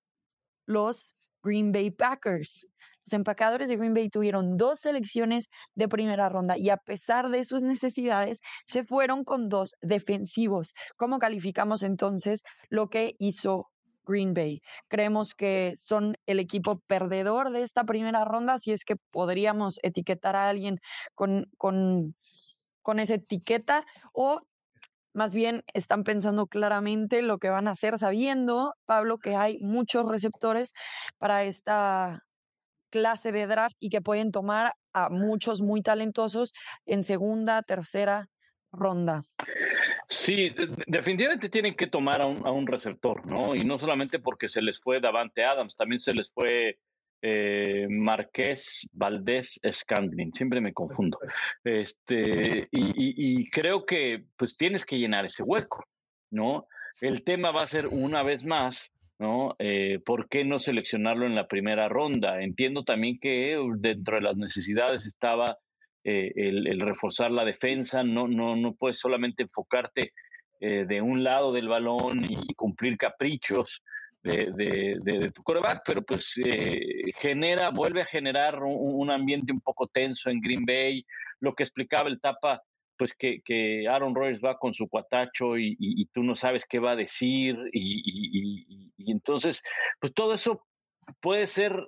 los 0.67 1.15
Green 1.43 1.73
Bay 1.73 1.91
Packers. 1.91 2.69
Empacadores 3.13 3.69
de 3.69 3.77
Green 3.77 3.95
Bay 3.95 4.09
tuvieron 4.09 4.57
dos 4.57 4.81
selecciones 4.81 5.49
de 5.75 5.89
primera 5.89 6.29
ronda 6.29 6.59
y 6.59 6.71
a 6.71 6.77
pesar 6.77 7.31
de 7.31 7.45
sus 7.45 7.63
necesidades, 7.63 8.41
se 8.67 8.85
fueron 8.85 9.25
con 9.25 9.49
dos 9.49 9.75
defensivos. 9.81 10.75
¿Cómo 10.97 11.19
calificamos 11.19 11.83
entonces 11.83 12.43
lo 12.69 12.89
que 12.89 13.15
hizo 13.19 13.69
Green 14.09 14.35
Bay. 14.35 14.63
Creemos 14.89 15.35
que 15.35 15.75
son 15.77 16.17
el 16.27 16.41
equipo 16.41 16.81
perdedor 16.87 17.51
de 17.51 17.63
esta 17.63 17.85
primera 17.85 18.25
ronda, 18.25 18.59
si 18.59 18.73
es 18.73 18.85
que 18.85 18.97
podríamos 18.97 19.79
etiquetar 19.83 20.35
a 20.35 20.49
alguien 20.49 20.79
con, 21.15 21.45
con, 21.59 22.17
con 22.83 22.99
esa 22.99 23.15
etiqueta, 23.15 23.83
o 24.15 24.41
más 25.13 25.33
bien 25.33 25.63
están 25.75 26.05
pensando 26.05 26.47
claramente 26.47 27.23
lo 27.23 27.39
que 27.39 27.51
van 27.51 27.69
a 27.69 27.73
hacer, 27.73 27.99
sabiendo, 27.99 28.75
Pablo, 28.87 29.19
que 29.19 29.37
hay 29.37 29.59
muchos 29.61 30.09
receptores 30.09 30.73
para 31.19 31.45
esta 31.45 32.23
clase 32.91 33.33
de 33.33 33.47
draft 33.47 33.77
y 33.81 33.91
que 33.91 34.01
pueden 34.01 34.33
tomar 34.33 34.75
a 34.93 35.09
muchos 35.09 35.63
muy 35.63 35.83
talentosos 35.83 36.53
en 36.87 37.03
segunda, 37.03 37.63
tercera 37.63 38.29
ronda. 38.73 39.23
Sí, 40.09 40.55
definitivamente 40.87 41.49
tienen 41.49 41.75
que 41.75 41.87
tomar 41.87 42.23
a 42.23 42.27
un, 42.27 42.67
receptor, 42.67 43.27
¿no? 43.27 43.55
Y 43.55 43.65
no 43.65 43.79
solamente 43.79 44.19
porque 44.19 44.49
se 44.49 44.63
les 44.63 44.81
fue 44.81 45.01
Davante 45.01 45.45
Adams, 45.45 45.77
también 45.77 46.01
se 46.01 46.15
les 46.15 46.31
fue 46.31 46.79
eh, 47.21 47.87
Marqués 47.91 48.89
Valdés 48.93 49.61
Scandling, 49.71 50.33
siempre 50.33 50.61
me 50.61 50.73
confundo. 50.73 51.19
Este, 51.63 52.69
y, 52.71 53.51
creo 53.51 53.85
que 53.85 54.25
pues 54.37 54.57
tienes 54.57 54.87
que 54.87 54.99
llenar 54.99 55.27
ese 55.27 55.43
hueco, 55.43 55.85
¿no? 56.31 56.67
El 57.01 57.23
tema 57.23 57.51
va 57.51 57.61
a 57.61 57.67
ser 57.67 57.87
una 57.87 58.23
vez 58.23 58.45
más, 58.45 58.91
¿no? 59.19 59.57
Eh, 59.59 59.99
¿Por 60.05 60.29
qué 60.29 60.45
no 60.45 60.59
seleccionarlo 60.59 61.27
en 61.27 61.35
la 61.35 61.49
primera 61.49 61.89
ronda? 61.89 62.43
Entiendo 62.43 62.85
también 62.85 63.19
que 63.21 63.59
dentro 63.79 64.17
de 64.17 64.23
las 64.23 64.37
necesidades 64.37 65.07
estaba 65.07 65.59
eh, 66.05 66.33
el, 66.37 66.81
reforzar 66.81 67.31
la 67.31 67.45
defensa, 67.45 68.05
no, 68.05 68.29
no, 68.29 68.57
no 68.57 68.75
puedes 68.75 68.99
solamente 68.99 69.43
enfocarte 69.43 70.13
eh, 70.61 70.85
de 70.89 71.03
un 71.03 71.25
lado 71.25 71.53
del 71.53 71.69
balón 71.69 72.21
y 72.29 72.55
cumplir 72.55 72.97
caprichos 72.97 73.83
de, 74.23 75.33
tu 75.35 75.43
coreback, 75.43 75.83
pero 75.87 76.03
pues 76.03 76.35
genera, 77.17 77.71
vuelve 77.71 78.03
a 78.03 78.07
generar 78.07 78.63
un, 78.63 79.11
ambiente 79.11 79.53
un 79.53 79.61
poco 79.61 79.87
tenso 79.87 80.29
en 80.29 80.41
Green 80.41 80.67
Bay, 80.67 81.07
lo 81.41 81.55
que 81.55 81.63
explicaba 81.63 82.09
el 82.09 82.21
Tapa, 82.21 82.61
pues 82.99 83.15
que, 83.15 83.41
que 83.43 83.89
Aaron 83.89 84.15
Rodgers 84.15 84.41
va 84.45 84.59
con 84.59 84.75
su 84.75 84.89
cuatacho 84.89 85.57
y, 85.57 86.07
tú 86.13 86.23
no 86.25 86.35
sabes 86.35 86.67
qué 86.69 86.79
va 86.79 86.91
a 86.91 86.97
decir 86.97 87.57
y, 87.73 88.03
y 88.03 88.78
entonces, 89.29 89.63
pues 90.01 90.15
todo 90.15 90.33
eso 90.33 90.65
puede 91.21 91.47
ser 91.47 91.87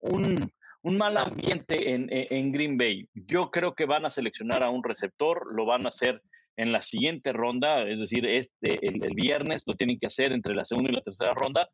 un, 0.00 0.52
un 0.82 0.98
mal 0.98 1.16
ambiente 1.16 1.94
en, 1.94 2.52
Green 2.52 2.76
Bay. 2.76 3.08
Yo 3.14 3.50
creo 3.50 3.74
que 3.74 3.86
van 3.86 4.04
a 4.04 4.10
seleccionar 4.10 4.62
a 4.62 4.68
un 4.68 4.84
receptor, 4.84 5.54
lo 5.54 5.64
van 5.64 5.86
a 5.86 5.88
hacer 5.88 6.22
en 6.56 6.70
la 6.70 6.82
siguiente 6.82 7.32
ronda, 7.32 7.82
es 7.88 7.98
decir, 7.98 8.26
este, 8.26 8.78
el, 8.86 9.14
viernes 9.14 9.62
lo 9.66 9.74
tienen 9.74 9.98
que 9.98 10.06
hacer 10.06 10.32
entre 10.32 10.54
la 10.54 10.66
segunda 10.66 10.92
y 10.92 10.94
la 10.94 11.00
tercera 11.00 11.32
ronda, 11.32 11.68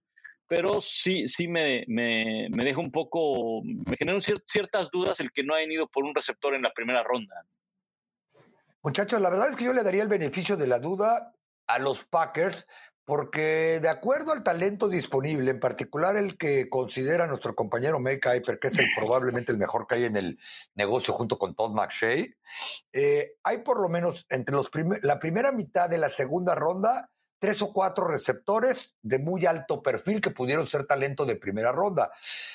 pero 0.46 0.80
sí, 0.80 1.26
sí 1.26 1.48
me, 1.48 1.84
me, 1.88 2.48
me 2.50 2.64
deja 2.64 2.78
un 2.78 2.92
poco, 2.92 3.62
me 3.64 3.96
generan 3.96 4.20
ciertas 4.20 4.90
dudas 4.90 5.18
el 5.20 5.32
que 5.32 5.42
no 5.42 5.54
hayan 5.54 5.72
ido 5.72 5.88
por 5.88 6.04
un 6.04 6.14
receptor 6.14 6.54
en 6.54 6.62
la 6.62 6.72
primera 6.72 7.02
ronda. 7.02 7.44
Muchachos, 8.82 9.20
la 9.20 9.30
verdad 9.30 9.50
es 9.50 9.56
que 9.56 9.64
yo 9.64 9.72
le 9.72 9.82
daría 9.82 10.02
el 10.02 10.08
beneficio 10.08 10.56
de 10.56 10.68
la 10.68 10.78
duda 10.78 11.34
a 11.66 11.78
los 11.78 12.04
Packers 12.04 12.66
porque 13.10 13.80
de 13.82 13.88
acuerdo 13.88 14.30
al 14.30 14.44
talento 14.44 14.88
disponible, 14.88 15.50
en 15.50 15.58
particular 15.58 16.16
el 16.16 16.38
que 16.38 16.70
considera 16.70 17.26
nuestro 17.26 17.56
compañero 17.56 17.98
May 17.98 18.20
Kuiper, 18.20 18.60
que 18.60 18.68
es 18.68 18.78
probablemente 18.96 19.50
el 19.50 19.58
mejor 19.58 19.88
que 19.88 19.96
hay 19.96 20.04
en 20.04 20.16
el 20.16 20.38
negocio 20.76 21.12
junto 21.12 21.36
con 21.36 21.56
Todd 21.56 21.72
McShay, 21.72 22.32
eh, 22.92 23.32
hay 23.42 23.58
por 23.64 23.80
lo 23.80 23.88
menos 23.88 24.26
entre 24.30 24.54
los 24.54 24.70
la 25.02 25.18
primera 25.18 25.50
mitad 25.50 25.90
de 25.90 25.98
la 25.98 26.08
segunda 26.08 26.54
ronda 26.54 27.10
tres 27.40 27.60
o 27.62 27.72
cuatro 27.72 28.06
receptores 28.06 28.94
de 29.02 29.18
muy 29.18 29.44
alto 29.44 29.82
perfil 29.82 30.20
que 30.20 30.30
pudieron 30.30 30.68
ser 30.68 30.86
talento 30.86 31.26
de 31.26 31.34
primera 31.34 31.72
ronda. 31.72 32.12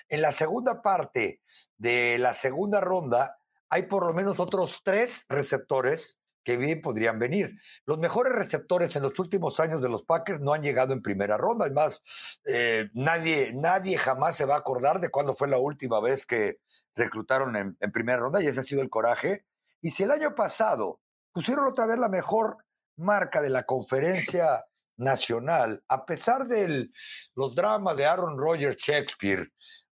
En 0.07 0.21
la 0.21 0.31
segunda 0.31 0.81
parte 0.81 1.41
de 1.77 2.17
la 2.17 2.33
segunda 2.33 2.79
ronda 2.79 3.39
hay 3.67 3.87
por 3.87 4.07
lo 4.07 4.13
menos 4.13 4.39
otros 4.39 4.79
tres 4.85 5.25
receptores 5.27 6.17
que 6.45 6.55
bien 6.57 6.81
podrían 6.81 7.17
venir. 7.19 7.59
Los 7.85 7.97
mejores 7.97 8.31
receptores 8.31 8.95
en 8.95 9.03
los 9.03 9.17
últimos 9.19 9.59
años 9.59 9.81
de 9.81 9.89
los 9.89 10.03
Packers 10.03 10.39
no 10.39 10.53
han 10.53 10.61
llegado 10.61 10.93
en 10.93 11.01
primera 11.01 11.37
ronda. 11.37 11.65
Además, 11.65 12.01
eh, 12.45 12.89
nadie, 12.93 13.51
nadie 13.55 13.97
jamás 13.97 14.37
se 14.37 14.45
va 14.45 14.53
a 14.53 14.59
acordar 14.59 14.99
de 15.01 15.09
cuándo 15.09 15.33
fue 15.35 15.49
la 15.49 15.57
última 15.57 15.99
vez 15.99 16.25
que 16.27 16.59
reclutaron 16.95 17.55
en, 17.55 17.75
en, 17.81 17.91
primera 17.91 18.19
ronda 18.19 18.41
y 18.41 18.47
ese 18.47 18.59
ha 18.59 18.63
sido 18.63 18.83
el 18.83 18.91
coraje. 18.91 19.43
Y 19.81 19.89
si 19.91 20.03
el 20.03 20.11
año 20.11 20.35
pasado 20.35 21.01
pusieron 21.33 21.65
otra 21.65 21.87
vez 21.87 21.97
la 21.97 22.09
mejor 22.09 22.57
marca 22.95 23.41
de 23.41 23.49
la 23.49 23.63
conferencia 23.63 24.63
nacional, 24.97 25.83
a 25.87 26.05
pesar 26.05 26.45
de 26.45 26.89
los 27.33 27.55
dramas 27.55 27.97
de 27.97 28.05
Aaron 28.05 28.37
Rodgers 28.37 28.77
Shakespeare 28.77 29.51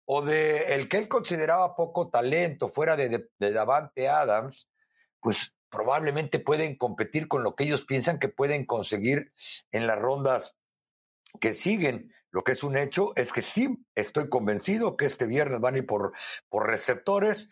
o 0.05 0.21
de 0.21 0.73
el 0.73 0.87
que 0.87 0.97
él 0.97 1.09
consideraba 1.09 1.75
poco 1.75 2.09
talento 2.09 2.69
fuera 2.69 2.95
de, 2.95 3.29
de 3.37 3.51
Davante 3.51 4.07
Adams, 4.07 4.69
pues 5.19 5.53
probablemente 5.69 6.39
pueden 6.39 6.77
competir 6.77 7.27
con 7.27 7.43
lo 7.43 7.55
que 7.55 7.65
ellos 7.65 7.83
piensan 7.83 8.19
que 8.19 8.29
pueden 8.29 8.65
conseguir 8.65 9.33
en 9.71 9.87
las 9.87 9.99
rondas 9.99 10.55
que 11.39 11.53
siguen. 11.53 12.13
Lo 12.29 12.43
que 12.43 12.51
es 12.53 12.63
un 12.63 12.77
hecho 12.77 13.13
es 13.15 13.31
que 13.31 13.41
sí, 13.41 13.85
estoy 13.95 14.29
convencido 14.29 14.97
que 14.97 15.05
este 15.05 15.27
viernes 15.27 15.59
van 15.59 15.75
a 15.75 15.77
ir 15.79 15.85
por, 15.85 16.13
por 16.49 16.67
receptores, 16.67 17.49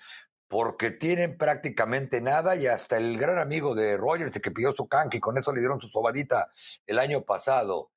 porque 0.48 0.92
tienen 0.92 1.38
prácticamente 1.38 2.22
nada 2.22 2.56
y 2.56 2.68
hasta 2.68 2.98
el 2.98 3.18
gran 3.18 3.40
amigo 3.40 3.74
de 3.74 3.98
Rogers 3.98 4.40
que 4.40 4.52
pidió 4.52 4.74
su 4.74 4.88
canque 4.88 5.18
y 5.18 5.20
con 5.20 5.38
eso 5.38 5.52
le 5.52 5.60
dieron 5.60 5.82
su 5.82 5.88
sobadita 5.88 6.52
el 6.86 7.00
año 7.00 7.24
pasado, 7.24 7.92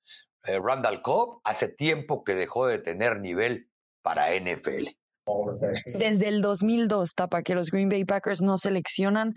eh, 0.45 0.59
Randall 0.59 1.03
Cobb, 1.03 1.41
hace 1.45 1.69
tiempo 1.69 2.25
que 2.25 2.35
dejó 2.35 2.67
de 2.67 2.79
tener 2.79 3.21
nivel 3.21 3.71
para 4.03 4.35
NFL. 4.35 4.98
Desde 5.87 6.29
el 6.29 6.41
2002, 6.41 7.15
Tapa, 7.15 7.43
que 7.43 7.55
los 7.55 7.71
Green 7.71 7.89
Bay 7.89 8.05
Packers 8.05 8.43
no 8.43 8.57
seleccionan 8.57 9.35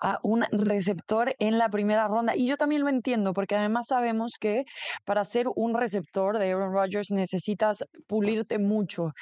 a 0.00 0.18
un 0.22 0.44
receptor 0.50 1.34
en 1.38 1.58
la 1.58 1.68
primera 1.68 2.08
ronda. 2.08 2.36
Y 2.36 2.46
yo 2.46 2.56
también 2.56 2.82
lo 2.82 2.88
entiendo, 2.88 3.32
porque 3.32 3.56
además 3.56 3.86
sabemos 3.88 4.32
que 4.40 4.64
para 5.04 5.24
ser 5.24 5.46
un 5.54 5.74
receptor 5.74 6.38
de 6.38 6.52
Aaron 6.52 6.72
Rodgers 6.72 7.10
necesitas 7.10 7.84
pulirte 8.06 8.58
mucho. 8.58 9.12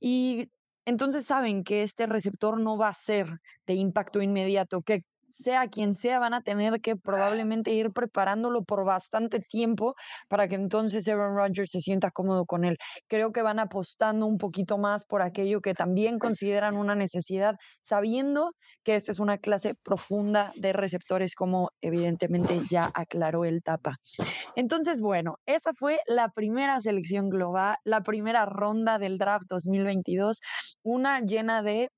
Y 0.00 0.48
entonces 0.84 1.26
saben 1.26 1.64
que 1.64 1.82
este 1.82 2.06
receptor 2.06 2.60
no 2.60 2.78
va 2.78 2.88
a 2.88 2.94
ser 2.94 3.26
de 3.66 3.74
impacto 3.74 4.22
inmediato, 4.22 4.82
sea 5.36 5.68
quien 5.68 5.94
sea, 5.94 6.18
van 6.18 6.34
a 6.34 6.42
tener 6.42 6.80
que 6.80 6.96
probablemente 6.96 7.72
ir 7.72 7.92
preparándolo 7.92 8.64
por 8.64 8.84
bastante 8.84 9.38
tiempo 9.40 9.94
para 10.28 10.48
que 10.48 10.54
entonces 10.54 11.08
Aaron 11.08 11.36
Rodgers 11.36 11.70
se 11.70 11.80
sienta 11.80 12.10
cómodo 12.10 12.46
con 12.46 12.64
él. 12.64 12.76
Creo 13.08 13.32
que 13.32 13.42
van 13.42 13.58
apostando 13.58 14.26
un 14.26 14.38
poquito 14.38 14.78
más 14.78 15.04
por 15.04 15.22
aquello 15.22 15.60
que 15.60 15.74
también 15.74 16.18
consideran 16.18 16.76
una 16.76 16.94
necesidad, 16.94 17.56
sabiendo 17.82 18.52
que 18.82 18.94
esta 18.94 19.12
es 19.12 19.18
una 19.18 19.38
clase 19.38 19.74
profunda 19.84 20.52
de 20.56 20.72
receptores, 20.72 21.34
como 21.34 21.70
evidentemente 21.80 22.58
ya 22.70 22.90
aclaró 22.94 23.44
el 23.44 23.62
Tapa. 23.62 23.96
Entonces, 24.54 25.00
bueno, 25.00 25.36
esa 25.46 25.72
fue 25.72 25.98
la 26.06 26.28
primera 26.28 26.80
selección 26.80 27.28
global, 27.28 27.76
la 27.84 28.02
primera 28.02 28.46
ronda 28.46 28.98
del 28.98 29.18
draft 29.18 29.46
2022, 29.48 30.40
una 30.82 31.20
llena 31.20 31.62
de 31.62 31.90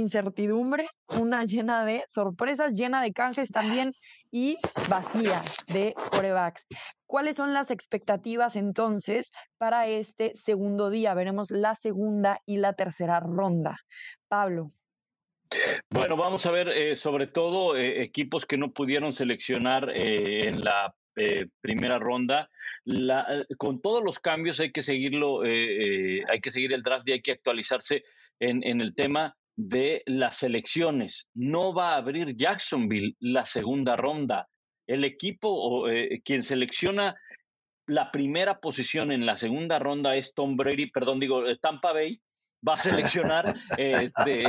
incertidumbre, 0.00 0.88
una 1.20 1.44
llena 1.44 1.84
de 1.84 2.02
sorpresas, 2.08 2.74
llena 2.74 3.02
de 3.02 3.12
canjes 3.12 3.50
también 3.50 3.92
y 4.32 4.56
vacía 4.88 5.42
de 5.72 5.94
corebacks. 6.10 6.66
¿Cuáles 7.06 7.36
son 7.36 7.52
las 7.52 7.70
expectativas 7.70 8.56
entonces 8.56 9.32
para 9.58 9.86
este 9.86 10.32
segundo 10.34 10.90
día? 10.90 11.14
Veremos 11.14 11.50
la 11.50 11.74
segunda 11.74 12.40
y 12.46 12.58
la 12.58 12.72
tercera 12.72 13.20
ronda. 13.20 13.76
Pablo. 14.28 14.72
Bueno, 15.90 16.16
vamos 16.16 16.46
a 16.46 16.52
ver 16.52 16.68
eh, 16.68 16.96
sobre 16.96 17.26
todo 17.26 17.76
eh, 17.76 18.02
equipos 18.02 18.46
que 18.46 18.56
no 18.56 18.72
pudieron 18.72 19.12
seleccionar 19.12 19.90
eh, 19.90 20.48
en 20.48 20.60
la 20.60 20.94
primera 21.60 21.98
ronda. 21.98 22.48
con 23.58 23.82
todos 23.82 24.02
los 24.02 24.20
cambios 24.20 24.58
hay 24.60 24.72
que 24.72 24.82
seguirlo, 24.82 25.42
hay 25.42 26.40
que 26.40 26.50
seguir 26.50 26.72
el 26.72 26.82
draft 26.82 27.06
y 27.08 27.12
hay 27.12 27.20
que 27.20 27.32
actualizarse 27.32 28.04
en, 28.38 28.62
en 28.64 28.80
el 28.80 28.94
tema 28.94 29.36
de 29.68 30.02
las 30.06 30.42
elecciones. 30.42 31.28
No 31.34 31.74
va 31.74 31.94
a 31.94 31.96
abrir 31.98 32.36
Jacksonville 32.36 33.14
la 33.20 33.44
segunda 33.44 33.96
ronda. 33.96 34.48
El 34.86 35.04
equipo 35.04 35.48
o 35.48 35.88
eh, 35.88 36.22
quien 36.24 36.42
selecciona 36.42 37.14
la 37.86 38.10
primera 38.10 38.58
posición 38.60 39.12
en 39.12 39.26
la 39.26 39.36
segunda 39.36 39.78
ronda 39.78 40.16
es 40.16 40.32
Tom 40.34 40.56
Brady, 40.56 40.90
perdón, 40.90 41.20
digo, 41.20 41.46
eh, 41.46 41.58
Tampa 41.60 41.92
Bay, 41.92 42.20
va 42.66 42.74
a 42.74 42.78
seleccionar, 42.78 43.54
este, 43.78 44.44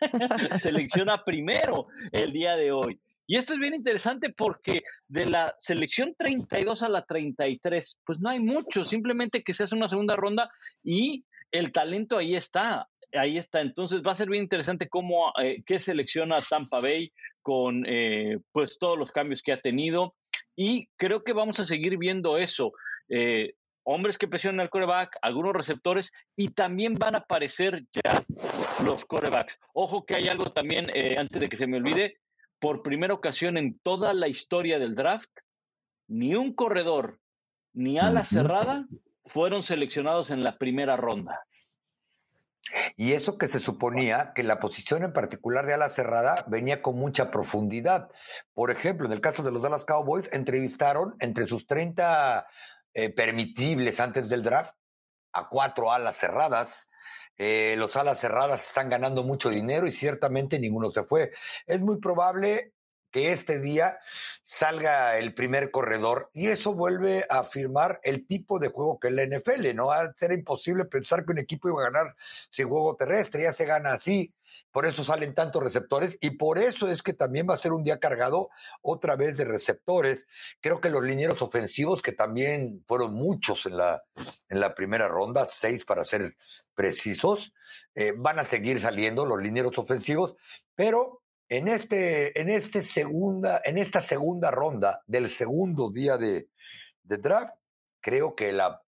selecciona 0.60 1.22
primero 1.22 1.88
el 2.12 2.32
día 2.32 2.56
de 2.56 2.72
hoy. 2.72 3.00
Y 3.26 3.36
esto 3.36 3.52
es 3.52 3.60
bien 3.60 3.74
interesante 3.74 4.32
porque 4.36 4.82
de 5.08 5.26
la 5.26 5.54
selección 5.60 6.14
32 6.18 6.82
a 6.82 6.88
la 6.88 7.04
33, 7.04 8.00
pues 8.04 8.18
no 8.18 8.30
hay 8.30 8.40
mucho, 8.40 8.84
simplemente 8.84 9.42
que 9.42 9.54
se 9.54 9.64
hace 9.64 9.76
una 9.76 9.88
segunda 9.88 10.16
ronda 10.16 10.50
y 10.82 11.24
el 11.52 11.70
talento 11.72 12.18
ahí 12.18 12.34
está, 12.34 12.88
ahí 13.12 13.36
está. 13.36 13.60
Entonces 13.60 14.02
va 14.06 14.12
a 14.12 14.16
ser 14.16 14.28
bien 14.28 14.44
interesante 14.44 14.88
cómo, 14.88 15.32
eh, 15.42 15.62
qué 15.66 15.78
selecciona 15.78 16.40
Tampa 16.40 16.80
Bay 16.80 17.12
con 17.42 17.84
eh, 17.86 18.38
pues 18.52 18.78
todos 18.78 18.98
los 18.98 19.12
cambios 19.12 19.42
que 19.42 19.52
ha 19.52 19.60
tenido. 19.60 20.14
Y 20.56 20.88
creo 20.96 21.24
que 21.24 21.32
vamos 21.32 21.60
a 21.60 21.64
seguir 21.64 21.96
viendo 21.96 22.36
eso. 22.36 22.72
Eh, 23.08 23.54
hombres 23.84 24.18
que 24.18 24.28
presionan 24.28 24.60
al 24.60 24.70
coreback, 24.70 25.16
algunos 25.22 25.54
receptores, 25.54 26.12
y 26.36 26.48
también 26.48 26.94
van 26.94 27.14
a 27.14 27.18
aparecer 27.18 27.84
ya 27.92 28.22
los 28.84 29.04
corebacks. 29.04 29.58
Ojo 29.72 30.04
que 30.04 30.14
hay 30.14 30.28
algo 30.28 30.46
también, 30.46 30.90
antes 31.18 31.40
de 31.40 31.48
que 31.48 31.56
se 31.56 31.66
me 31.66 31.78
olvide, 31.78 32.18
por 32.58 32.82
primera 32.82 33.14
ocasión 33.14 33.56
en 33.56 33.78
toda 33.80 34.12
la 34.12 34.28
historia 34.28 34.78
del 34.78 34.94
draft, 34.94 35.30
ni 36.08 36.34
un 36.34 36.54
corredor 36.54 37.20
ni 37.72 37.98
ala 37.98 38.24
cerrada 38.24 38.86
fueron 39.24 39.62
seleccionados 39.62 40.30
en 40.30 40.42
la 40.42 40.58
primera 40.58 40.96
ronda. 40.96 41.40
Y 42.96 43.12
eso 43.12 43.38
que 43.38 43.48
se 43.48 43.60
suponía 43.60 44.32
que 44.34 44.42
la 44.42 44.60
posición 44.60 45.02
en 45.02 45.12
particular 45.12 45.66
de 45.66 45.74
ala 45.74 45.88
cerrada 45.88 46.44
venía 46.48 46.82
con 46.82 46.96
mucha 46.96 47.30
profundidad. 47.30 48.08
Por 48.54 48.70
ejemplo, 48.70 49.06
en 49.06 49.12
el 49.12 49.20
caso 49.20 49.42
de 49.42 49.50
los 49.50 49.62
Dallas 49.62 49.84
Cowboys, 49.84 50.28
entrevistaron 50.32 51.16
entre 51.20 51.46
sus 51.46 51.66
30 51.66 52.46
eh, 52.94 53.10
permitibles 53.10 54.00
antes 54.00 54.28
del 54.28 54.42
draft 54.42 54.74
a 55.32 55.48
cuatro 55.48 55.92
alas 55.92 56.16
cerradas. 56.16 56.88
Eh, 57.36 57.74
los 57.78 57.96
alas 57.96 58.20
cerradas 58.20 58.66
están 58.66 58.90
ganando 58.90 59.22
mucho 59.22 59.48
dinero 59.48 59.86
y 59.86 59.92
ciertamente 59.92 60.58
ninguno 60.58 60.90
se 60.90 61.04
fue. 61.04 61.32
Es 61.66 61.80
muy 61.80 61.98
probable 61.98 62.74
que 63.10 63.32
este 63.32 63.58
día 63.58 63.98
salga 64.42 65.18
el 65.18 65.34
primer 65.34 65.70
corredor 65.70 66.30
y 66.32 66.48
eso 66.48 66.74
vuelve 66.74 67.24
a 67.28 67.40
afirmar 67.40 68.00
el 68.02 68.26
tipo 68.26 68.58
de 68.58 68.68
juego 68.68 68.98
que 68.98 69.08
es 69.08 69.14
la 69.14 69.24
NFL, 69.24 69.74
¿no? 69.74 69.86
Va 69.86 70.02
a 70.02 70.14
ser 70.14 70.32
imposible 70.32 70.84
pensar 70.84 71.24
que 71.24 71.32
un 71.32 71.38
equipo 71.38 71.68
iba 71.68 71.80
a 71.80 71.90
ganar 71.90 72.14
sin 72.18 72.68
juego 72.68 72.96
terrestre, 72.96 73.44
ya 73.44 73.52
se 73.52 73.66
gana 73.66 73.92
así, 73.92 74.34
por 74.72 74.86
eso 74.86 75.02
salen 75.02 75.34
tantos 75.34 75.62
receptores 75.62 76.16
y 76.20 76.30
por 76.30 76.58
eso 76.58 76.88
es 76.88 77.02
que 77.02 77.12
también 77.12 77.46
va 77.48 77.54
a 77.54 77.58
ser 77.58 77.72
un 77.72 77.82
día 77.82 77.98
cargado 77.98 78.50
otra 78.82 79.16
vez 79.16 79.36
de 79.36 79.44
receptores. 79.44 80.26
Creo 80.60 80.80
que 80.80 80.90
los 80.90 81.02
linieros 81.02 81.42
ofensivos, 81.42 82.02
que 82.02 82.12
también 82.12 82.84
fueron 82.86 83.14
muchos 83.14 83.66
en 83.66 83.76
la, 83.76 84.02
en 84.48 84.60
la 84.60 84.74
primera 84.74 85.08
ronda, 85.08 85.46
seis 85.50 85.84
para 85.84 86.04
ser 86.04 86.34
precisos, 86.74 87.52
eh, 87.94 88.12
van 88.16 88.38
a 88.38 88.44
seguir 88.44 88.80
saliendo 88.80 89.26
los 89.26 89.42
linieros 89.42 89.76
ofensivos, 89.78 90.36
pero 90.74 91.19
en, 91.50 91.66
este, 91.66 92.40
en, 92.40 92.48
este 92.48 92.80
en 92.80 93.78
esta 93.78 94.00
segunda 94.00 94.50
ronda 94.50 95.02
del 95.06 95.28
segundo 95.28 95.90
día 95.90 96.16
de, 96.16 96.48
draft, 97.02 97.54
creo 98.00 98.36
que 98.36 98.52
la, 98.52 98.82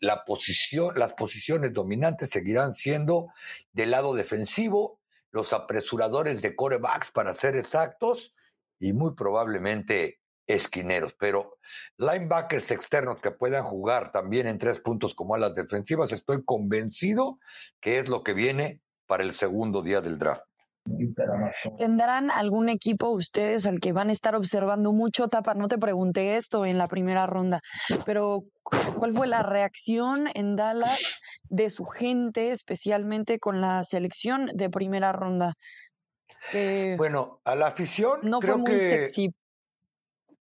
la 0.00 0.24
posición, 0.24 0.98
las 0.98 1.12
posiciones 1.12 1.74
dominantes 1.74 2.30
seguirán 2.30 2.74
siendo 2.74 3.28
del 3.72 3.90
lado 3.90 4.14
defensivo, 4.14 5.00
los 5.30 5.52
apresuradores 5.52 6.40
de 6.40 6.56
corebacks 6.56 7.10
para 7.10 7.34
ser 7.34 7.56
exactos 7.56 8.34
y 8.78 8.94
muy 8.94 9.14
probablemente 9.14 10.20
esquineros, 10.46 11.14
pero 11.18 11.58
linebackers 11.98 12.70
externos 12.70 13.20
que 13.20 13.30
puedan 13.30 13.64
jugar 13.64 14.12
también 14.12 14.46
en 14.46 14.58
tres 14.58 14.80
puntos 14.80 15.14
como 15.14 15.34
a 15.34 15.38
las 15.38 15.54
defensivas, 15.54 16.10
estoy 16.12 16.42
convencido 16.42 17.38
que 17.80 17.98
es 17.98 18.08
lo 18.08 18.22
que 18.22 18.32
viene 18.32 18.80
para 19.06 19.24
el 19.24 19.32
segundo 19.32 19.82
día 19.82 20.00
del 20.00 20.18
draft. 20.18 20.42
¿Tendrán 21.78 22.30
algún 22.30 22.68
equipo 22.68 23.10
ustedes 23.10 23.66
al 23.66 23.80
que 23.80 23.92
van 23.92 24.08
a 24.08 24.12
estar 24.12 24.34
observando 24.34 24.92
mucho? 24.92 25.28
Tapa, 25.28 25.54
no 25.54 25.68
te 25.68 25.78
pregunté 25.78 26.36
esto 26.36 26.64
en 26.64 26.78
la 26.78 26.88
primera 26.88 27.26
ronda, 27.26 27.60
pero 28.04 28.44
¿cuál 28.62 29.14
fue 29.14 29.26
la 29.26 29.42
reacción 29.42 30.28
en 30.34 30.56
Dallas 30.56 31.20
de 31.48 31.70
su 31.70 31.84
gente, 31.84 32.50
especialmente 32.50 33.38
con 33.38 33.60
la 33.60 33.84
selección 33.84 34.50
de 34.54 34.70
primera 34.70 35.12
ronda? 35.12 35.54
bueno, 36.96 37.40
a 37.44 37.54
la 37.54 37.68
afición 37.68 38.18
no 38.24 38.40
creo 38.40 38.54
fue 38.54 38.62
muy 38.62 38.70
que... 38.72 38.78
sexy 38.78 39.32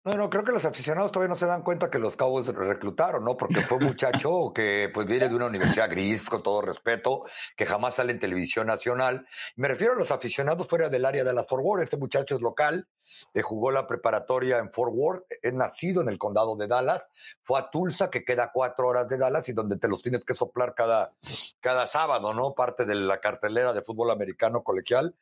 no, 0.05 0.13
no, 0.13 0.29
creo 0.29 0.45
que 0.45 0.53
los 0.53 0.63
aficionados 0.63 1.11
todavía 1.11 1.33
no 1.33 1.37
se 1.37 1.45
dan 1.45 1.61
cuenta 1.61 1.89
que 1.89 1.99
los 1.99 2.15
Cowboys 2.15 2.47
reclutaron, 2.47 3.23
¿no? 3.23 3.35
Porque 3.35 3.61
fue 3.63 3.77
un 3.79 3.83
muchacho 3.87 4.51
que 4.55 4.89
pues 4.93 5.05
viene 5.05 5.27
de 5.27 5.35
una 5.35 5.47
universidad 5.47 5.89
gris, 5.89 6.29
con 6.29 6.41
todo 6.41 6.61
respeto, 6.61 7.25
que 7.57 7.65
jamás 7.65 7.95
sale 7.95 8.13
en 8.13 8.19
televisión 8.19 8.67
nacional. 8.67 9.27
Me 9.57 9.67
refiero 9.67 9.93
a 9.93 9.95
los 9.97 10.11
aficionados 10.11 10.67
fuera 10.67 10.87
del 10.87 11.03
área 11.03 11.25
de 11.25 11.33
las 11.33 11.47
Fort 11.47 11.63
Worth. 11.65 11.83
Este 11.83 11.97
muchacho 11.97 12.35
es 12.35 12.41
local, 12.41 12.87
eh, 13.33 13.41
jugó 13.41 13.71
la 13.71 13.87
preparatoria 13.87 14.59
en 14.59 14.71
Fort 14.71 14.93
Worth, 14.95 15.25
es 15.41 15.53
nacido 15.53 16.01
en 16.01 16.07
el 16.07 16.17
condado 16.17 16.55
de 16.55 16.67
Dallas, 16.67 17.09
fue 17.41 17.59
a 17.59 17.69
Tulsa, 17.69 18.09
que 18.09 18.23
queda 18.23 18.51
cuatro 18.53 18.87
horas 18.87 19.07
de 19.09 19.17
Dallas 19.17 19.49
y 19.49 19.53
donde 19.53 19.77
te 19.77 19.89
los 19.89 20.01
tienes 20.01 20.23
que 20.23 20.33
soplar 20.33 20.75
cada, 20.75 21.13
cada 21.59 21.87
sábado, 21.87 22.33
¿no? 22.33 22.53
Parte 22.53 22.85
de 22.85 22.95
la 22.95 23.19
cartelera 23.19 23.73
de 23.73 23.81
fútbol 23.81 24.11
americano 24.11 24.63
colegial. 24.63 25.15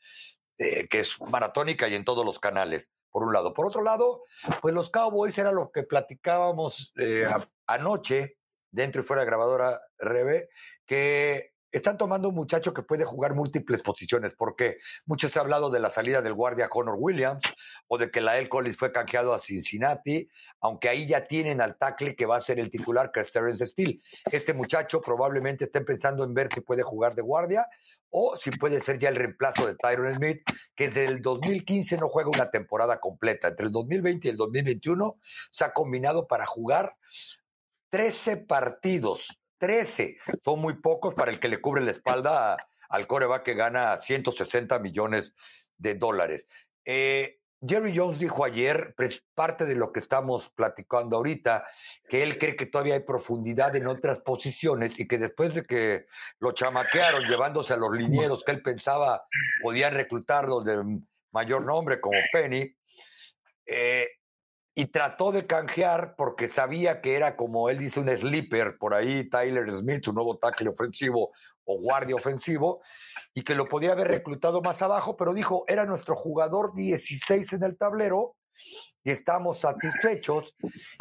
Eh, 0.60 0.88
que 0.88 1.02
es 1.02 1.22
maratónica 1.22 1.88
y 1.88 1.94
en 1.94 2.04
todos 2.04 2.26
los 2.26 2.40
canales 2.40 2.90
por 3.18 3.26
un 3.26 3.34
lado. 3.34 3.52
Por 3.52 3.66
otro 3.66 3.82
lado, 3.82 4.26
pues 4.62 4.76
los 4.76 4.92
Cowboys 4.92 5.36
era 5.40 5.52
lo 5.52 5.72
que 5.72 5.82
platicábamos 5.82 6.94
eh, 6.98 7.26
anoche, 7.66 8.38
dentro 8.70 9.02
y 9.02 9.04
fuera 9.04 9.24
de 9.24 9.26
grabadora 9.26 9.82
Rebe, 9.98 10.50
que 10.86 11.56
están 11.72 11.98
tomando 11.98 12.30
un 12.30 12.36
muchacho 12.36 12.74
que 12.74 12.84
puede 12.84 13.04
jugar 13.04 13.36
múltiples 13.36 13.82
posiciones, 13.82 14.34
porque 14.36 14.78
mucho 15.06 15.30
se 15.30 15.38
ha 15.38 15.42
hablado 15.42 15.70
de 15.70 15.80
la 15.80 15.90
salida 15.90 16.22
del 16.22 16.34
guardia 16.34 16.70
Connor 16.70 16.96
Williams 16.98 17.44
o 17.88 17.98
de 17.98 18.10
que 18.10 18.22
la 18.22 18.38
El 18.38 18.50
Collins 18.50 18.78
fue 18.78 18.92
canjeado 18.92 19.34
a 19.34 19.40
Cincinnati, 19.40 20.30
aunque 20.62 20.90
ahí 20.90 21.08
ya 21.08 21.22
tienen 21.22 21.62
al 21.62 21.78
tackle 21.78 22.16
que 22.16 22.26
va 22.26 22.38
a 22.38 22.42
ser 22.42 22.60
el 22.60 22.72
titular, 22.72 23.12
que 23.12 23.20
es 23.22 23.28
Steele. 23.28 24.02
Este 24.32 24.54
muchacho 24.54 25.02
probablemente 25.02 25.66
estén 25.66 25.86
pensando 25.86 26.24
en 26.24 26.34
ver 26.34 26.50
si 26.54 26.62
puede 26.62 26.84
jugar 26.84 27.16
de 27.16 27.22
guardia 27.22 27.68
o 28.10 28.36
si 28.36 28.52
puede 28.52 28.82
ser 28.82 28.98
ya 28.98 29.10
el 29.10 29.16
reemplazo 29.16 29.68
de 29.68 29.76
Tyron 29.76 30.16
Smith, 30.16 30.42
que 30.76 30.88
desde 30.88 31.06
el 31.06 31.22
2015 31.22 31.98
no 31.98 32.08
juega 32.08 32.30
una 32.30 32.50
temporada 32.50 33.00
completa. 33.00 33.50
Entre 33.50 33.66
el 33.66 33.72
2020 33.72 34.28
y 34.28 34.32
el 34.32 34.38
2021 34.38 35.20
se 35.52 35.66
ha 35.66 35.74
combinado 35.74 36.28
para 36.28 36.46
jugar 36.46 36.96
13 37.90 38.38
partidos 38.38 39.40
13. 39.58 40.18
Son 40.44 40.60
muy 40.60 40.76
pocos 40.76 41.14
para 41.14 41.32
el 41.32 41.40
que 41.40 41.50
le 41.50 41.62
cubre 41.62 41.82
la 41.82 41.92
espalda 41.92 42.58
al 42.90 43.08
coreback 43.08 43.44
que 43.44 43.54
gana 43.54 44.02
160 44.02 44.80
millones 44.80 45.34
de 45.78 45.96
dólares. 45.96 46.48
Eh, 46.86 47.40
Jerry 47.66 47.92
Jones 47.96 48.20
dijo 48.20 48.46
ayer, 48.46 48.94
pues, 48.96 49.26
parte 49.34 49.66
de 49.66 49.76
lo 49.76 49.92
que 49.92 50.00
estamos 50.00 50.50
platicando 50.50 51.18
ahorita, 51.18 51.66
que 52.08 52.22
él 52.22 52.38
cree 52.38 52.56
que 52.56 52.68
todavía 52.68 52.94
hay 52.94 53.00
profundidad 53.00 53.76
en 53.76 53.88
otras 53.88 54.20
posiciones 54.20 55.00
y 55.00 55.08
que 55.08 55.18
después 55.18 55.56
de 55.56 55.64
que 55.64 56.06
lo 56.40 56.52
chamaquearon 56.52 57.24
llevándose 57.24 57.74
a 57.74 57.78
los 57.78 57.92
linieros 57.92 58.44
que 58.44 58.52
él 58.52 58.62
pensaba 58.62 59.26
podían 59.62 59.96
reclutarlos 59.96 60.66
de 60.66 61.02
mayor 61.32 61.66
nombre 61.66 62.00
como 62.00 62.20
Penny, 62.32 62.76
eh, 63.66 64.08
y 64.78 64.86
trató 64.86 65.32
de 65.32 65.48
canjear 65.48 66.14
porque 66.16 66.50
sabía 66.50 67.02
que 67.02 67.16
era, 67.16 67.36
como 67.36 67.68
él 67.72 67.80
dice, 67.80 68.00
un 68.00 68.10
sleeper, 68.10 68.78
por 68.78 68.94
ahí 68.94 69.28
Tyler 69.28 69.68
Smith, 69.72 70.06
su 70.06 70.14
nuevo 70.14 70.38
tackle 70.38 70.70
ofensivo 70.70 71.32
o 71.66 71.80
guardia 71.82 72.14
ofensivo, 72.14 72.84
y 73.34 73.42
que 73.42 73.56
lo 73.56 73.68
podía 73.68 73.94
haber 73.94 74.10
reclutado 74.10 74.62
más 74.62 74.84
abajo, 74.84 75.18
pero 75.18 75.34
dijo, 75.34 75.64
era 75.68 75.88
nuestro 75.88 76.16
jugador 76.16 76.76
16 76.76 77.54
en 77.54 77.64
el 77.64 77.76
tablero 77.76 78.36
y 79.04 79.10
estamos 79.10 79.62
satisfechos. 79.62 80.56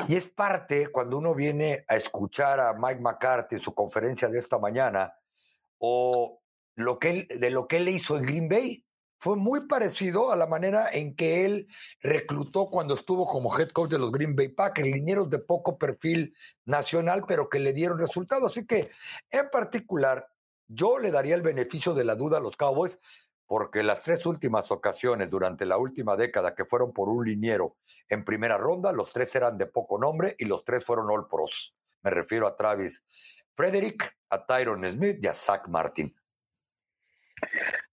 Y 0.09 0.17
es 0.17 0.31
parte, 0.31 0.87
cuando 0.87 1.19
uno 1.19 1.35
viene 1.35 1.85
a 1.87 1.97
escuchar 1.97 2.59
a 2.61 2.73
Mike 2.73 3.03
McCarthy 3.03 3.57
en 3.57 3.61
su 3.61 3.75
conferencia 3.75 4.29
de 4.29 4.39
esta 4.39 4.59
mañana, 4.59 5.13
o 5.77 6.41
lo 6.77 6.99
que 6.99 7.29
de 7.29 7.51
lo 7.51 7.69
que 7.69 7.77
él 7.77 7.91
hizo 7.91 8.17
en 8.17 8.25
Green 8.25 8.49
Bay, 8.49 8.86
fue 9.19 9.37
muy 9.37 9.67
parecido 9.67 10.31
a 10.33 10.37
la 10.37 10.47
manera 10.47 10.89
en 10.93 11.15
que 11.17 11.45
él 11.45 11.69
reclutó 12.01 12.67
cuando 12.67 12.95
estuvo 12.95 13.27
como 13.27 13.57
head 13.59 13.71
coach 13.71 13.91
de 13.91 13.99
los 13.99 14.13
Green 14.13 14.37
Bay 14.37 14.49
Packers, 14.49 14.89
linieros 14.89 15.31
de 15.31 15.39
poco 15.39 15.79
perfil 15.79 16.35
nacional, 16.65 17.25
pero 17.27 17.49
que 17.49 17.59
le 17.59 17.73
dieron 17.73 17.99
resultados. 17.99 18.53
Así 18.53 18.67
que, 18.67 18.91
en 19.31 19.51
particular, 19.51 20.29
yo 20.69 20.99
le 20.99 21.11
daría 21.11 21.35
el 21.35 21.43
beneficio 21.43 21.95
de 21.95 22.05
la 22.05 22.15
duda 22.15 22.39
a 22.39 22.41
los 22.41 22.57
Cowboys, 22.57 22.99
porque 23.47 23.83
las 23.83 24.03
tres 24.03 24.27
últimas 24.27 24.71
ocasiones 24.71 25.31
durante 25.31 25.65
la 25.65 25.79
última 25.79 26.17
década 26.17 26.55
que 26.55 26.65
fueron 26.65 26.93
por 26.93 27.09
un 27.09 27.25
liniero 27.25 27.77
en 28.09 28.25
primera 28.25 28.59
ronda, 28.59 28.93
los 28.93 29.13
tres 29.13 29.35
eran 29.37 29.57
de 29.57 29.67
poco 29.67 29.99
nombre 29.99 30.35
y 30.39 30.45
los 30.45 30.65
tres 30.65 30.85
fueron 30.85 31.09
All 31.11 31.29
Pros. 31.29 31.75
Me 32.03 32.11
refiero 32.11 32.47
a 32.47 32.57
Travis 32.57 33.03
Frederick, 33.55 34.17
a 34.31 34.45
Tyron 34.45 34.85
Smith 34.85 35.19
y 35.23 35.27
a 35.29 35.33
Zach 35.33 35.69
Martin. 35.69 36.15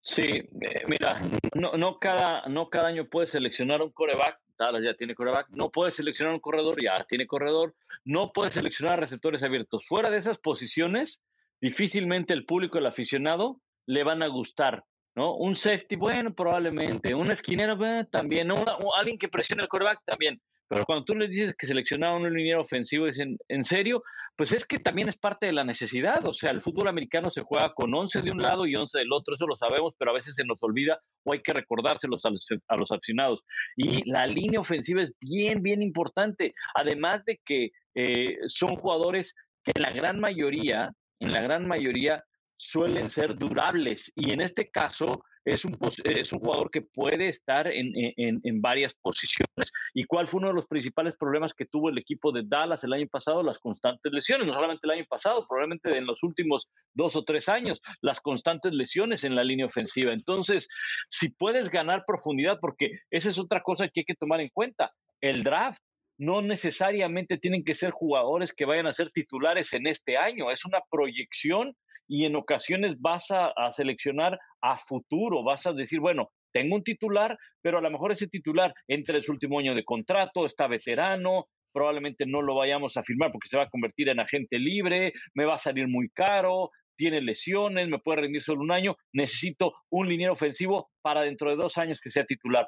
Sí, 0.06 0.22
eh, 0.22 0.84
mira, 0.90 1.22
no, 1.56 1.72
no, 1.78 1.98
cada, 1.98 2.46
no 2.50 2.70
cada 2.70 2.90
año 2.90 3.08
puedes 3.08 3.30
seleccionar 3.30 3.82
un 3.82 3.92
coreback, 3.92 4.38
ya 4.82 4.94
tiene 4.96 5.16
coreback, 5.16 5.48
no 5.52 5.72
puedes 5.72 5.96
seleccionar 5.96 6.34
un 6.34 6.42
corredor, 6.42 6.82
ya 6.84 6.98
tiene 7.08 7.26
corredor, 7.26 7.74
no 8.04 8.34
puedes 8.34 8.54
seleccionar 8.54 9.00
receptores 9.00 9.42
abiertos. 9.44 9.86
Fuera 9.88 10.10
de 10.10 10.18
esas 10.18 10.38
posiciones, 10.38 11.24
difícilmente 11.62 12.34
el 12.34 12.46
público, 12.46 12.78
el 12.78 12.86
aficionado, 12.86 13.62
le 13.86 14.04
van 14.04 14.24
a 14.24 14.28
gustar, 14.28 14.84
¿no? 15.16 15.36
Un 15.36 15.56
safety, 15.56 15.96
bueno, 15.96 16.34
probablemente, 16.34 17.16
un 17.16 17.32
esquinero, 17.32 17.78
también, 18.12 18.52
alguien 18.98 19.18
que 19.18 19.30
presione 19.30 19.64
el 19.64 19.70
coreback, 19.70 20.02
también, 20.04 20.42
Pero 20.68 20.86
cuando 20.86 21.06
tú 21.06 21.16
les 21.16 21.30
dices 21.30 21.56
que 21.58 21.68
seleccionaron 21.68 22.24
un 22.24 22.34
liniero 22.34 22.62
ofensivo, 22.62 23.06
dicen, 23.06 23.38
¿en 23.48 23.64
serio? 23.64 24.04
Pues 24.36 24.54
es 24.54 24.66
que 24.66 24.80
también 24.80 25.10
es 25.10 25.18
parte 25.18 25.46
de 25.46 25.54
la 25.54 25.64
necesidad. 25.64 26.28
O 26.28 26.34
sea, 26.34 26.50
el 26.52 26.62
fútbol 26.62 26.88
americano 26.88 27.30
se 27.30 27.44
juega 27.44 27.74
con 27.74 27.94
11 27.94 28.22
de 28.22 28.32
un 28.32 28.40
lado 28.40 28.66
y 28.66 28.76
11 28.76 28.98
del 28.98 29.14
otro, 29.14 29.36
eso 29.36 29.46
lo 29.46 29.56
sabemos, 29.56 29.94
pero 29.98 30.12
a 30.12 30.16
veces 30.16 30.36
se 30.36 30.44
nos 30.44 30.58
olvida 30.62 31.00
o 31.24 31.34
hay 31.34 31.42
que 31.42 31.54
recordárselos 31.54 32.26
a 32.26 32.32
los, 32.32 32.48
a 32.68 32.76
los 32.76 32.92
aficionados. 32.92 33.44
Y 33.76 34.10
la 34.10 34.26
línea 34.26 34.60
ofensiva 34.60 35.04
es 35.04 35.14
bien, 35.20 35.62
bien 35.62 35.82
importante. 35.82 36.56
Además 36.74 37.26
de 37.26 37.40
que 37.46 37.72
eh, 37.96 38.38
son 38.48 38.76
jugadores 38.76 39.36
que 39.64 39.72
en 39.76 39.84
la 39.84 39.92
gran 39.92 40.20
mayoría, 40.20 40.92
en 41.20 41.32
la 41.32 41.42
gran 41.42 41.68
mayoría, 41.68 42.24
suelen 42.58 43.10
ser 43.10 43.36
durables. 43.36 44.12
Y 44.16 44.32
en 44.32 44.42
este 44.42 44.70
caso, 44.72 45.24
es 45.46 45.66
un, 45.66 45.78
es 46.06 46.32
un 46.32 46.40
jugador 46.40 46.72
que 46.72 46.82
puede 46.82 47.28
estar 47.28 47.68
en, 47.68 47.92
en, 47.96 48.40
en, 48.44 48.62
varias 48.62 48.94
posiciones. 49.02 49.72
¿Y 49.94 50.06
cuál 50.06 50.28
fue 50.28 50.40
uno 50.40 50.50
de 50.50 50.54
los 50.54 50.68
principales 50.68 51.16
problemas 51.18 51.54
que 51.54 51.66
tuvo 51.66 51.90
el 51.90 51.98
equipo 51.98 52.32
de 52.32 52.44
Dallas 52.46 52.84
el 52.84 52.94
año 52.94 53.08
pasado? 53.12 53.44
Las 53.44 53.60
constantes 53.60 54.12
lesiones, 54.12 54.48
no 54.48 54.54
solamente 54.54 54.88
el 54.88 54.92
año 54.92 55.06
pasado, 55.10 55.46
probablemente 55.48 55.96
en 55.98 56.06
los 56.06 56.24
últimos 56.24 56.70
dos 56.94 57.16
o 57.16 57.24
tres 57.24 57.50
años, 57.50 57.82
las 58.02 58.22
constantes 58.22 58.74
lesiones 58.74 59.24
en 59.24 59.36
la 59.36 59.44
línea 59.44 59.66
ofensiva. 59.66 60.14
Entonces, 60.14 60.70
si 61.10 61.30
puedes 61.30 61.70
ganar 61.70 62.04
profundidad, 62.06 62.58
porque 62.62 63.00
esa 63.12 63.30
es 63.30 63.38
otra 63.38 63.62
cosa 63.62 63.88
que 63.88 64.02
hay 64.02 64.06
que 64.06 64.16
tomar 64.16 64.40
en 64.40 64.50
cuenta, 64.50 64.92
el 65.22 65.44
draft 65.44 65.82
no 66.18 66.42
necesariamente 66.42 67.38
tienen 67.38 67.64
que 67.64 67.76
ser 67.76 67.92
jugadores 67.92 68.54
que 68.54 68.66
vayan 68.66 68.88
a 68.88 68.94
ser 68.94 69.12
titulares 69.12 69.74
en 69.74 69.88
este 69.88 70.16
año, 70.16 70.52
es 70.52 70.64
una 70.64 70.80
proyección 70.90 71.76
y 72.08 72.26
en 72.26 72.36
ocasiones 72.36 73.00
vas 73.00 73.28
a, 73.32 73.54
seleccionar 73.72 74.40
a 74.62 74.78
futuro, 74.78 75.44
vas 75.44 75.66
a 75.66 75.74
decir, 75.74 76.00
bueno, 76.00 76.30
tengo 76.52 76.76
un 76.76 76.84
titular, 76.84 77.38
pero 77.62 77.78
a 77.78 77.82
lo 77.82 77.90
mejor 77.90 78.12
ese 78.12 78.28
titular 78.28 78.74
entre 78.88 79.22
su 79.24 79.32
último 79.32 79.60
año 79.60 79.74
de 79.74 79.84
contrato, 79.84 80.46
está 80.46 80.68
veterano, 80.68 81.48
probablemente 81.74 82.26
no 82.26 82.42
lo 82.42 82.56
vayamos 82.56 82.98
a 82.98 83.04
firmar 83.04 83.32
porque 83.32 83.48
se 83.48 83.58
va 83.58 83.64
a 83.64 83.70
convertir 83.70 84.10
en 84.10 84.20
agente 84.20 84.60
libre, 84.60 85.14
me 85.34 85.46
va 85.46 85.56
a 85.56 85.60
salir 85.60 85.88
muy 85.88 86.10
caro, 86.10 86.70
tiene 86.96 87.22
lesiones, 87.22 87.90
me 87.90 88.00
puede 88.00 88.22
rendir 88.22 88.44
solo 88.44 88.62
un 88.62 88.72
año, 88.72 88.96
necesito 89.14 89.74
un 89.90 90.08
liniero 90.08 90.34
ofensivo 90.34 90.92
para 91.02 91.22
dentro 91.22 91.50
de 91.50 91.56
dos 91.56 91.78
años 91.78 92.00
que 92.00 92.12
sea 92.12 92.26
titular. 92.26 92.68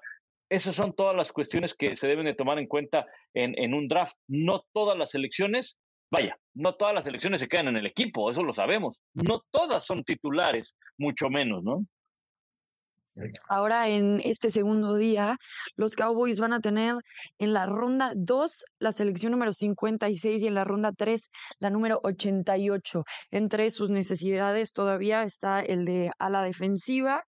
Esas 0.50 0.76
son 0.76 0.96
todas 0.96 1.16
las 1.16 1.32
cuestiones 1.32 1.74
que 1.74 1.96
se 1.96 2.08
deben 2.08 2.26
de 2.26 2.36
tomar 2.36 2.60
en 2.60 2.68
cuenta 2.68 3.06
en, 3.34 3.58
en 3.58 3.74
un 3.74 3.88
draft. 3.88 4.16
No 4.28 4.64
todas 4.74 4.98
las 4.98 5.12
selecciones 5.12 5.80
Vaya, 6.16 6.38
no 6.53 6.76
todas 6.76 6.93
las 6.93 7.05
elecciones 7.07 7.41
se 7.41 7.47
quedan 7.47 7.68
en 7.68 7.78
el 7.78 7.86
equipo, 7.86 8.32
eso 8.32 8.41
lo 8.41 8.53
sabemos. 8.53 8.99
No 9.13 9.41
todas 9.51 9.86
son 9.86 10.03
titulares, 10.03 10.76
mucho 10.97 11.30
menos, 11.30 11.63
¿no? 11.63 11.86
Ahora 13.49 13.89
en 13.89 14.20
este 14.24 14.49
segundo 14.49 14.95
día, 14.95 15.38
los 15.76 15.95
Cowboys 15.95 16.39
van 16.39 16.53
a 16.53 16.59
tener 16.59 16.95
en 17.38 17.53
la 17.53 17.66
ronda 17.66 18.13
2 18.16 18.66
la 18.80 18.91
selección 18.91 19.32
número 19.32 19.53
56 19.53 20.41
y 20.41 20.47
en 20.47 20.55
la 20.55 20.63
ronda 20.63 20.91
3 20.91 21.30
la 21.59 21.70
número 21.70 21.99
88. 22.03 23.03
Entre 23.32 23.70
sus 23.70 23.89
necesidades 23.89 24.74
todavía 24.74 25.24
está 25.24 25.61
el 25.61 25.86
de 25.86 26.11
ala 26.18 26.41
defensiva 26.41 27.24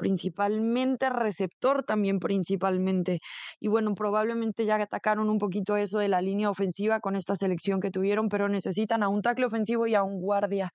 principalmente, 0.00 1.10
receptor 1.10 1.84
también 1.84 2.18
principalmente. 2.18 3.20
Y 3.60 3.68
bueno, 3.68 3.94
probablemente 3.94 4.64
ya 4.64 4.76
atacaron 4.76 5.28
un 5.28 5.38
poquito 5.38 5.76
eso 5.76 5.98
de 5.98 6.08
la 6.08 6.22
línea 6.22 6.50
ofensiva 6.50 7.00
con 7.00 7.16
esta 7.16 7.36
selección 7.36 7.80
que 7.80 7.90
tuvieron, 7.90 8.28
pero 8.30 8.48
necesitan 8.48 9.02
a 9.02 9.08
un 9.08 9.20
tackle 9.20 9.44
ofensivo 9.44 9.86
y 9.86 9.94
a 9.94 10.02
un 10.02 10.20
guardia 10.20 10.70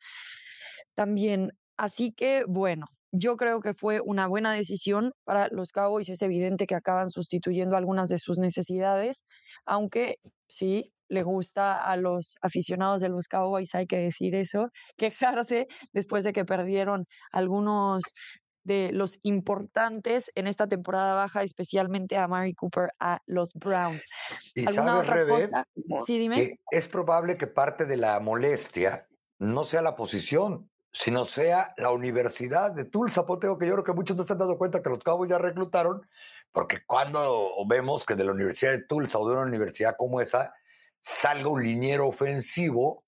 también. 0.93 1.51
Así 1.75 2.11
que 2.11 2.43
bueno, 2.47 2.85
yo 3.11 3.35
creo 3.35 3.61
que 3.61 3.73
fue 3.73 3.99
una 3.99 4.27
buena 4.27 4.53
decisión 4.53 5.13
para 5.23 5.47
los 5.49 5.71
Cowboys. 5.71 6.09
Es 6.09 6.21
evidente 6.21 6.67
que 6.67 6.75
acaban 6.75 7.09
sustituyendo 7.09 7.75
algunas 7.77 8.09
de 8.09 8.19
sus 8.19 8.37
necesidades, 8.37 9.25
aunque 9.65 10.17
sí, 10.47 10.91
le 11.07 11.23
gusta 11.23 11.77
a 11.77 11.97
los 11.97 12.37
aficionados 12.41 13.01
de 13.01 13.09
los 13.09 13.27
Cowboys, 13.27 13.75
hay 13.75 13.87
que 13.87 13.97
decir 13.97 14.35
eso, 14.35 14.69
quejarse 14.97 15.67
después 15.93 16.23
de 16.23 16.33
que 16.33 16.45
perdieron 16.45 17.05
algunos 17.31 18.03
de 18.65 18.91
los 18.91 19.19
importantes 19.23 20.31
en 20.35 20.47
esta 20.47 20.67
temporada 20.67 21.13
baja, 21.13 21.43
especialmente 21.43 22.17
a 22.17 22.27
Mary 22.27 22.53
Cooper, 22.53 22.91
a 22.99 23.21
los 23.25 23.53
Browns. 23.53 24.07
Y 24.55 24.63
sabes, 24.65 25.07
Rebe, 25.07 25.47
Sí, 26.05 26.19
dime. 26.19 26.59
es 26.71 26.87
probable 26.87 27.37
que 27.37 27.47
parte 27.47 27.85
de 27.85 27.95
la 27.95 28.19
molestia 28.19 29.07
no 29.39 29.65
sea 29.65 29.81
la 29.81 29.95
posición, 29.95 30.69
sino 30.91 31.25
sea 31.25 31.73
la 31.77 31.91
Universidad 31.91 32.71
de 32.71 32.85
Tulsa, 32.85 33.25
Poteo, 33.25 33.57
que 33.57 33.67
yo 33.67 33.73
creo 33.73 33.83
que 33.83 33.93
muchos 33.93 34.15
no 34.17 34.23
se 34.23 34.33
han 34.33 34.39
dado 34.39 34.57
cuenta 34.57 34.81
que 34.81 34.89
los 34.89 35.03
Cowboys 35.03 35.29
ya 35.29 35.37
reclutaron, 35.37 36.07
porque 36.51 36.79
cuando 36.85 37.51
vemos 37.67 38.05
que 38.05 38.15
de 38.15 38.23
la 38.23 38.31
Universidad 38.31 38.71
de 38.71 38.83
Tulsa 38.83 39.19
o 39.19 39.27
de 39.27 39.35
una 39.35 39.45
universidad 39.45 39.95
como 39.97 40.21
esa 40.21 40.53
salga 41.01 41.49
un 41.49 41.63
liniero 41.63 42.07
ofensivo 42.07 43.03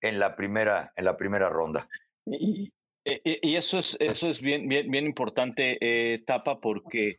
en 0.00 0.18
la 0.18 0.36
primera, 0.36 0.92
en 0.96 1.04
la 1.04 1.16
primera 1.16 1.48
ronda. 1.48 1.88
Y 3.04 3.56
eso 3.56 3.78
es, 3.78 3.96
eso 4.00 4.28
es 4.28 4.40
bien, 4.40 4.68
bien, 4.68 4.90
bien 4.90 5.06
importante, 5.06 5.78
eh, 5.80 6.22
Tapa, 6.24 6.60
porque 6.60 7.10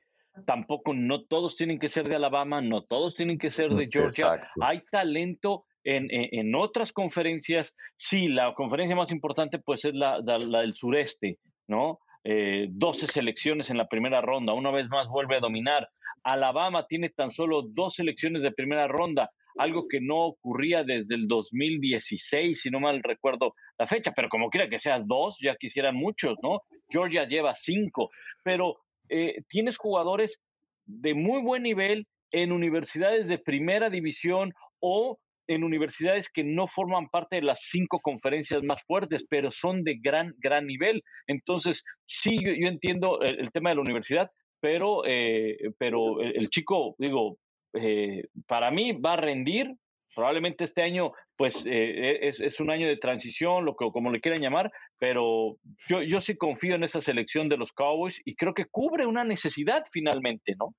tampoco 0.46 0.94
no 0.94 1.24
todos 1.24 1.56
tienen 1.56 1.80
que 1.80 1.90
ser 1.90 2.08
de 2.08 2.16
Alabama, 2.16 2.62
no 2.62 2.84
todos 2.84 3.16
tienen 3.16 3.38
que 3.38 3.52
ser 3.52 3.70
de 3.70 3.88
Georgia. 3.92 4.40
Hay 4.62 4.82
talento 4.92 5.66
en, 5.84 6.08
en, 6.10 6.56
otras 6.56 6.92
conferencias. 6.92 7.74
Sí, 7.96 8.28
la 8.28 8.54
conferencia 8.54 8.96
más 8.96 9.12
importante 9.12 9.60
pues 9.60 9.86
es 9.86 9.94
la, 9.94 10.20
la, 10.20 10.62
del 10.62 10.76
sureste, 10.76 11.38
¿no? 11.68 12.00
Eh, 12.24 12.68
12 12.72 13.08
selecciones 13.08 13.70
en 13.70 13.78
la 13.78 13.88
primera 13.88 14.22
ronda, 14.22 14.54
una 14.54 14.72
vez 14.72 14.88
más 14.90 15.08
vuelve 15.08 15.36
a 15.36 15.42
dominar. 15.42 15.90
Alabama 16.24 16.86
tiene 16.88 17.10
tan 17.10 17.32
solo 17.32 17.64
dos 17.64 17.96
selecciones 17.96 18.42
de 18.42 18.52
primera 18.52 18.88
ronda 18.88 19.30
algo 19.58 19.88
que 19.88 20.00
no 20.02 20.26
ocurría 20.26 20.84
desde 20.84 21.16
el 21.16 21.28
2016, 21.28 22.62
si 22.62 22.70
no 22.70 22.80
mal 22.80 23.02
recuerdo 23.04 23.56
la 23.78 23.88
fecha, 23.88 24.12
pero 24.16 24.30
como 24.30 24.50
quiera 24.50 24.70
que 24.70 24.80
sea 24.80 25.00
dos, 25.00 25.38
ya 25.42 25.56
quisieran 25.56 25.96
muchos, 25.96 26.38
¿no? 26.42 26.62
Georgia 26.90 27.28
lleva 27.28 27.56
cinco, 27.56 28.10
pero 28.44 28.78
eh, 29.10 29.44
tienes 29.48 29.78
jugadores 29.78 30.42
de 30.86 31.14
muy 31.14 31.42
buen 31.42 31.64
nivel 31.64 32.08
en 32.32 32.52
universidades 32.52 33.28
de 33.28 33.38
primera 33.38 33.90
división 33.90 34.54
o 34.80 35.18
en 35.48 35.64
universidades 35.64 36.30
que 36.30 36.44
no 36.44 36.68
forman 36.68 37.10
parte 37.10 37.36
de 37.38 37.42
las 37.42 37.62
cinco 37.70 38.00
conferencias 38.00 38.64
más 38.64 38.82
fuertes, 38.84 39.26
pero 39.30 39.52
son 39.52 39.84
de 39.84 39.96
gran, 40.02 40.34
gran 40.38 40.66
nivel. 40.66 41.04
Entonces, 41.28 41.84
sí, 42.06 42.38
yo, 42.42 42.68
entiendo 42.68 43.22
el, 43.22 43.52
tema 43.52 43.70
de 43.70 43.76
la 43.76 43.82
universidad, 43.82 44.32
pero, 44.60 45.04
eh, 45.06 45.58
pero 45.78 46.22
el, 46.22 46.50
chico, 46.50 46.96
digo, 46.98 47.38
eh, 47.74 48.28
para 48.48 48.72
mí 48.72 48.94
va 48.94 49.14
a 49.14 49.18
rendir. 49.18 49.76
Probablemente 50.16 50.64
este 50.64 50.84
año, 50.84 51.12
pues, 51.36 51.66
eh, 51.66 52.20
es, 52.22 52.60
un 52.60 52.70
año 52.70 52.88
de 52.88 52.98
transición, 52.98 53.66
lo 53.66 53.76
que, 53.76 53.90
como 53.92 54.12
le 54.12 54.22
quieran 54.22 54.42
llamar, 54.42 54.72
pero 55.00 55.58
yo, 55.90 56.04
yo 56.04 56.22
sí 56.22 56.38
confío 56.38 56.76
en 56.76 56.84
esa 56.84 57.02
selección 57.02 57.50
de 57.50 57.58
los 57.58 57.72
Cowboys 57.72 58.22
y 58.24 58.36
creo 58.36 58.54
que 58.54 58.66
cubre 58.66 59.08
una 59.08 59.24
necesidad 59.24 59.84
finalmente, 59.92 60.56
¿no? 60.60 60.76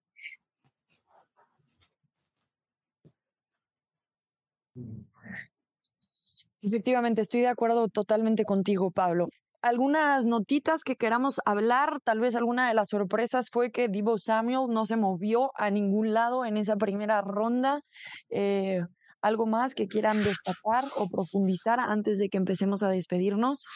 Efectivamente, 6.62 7.20
estoy 7.20 7.40
de 7.40 7.49
acuerdo 7.49 7.88
totalmente 7.88 8.45
contigo, 8.45 8.92
Pablo 8.92 9.28
algunas 9.64 10.26
notitas 10.26 10.84
que 10.84 10.94
queramos 10.94 11.40
hablar. 11.46 11.98
Tal 12.04 12.20
vez 12.20 12.36
alguna 12.36 12.68
de 12.68 12.74
las 12.74 12.90
sorpresas 12.90 13.48
fue 13.50 13.72
que 13.72 13.88
Divo 13.88 14.18
Samuel 14.18 14.68
no 14.68 14.84
se 14.84 14.96
movió 14.96 15.52
a 15.54 15.70
ningún 15.70 16.12
lado 16.12 16.44
en 16.44 16.58
esa 16.58 16.76
primera 16.76 17.22
ronda. 17.22 17.80
Eh, 18.28 18.80
¿Algo 19.22 19.46
más 19.46 19.74
que 19.74 19.88
quieran 19.88 20.22
destacar 20.22 20.84
o 20.96 21.08
profundizar 21.08 21.80
antes 21.80 22.18
de 22.18 22.28
que 22.28 22.36
empecemos 22.36 22.82
a 22.82 22.90
despedirnos? 22.90 23.66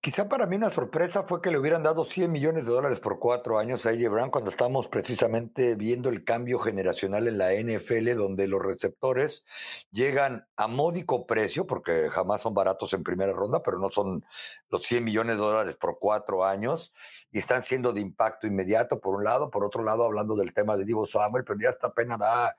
Quizá 0.00 0.28
para 0.28 0.46
mí 0.46 0.54
una 0.54 0.70
sorpresa 0.70 1.24
fue 1.24 1.42
que 1.42 1.50
le 1.50 1.58
hubieran 1.58 1.82
dado 1.82 2.04
100 2.04 2.30
millones 2.30 2.64
de 2.64 2.70
dólares 2.70 3.00
por 3.00 3.18
cuatro 3.18 3.58
años 3.58 3.84
a 3.84 3.90
AJ 3.90 4.08
Brown 4.08 4.30
cuando 4.30 4.48
estamos 4.48 4.86
precisamente 4.86 5.74
viendo 5.74 6.08
el 6.08 6.22
cambio 6.22 6.60
generacional 6.60 7.26
en 7.26 7.36
la 7.36 7.52
NFL, 7.52 8.14
donde 8.14 8.46
los 8.46 8.62
receptores 8.62 9.44
llegan 9.90 10.46
a 10.54 10.68
módico 10.68 11.26
precio, 11.26 11.66
porque 11.66 12.10
jamás 12.10 12.42
son 12.42 12.54
baratos 12.54 12.92
en 12.92 13.02
primera 13.02 13.32
ronda, 13.32 13.60
pero 13.64 13.80
no 13.80 13.90
son 13.90 14.24
los 14.70 14.84
100 14.84 15.02
millones 15.02 15.34
de 15.34 15.42
dólares 15.42 15.74
por 15.74 15.98
cuatro 15.98 16.44
años, 16.44 16.94
y 17.32 17.40
están 17.40 17.64
siendo 17.64 17.92
de 17.92 18.00
impacto 18.00 18.46
inmediato, 18.46 19.00
por 19.00 19.16
un 19.16 19.24
lado, 19.24 19.50
por 19.50 19.64
otro 19.64 19.82
lado, 19.82 20.04
hablando 20.04 20.36
del 20.36 20.54
tema 20.54 20.76
de 20.76 20.84
Divo 20.84 21.06
Samuel, 21.06 21.42
pero 21.42 21.58
ya 21.60 21.70
esta 21.70 21.92
pena 21.92 22.16
da 22.16 22.56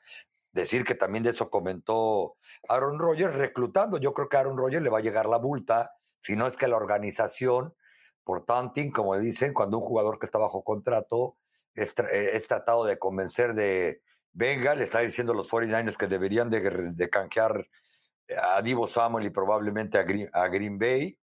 decir 0.51 0.83
que 0.83 0.95
también 0.95 1.23
de 1.23 1.29
eso 1.29 1.49
comentó 1.49 2.35
Aaron 2.67 2.99
Rodgers, 2.99 3.33
reclutando. 3.33 3.97
Yo 3.97 4.13
creo 4.13 4.27
que 4.27 4.35
a 4.35 4.41
Aaron 4.41 4.57
Rodgers 4.57 4.83
le 4.83 4.89
va 4.89 4.97
a 4.97 5.01
llegar 5.01 5.25
la 5.27 5.39
multa 5.39 5.95
sino 6.19 6.47
es 6.47 6.57
que 6.57 6.67
la 6.67 6.77
organización, 6.77 7.73
por 8.23 8.45
tanting, 8.45 8.91
como 8.91 9.17
dicen, 9.17 9.53
cuando 9.53 9.77
un 9.77 9.83
jugador 9.83 10.19
que 10.19 10.25
está 10.25 10.37
bajo 10.37 10.63
contrato 10.63 11.37
es, 11.75 11.93
eh, 12.11 12.39
tratado 12.47 12.85
de 12.85 12.99
convencer 12.99 13.53
de, 13.53 14.01
venga, 14.33 14.75
le 14.75 14.83
está 14.83 14.99
diciendo 14.99 15.33
a 15.33 15.35
los 15.35 15.49
49ers 15.49 15.97
que 15.97 16.07
deberían 16.07 16.49
de, 16.49 17.09
canjear 17.09 17.67
a 18.41 18.61
Divo 18.61 18.87
Samuel 18.87 19.25
y 19.25 19.29
probablemente 19.31 19.97
a 19.97 20.03
Green, 20.03 20.77
Bay. 20.77 21.17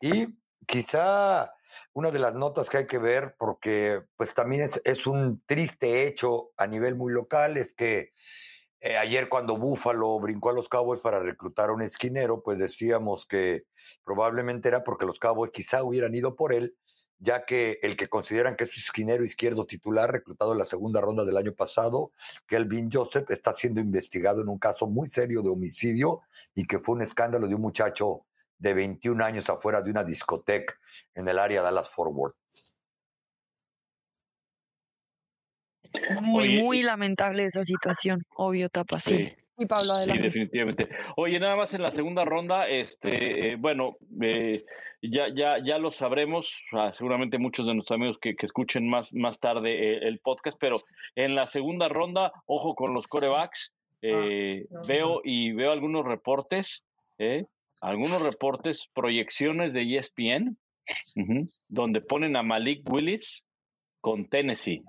Y 0.00 0.28
quizá 0.66 1.52
una 1.92 2.10
de 2.10 2.18
las 2.18 2.34
notas 2.34 2.70
que 2.70 2.78
hay 2.78 2.86
que 2.86 2.98
ver, 2.98 3.34
porque 3.38 4.02
pues 4.16 4.32
también 4.32 4.62
es, 4.62 4.80
es 4.84 5.06
un 5.06 5.42
triste 5.44 6.06
hecho 6.06 6.52
a 6.56 6.66
nivel 6.66 6.94
muy 6.94 7.12
local, 7.12 7.56
es 7.56 7.74
que 7.74 8.12
eh, 8.80 8.96
ayer 8.96 9.28
cuando 9.28 9.56
Búfalo 9.56 10.18
brincó 10.20 10.50
a 10.50 10.52
los 10.52 10.68
Cowboys 10.68 11.00
para 11.00 11.20
reclutar 11.20 11.70
a 11.70 11.72
un 11.72 11.82
esquinero, 11.82 12.42
pues 12.42 12.58
decíamos 12.58 13.26
que 13.26 13.64
probablemente 14.04 14.68
era 14.68 14.84
porque 14.84 15.06
los 15.06 15.18
Cowboys 15.18 15.50
quizá 15.50 15.82
hubieran 15.82 16.14
ido 16.14 16.36
por 16.36 16.52
él, 16.52 16.76
ya 17.18 17.44
que 17.44 17.80
el 17.82 17.96
que 17.96 18.08
consideran 18.08 18.54
que 18.54 18.64
es 18.64 18.70
su 18.70 18.78
esquinero 18.78 19.24
izquierdo 19.24 19.66
titular, 19.66 20.12
reclutado 20.12 20.52
en 20.52 20.58
la 20.58 20.64
segunda 20.64 21.00
ronda 21.00 21.24
del 21.24 21.36
año 21.36 21.54
pasado, 21.54 22.12
Kelvin 22.46 22.88
Joseph, 22.92 23.28
está 23.30 23.52
siendo 23.52 23.80
investigado 23.80 24.42
en 24.42 24.48
un 24.48 24.58
caso 24.58 24.86
muy 24.86 25.10
serio 25.10 25.42
de 25.42 25.48
homicidio 25.48 26.20
y 26.54 26.64
que 26.64 26.78
fue 26.78 26.94
un 26.94 27.02
escándalo 27.02 27.48
de 27.48 27.56
un 27.56 27.62
muchacho 27.62 28.26
de 28.58 28.74
21 28.74 29.24
años 29.24 29.50
afuera 29.50 29.82
de 29.82 29.90
una 29.90 30.04
discoteca 30.04 30.74
en 31.14 31.26
el 31.26 31.38
área 31.38 31.60
de 31.60 31.64
Dallas 31.64 31.88
Forward. 31.88 32.34
Muy, 36.22 36.62
muy 36.62 36.82
lamentable 36.82 37.44
esa 37.44 37.64
situación, 37.64 38.20
obvio, 38.36 38.68
Tapa, 38.68 38.98
sí. 38.98 39.32
Y 39.60 39.66
Pablo, 39.66 39.94
adelante. 39.94 40.22
Sí, 40.22 40.28
definitivamente. 40.28 40.88
Oye, 41.16 41.40
nada 41.40 41.56
más 41.56 41.74
en 41.74 41.82
la 41.82 41.90
segunda 41.90 42.24
ronda, 42.24 42.68
este, 42.68 43.52
eh, 43.52 43.56
bueno, 43.56 43.96
eh, 44.22 44.64
ya, 45.02 45.26
ya, 45.34 45.58
ya 45.64 45.78
lo 45.78 45.90
sabremos, 45.90 46.62
seguramente 46.94 47.38
muchos 47.38 47.66
de 47.66 47.74
nuestros 47.74 47.96
amigos 47.96 48.18
que, 48.20 48.36
escuchen 48.40 48.88
más, 48.88 49.12
más 49.14 49.40
tarde 49.40 49.94
eh, 49.94 49.98
el 50.02 50.20
podcast, 50.20 50.56
pero 50.60 50.76
en 51.16 51.34
la 51.34 51.48
segunda 51.48 51.88
ronda, 51.88 52.32
ojo 52.46 52.76
con 52.76 52.94
los 52.94 53.08
corebacks, 53.08 53.74
ah, 54.04 54.28
veo 54.86 55.22
y 55.24 55.52
veo 55.52 55.72
algunos 55.72 56.04
reportes, 56.04 56.84
algunos 57.80 58.22
reportes, 58.22 58.88
proyecciones 58.94 59.72
de 59.72 59.96
ESPN, 59.96 60.56
donde 61.68 62.00
ponen 62.00 62.36
a 62.36 62.44
Malik 62.44 62.88
Willis 62.88 63.44
con 64.00 64.28
Tennessee. 64.28 64.84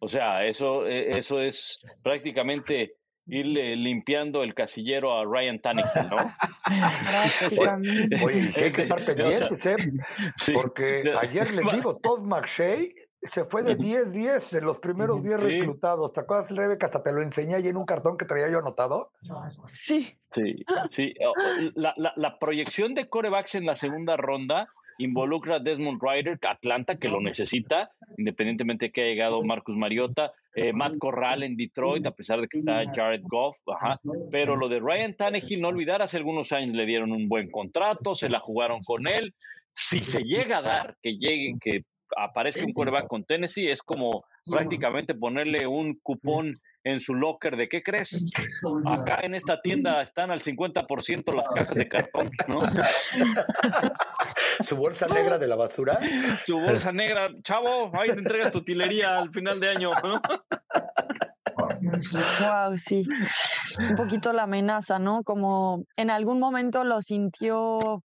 O 0.00 0.08
sea, 0.08 0.44
eso, 0.44 0.82
eso 0.86 1.40
es 1.40 1.78
prácticamente 2.02 2.94
irle 3.28 3.76
limpiando 3.76 4.42
el 4.42 4.54
casillero 4.54 5.12
a 5.14 5.24
Ryan 5.24 5.60
Tannehill, 5.60 6.08
¿no? 6.10 6.16
Oye, 8.24 8.38
y 8.38 8.46
sí 8.46 8.64
hay 8.64 8.72
que 8.72 8.82
estar 8.82 9.04
pendientes, 9.04 9.66
¿eh? 9.66 9.76
Porque 10.54 11.12
ayer 11.20 11.54
les 11.54 11.68
digo, 11.72 11.98
Todd 11.98 12.22
McShay 12.22 12.94
se 13.20 13.44
fue 13.44 13.62
de 13.62 13.76
10-10 13.76 14.58
en 14.58 14.64
los 14.64 14.78
primeros 14.78 15.22
10 15.22 15.42
reclutados. 15.42 16.12
¿Te 16.12 16.20
acuerdas, 16.20 16.54
Rebeca? 16.54 16.86
Hasta 16.86 17.02
te 17.02 17.12
lo 17.12 17.20
enseñé 17.20 17.56
ahí 17.56 17.68
en 17.68 17.76
un 17.76 17.84
cartón 17.84 18.16
que 18.16 18.24
traía 18.24 18.48
yo 18.48 18.60
anotado. 18.60 19.10
Sí. 19.72 20.16
Sí, 20.32 20.64
sí. 20.90 21.14
La, 21.74 21.92
la, 21.96 22.12
la 22.16 22.38
proyección 22.38 22.94
de 22.94 23.08
corebacks 23.08 23.56
en 23.56 23.66
la 23.66 23.76
segunda 23.76 24.16
ronda 24.16 24.68
involucra 24.98 25.56
a 25.56 25.58
Desmond 25.60 26.00
Ryder, 26.02 26.38
Atlanta, 26.42 26.98
que 26.98 27.08
lo 27.08 27.20
necesita, 27.20 27.90
independientemente 28.16 28.86
de 28.86 28.92
que 28.92 29.02
haya 29.02 29.10
llegado 29.10 29.42
Marcus 29.42 29.76
Mariota, 29.76 30.32
eh, 30.54 30.72
Matt 30.72 30.98
Corral 30.98 31.42
en 31.44 31.56
Detroit, 31.56 32.04
a 32.06 32.10
pesar 32.10 32.40
de 32.40 32.48
que 32.48 32.58
está 32.58 32.84
Jared 32.92 33.22
Goff, 33.24 33.56
pero 34.30 34.56
lo 34.56 34.68
de 34.68 34.80
Ryan 34.80 35.14
Tannehill, 35.14 35.60
no 35.60 35.68
olvidar, 35.68 36.02
hace 36.02 36.16
algunos 36.16 36.52
años 36.52 36.74
le 36.74 36.84
dieron 36.84 37.12
un 37.12 37.28
buen 37.28 37.50
contrato, 37.50 38.14
se 38.14 38.28
la 38.28 38.40
jugaron 38.40 38.80
con 38.84 39.06
él, 39.06 39.34
si 39.72 40.00
se 40.00 40.22
llega 40.24 40.58
a 40.58 40.62
dar 40.62 40.96
que 41.00 41.16
llegue, 41.16 41.54
que 41.60 41.84
aparezca 42.16 42.64
un 42.64 42.72
quarterback 42.72 43.08
con 43.08 43.24
Tennessee, 43.24 43.70
es 43.70 43.82
como 43.82 44.24
prácticamente 44.48 45.14
ponerle 45.14 45.66
un 45.66 45.98
cupón 46.02 46.48
en 46.84 47.00
su 47.00 47.14
locker 47.14 47.56
de 47.56 47.68
¿qué 47.68 47.82
crees? 47.82 48.32
Acá 48.86 49.20
en 49.22 49.34
esta 49.34 49.56
tienda 49.56 50.02
están 50.02 50.30
al 50.30 50.40
50% 50.40 51.34
las 51.34 51.48
cajas 51.48 51.74
de 51.74 51.88
cartón, 51.88 52.30
¿no? 52.46 52.58
¿Su 54.60 54.76
bolsa 54.76 55.06
negra 55.08 55.38
de 55.38 55.46
la 55.46 55.56
basura? 55.56 55.98
Su 56.44 56.58
bolsa 56.58 56.92
negra, 56.92 57.30
chavo, 57.42 57.90
ahí 57.98 58.08
te 58.08 58.18
entregas 58.18 58.52
tu 58.52 58.62
tilería 58.62 59.18
al 59.18 59.30
final 59.30 59.60
de 59.60 59.68
año, 59.68 59.90
¿no? 60.02 60.20
Wow, 62.40 62.76
sí. 62.76 63.06
Un 63.78 63.94
poquito 63.94 64.32
la 64.32 64.44
amenaza, 64.44 64.98
¿no? 64.98 65.22
Como 65.22 65.84
en 65.96 66.10
algún 66.10 66.38
momento 66.38 66.84
lo 66.84 67.02
sintió 67.02 68.02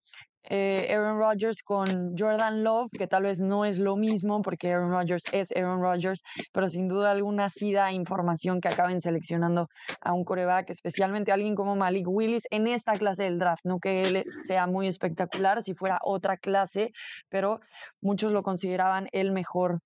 eh, 0.50 0.88
Aaron 0.90 1.18
Rodgers 1.20 1.64
con 1.64 2.16
Jordan 2.18 2.64
Love, 2.64 2.90
que 2.98 3.08
tal 3.08 3.24
vez 3.24 3.40
no 3.40 3.66
es 3.66 3.80
lo 3.80 3.96
mismo 3.96 4.42
porque 4.42 4.72
Aaron 4.72 4.92
Rodgers 4.92 5.24
es 5.32 5.52
Aaron 5.56 5.82
Rodgers, 5.82 6.24
pero 6.52 6.68
sin 6.68 6.88
duda 6.88 7.12
alguna 7.12 7.50
sí 7.50 7.72
da 7.72 7.92
información 7.92 8.60
que 8.60 8.68
acaben 8.68 9.00
seleccionando 9.00 9.68
a 10.02 10.14
un 10.14 10.24
coreback, 10.24 10.70
especialmente 10.70 11.32
a 11.32 11.36
alguien 11.36 11.56
como 11.56 11.76
Malik 11.76 12.08
Willis 12.08 12.44
en 12.50 12.68
esta 12.68 12.94
clase 12.94 13.24
del 13.24 13.40
draft. 13.40 13.66
No 13.66 13.80
que 13.80 14.02
él 14.02 14.24
sea 14.46 14.68
muy 14.68 14.88
espectacular 14.88 15.62
si 15.62 15.74
fuera 15.74 16.00
otra 16.04 16.38
clase, 16.38 16.92
pero 17.30 17.60
muchos 18.02 18.32
lo 18.32 18.44
consideraban 18.44 19.08
el 19.12 19.32
mejor 19.32 19.82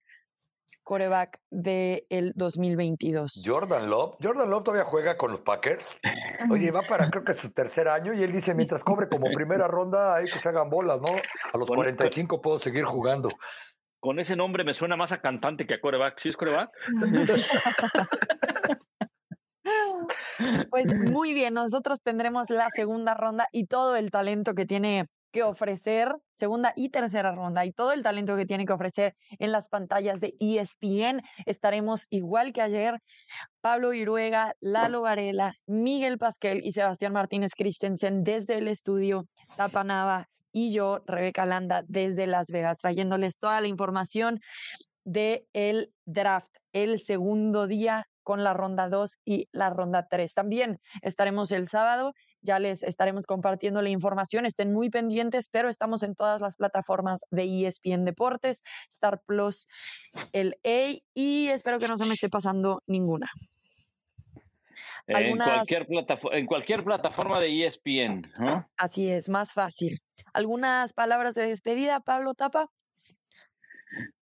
coreback 0.83 1.39
del 1.49 2.05
el 2.09 2.33
2022. 2.35 3.43
Jordan 3.45 3.89
Love, 3.89 4.15
Jordan 4.21 4.49
Love 4.49 4.63
todavía 4.63 4.85
juega 4.85 5.17
con 5.17 5.31
los 5.31 5.41
Packers. 5.41 5.99
Oye, 6.49 6.71
va 6.71 6.81
para 6.83 7.09
creo 7.09 7.23
que 7.23 7.33
su 7.33 7.51
tercer 7.51 7.87
año 7.87 8.13
y 8.13 8.23
él 8.23 8.31
dice, 8.31 8.55
mientras 8.55 8.83
cobre 8.83 9.09
como 9.09 9.27
primera 9.31 9.67
ronda, 9.67 10.15
hay 10.15 10.25
que 10.25 10.39
se 10.39 10.49
hagan 10.49 10.69
bolas, 10.69 11.01
¿no? 11.01 11.09
A 11.53 11.57
los 11.57 11.67
45 11.67 12.41
puedo 12.41 12.59
seguir 12.59 12.83
jugando. 12.83 13.29
Con 13.99 14.19
ese 14.19 14.35
nombre 14.35 14.63
me 14.63 14.73
suena 14.73 14.97
más 14.97 15.11
a 15.11 15.21
cantante 15.21 15.65
que 15.65 15.75
a 15.75 15.81
coreback. 15.81 16.19
¿Sí 16.19 16.29
es 16.29 16.37
coreback? 16.37 16.69
Pues 20.69 20.93
muy 20.93 21.33
bien, 21.33 21.53
nosotros 21.53 22.01
tendremos 22.01 22.49
la 22.49 22.69
segunda 22.69 23.13
ronda 23.13 23.47
y 23.51 23.67
todo 23.67 23.95
el 23.95 24.11
talento 24.11 24.53
que 24.53 24.65
tiene 24.65 25.07
que 25.33 25.43
ofrecer, 25.43 26.15
segunda 26.33 26.73
y 26.75 26.89
tercera 26.89 27.31
ronda, 27.31 27.65
y 27.65 27.73
todo 27.73 27.91
el 27.91 28.03
talento 28.03 28.37
que 28.37 28.45
tiene 28.45 28.65
que 28.65 28.73
ofrecer 28.73 29.15
en 29.39 29.51
las 29.51 29.67
pantallas 29.67 30.21
de 30.21 30.35
ESPN. 30.39 31.21
Estaremos 31.45 32.05
igual 32.11 32.53
que 32.53 32.61
ayer, 32.61 33.01
Pablo 33.59 33.93
Iruega, 33.93 34.55
Lalo 34.61 35.01
Varela, 35.01 35.51
Miguel 35.65 36.19
Pasquel 36.19 36.61
y 36.63 36.71
Sebastián 36.71 37.13
Martínez 37.13 37.53
Christensen 37.57 38.23
desde 38.23 38.59
el 38.59 38.67
estudio 38.67 39.25
Tapanava 39.57 40.29
y 40.51 40.71
yo, 40.71 41.03
Rebeca 41.07 41.47
Landa, 41.47 41.83
desde 41.87 42.27
Las 42.27 42.51
Vegas, 42.51 42.79
trayéndoles 42.79 43.39
toda 43.39 43.59
la 43.59 43.67
información 43.67 44.39
de 45.03 45.47
el 45.53 45.91
draft, 46.05 46.55
el 46.73 46.99
segundo 46.99 47.65
día 47.65 48.07
con 48.21 48.43
la 48.43 48.53
ronda 48.53 48.87
2 48.87 49.17
y 49.25 49.49
la 49.51 49.71
ronda 49.71 50.07
3. 50.09 50.33
También 50.33 50.79
estaremos 51.01 51.51
el 51.51 51.67
sábado, 51.67 52.13
ya 52.43 52.59
les 52.59 52.83
estaremos 52.83 53.25
compartiendo 53.25 53.81
la 53.81 53.89
información, 53.89 54.45
estén 54.45 54.71
muy 54.71 54.89
pendientes, 54.89 55.49
pero 55.49 55.69
estamos 55.69 56.03
en 56.03 56.15
todas 56.15 56.41
las 56.41 56.55
plataformas 56.55 57.23
de 57.31 57.65
ESPN 57.65 58.05
Deportes, 58.05 58.63
Star 58.89 59.21
Plus, 59.25 59.67
el 60.33 60.55
A 60.65 60.99
y 61.13 61.47
espero 61.47 61.79
que 61.79 61.87
no 61.87 61.97
se 61.97 62.05
me 62.05 62.13
esté 62.13 62.29
pasando 62.29 62.83
ninguna. 62.85 63.29
En, 65.07 65.37
cualquier 65.37 65.87
en 66.31 66.45
cualquier 66.45 66.83
plataforma 66.83 67.39
de 67.41 67.65
ESPN. 67.65 68.31
Así 68.77 69.09
es, 69.09 69.27
más 69.27 69.53
fácil. 69.53 69.99
¿Algunas 70.33 70.93
palabras 70.93 71.35
de 71.35 71.47
despedida, 71.47 71.99
Pablo 71.99 72.33
Tapa? 72.33 72.69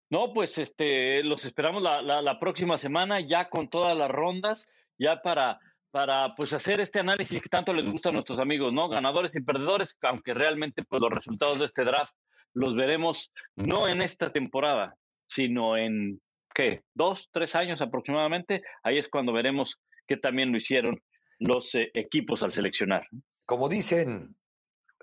No, 0.10 0.34
pues 0.34 0.58
este, 0.58 1.24
los 1.24 1.46
esperamos 1.46 1.82
la, 1.82 2.02
la, 2.02 2.40
próxima 2.40 2.78
semana 2.78 3.22
ya 3.22 3.50
con 3.50 3.70
todas 3.70 3.96
las 3.96 4.12
rondas, 4.12 4.68
ya 4.98 5.22
para, 5.22 5.60
para 5.92 6.34
pues 6.36 6.54
hacer 6.54 6.80
este 6.80 7.00
análisis 7.00 7.42
que 7.42 7.50
tanto 7.50 7.74
les 7.74 7.89
gusta 7.89 8.10
a 8.10 8.12
nuestros 8.14 8.39
amigos, 8.39 8.74
¿no? 8.74 8.89
Ganadores 8.89 9.36
y 9.36 9.42
perdedores, 9.42 9.98
aunque 10.02 10.34
realmente 10.34 10.84
pues 10.84 11.02
los 11.02 11.12
resultados 11.12 11.60
de 11.60 11.66
este 11.66 11.84
draft 11.84 12.14
los 12.54 12.76
veremos 12.76 13.32
no 13.56 13.88
en 13.88 14.02
esta 14.02 14.32
temporada, 14.32 14.96
sino 15.26 15.78
en, 15.78 16.22
¿qué? 16.54 16.84
Dos, 16.94 17.30
tres 17.32 17.56
años 17.56 17.82
aproximadamente. 17.82 18.64
Ahí 18.84 18.98
es 18.98 19.10
cuando 19.10 19.34
veremos 19.34 19.78
qué 20.08 20.18
también 20.18 20.52
lo 20.52 20.58
hicieron 20.58 21.02
los 21.39 21.76
eh, 21.76 21.92
equipos 21.94 22.44
al 22.44 22.54
seleccionar. 22.54 23.08
Como 23.46 23.68
dicen, 23.68 24.36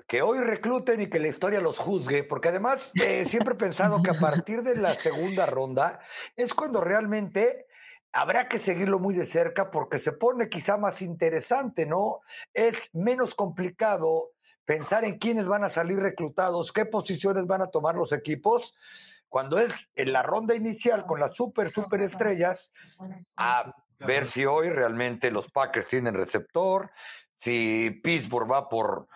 que 0.06 0.22
hoy 0.22 0.38
recluten 0.40 1.02
y 1.02 1.08
que 1.08 1.20
la 1.20 1.28
historia 1.28 1.60
los 1.60 1.78
juzgue, 1.78 2.24
porque 2.24 2.48
además 2.48 2.92
eh, 2.94 3.24
siempre 3.26 3.54
he 3.54 3.58
pensado 3.58 4.02
que 4.02 4.10
a 4.10 4.20
partir 4.20 4.62
de 4.62 4.76
la 4.76 4.94
segunda 4.94 5.46
ronda 5.46 6.00
es 6.36 6.54
cuando 6.54 6.80
realmente 6.80 7.66
habrá 8.12 8.48
que 8.48 8.58
seguirlo 8.58 8.98
muy 8.98 9.14
de 9.14 9.24
cerca 9.24 9.70
porque 9.70 9.98
se 9.98 10.12
pone 10.12 10.48
quizá 10.48 10.76
más 10.76 11.02
interesante, 11.02 11.86
¿no? 11.86 12.20
Es 12.54 12.90
menos 12.92 13.34
complicado 13.34 14.32
pensar 14.64 15.04
en 15.04 15.18
quiénes 15.18 15.46
van 15.46 15.64
a 15.64 15.70
salir 15.70 15.98
reclutados, 15.98 16.72
qué 16.72 16.84
posiciones 16.84 17.46
van 17.46 17.62
a 17.62 17.68
tomar 17.68 17.94
los 17.94 18.12
equipos, 18.12 18.74
cuando 19.28 19.58
es 19.58 19.72
en 19.94 20.12
la 20.12 20.22
ronda 20.22 20.54
inicial 20.54 21.06
con 21.06 21.20
las 21.20 21.34
super, 21.34 21.70
super 21.72 22.00
estrellas, 22.00 22.72
a 23.36 23.74
ver 23.98 24.30
si 24.30 24.44
hoy 24.46 24.70
realmente 24.70 25.30
los 25.30 25.50
Packers 25.50 25.88
tienen 25.88 26.14
receptor, 26.14 26.90
si 27.34 27.98
Pittsburgh 28.02 28.50
va 28.50 28.68
por 28.68 29.08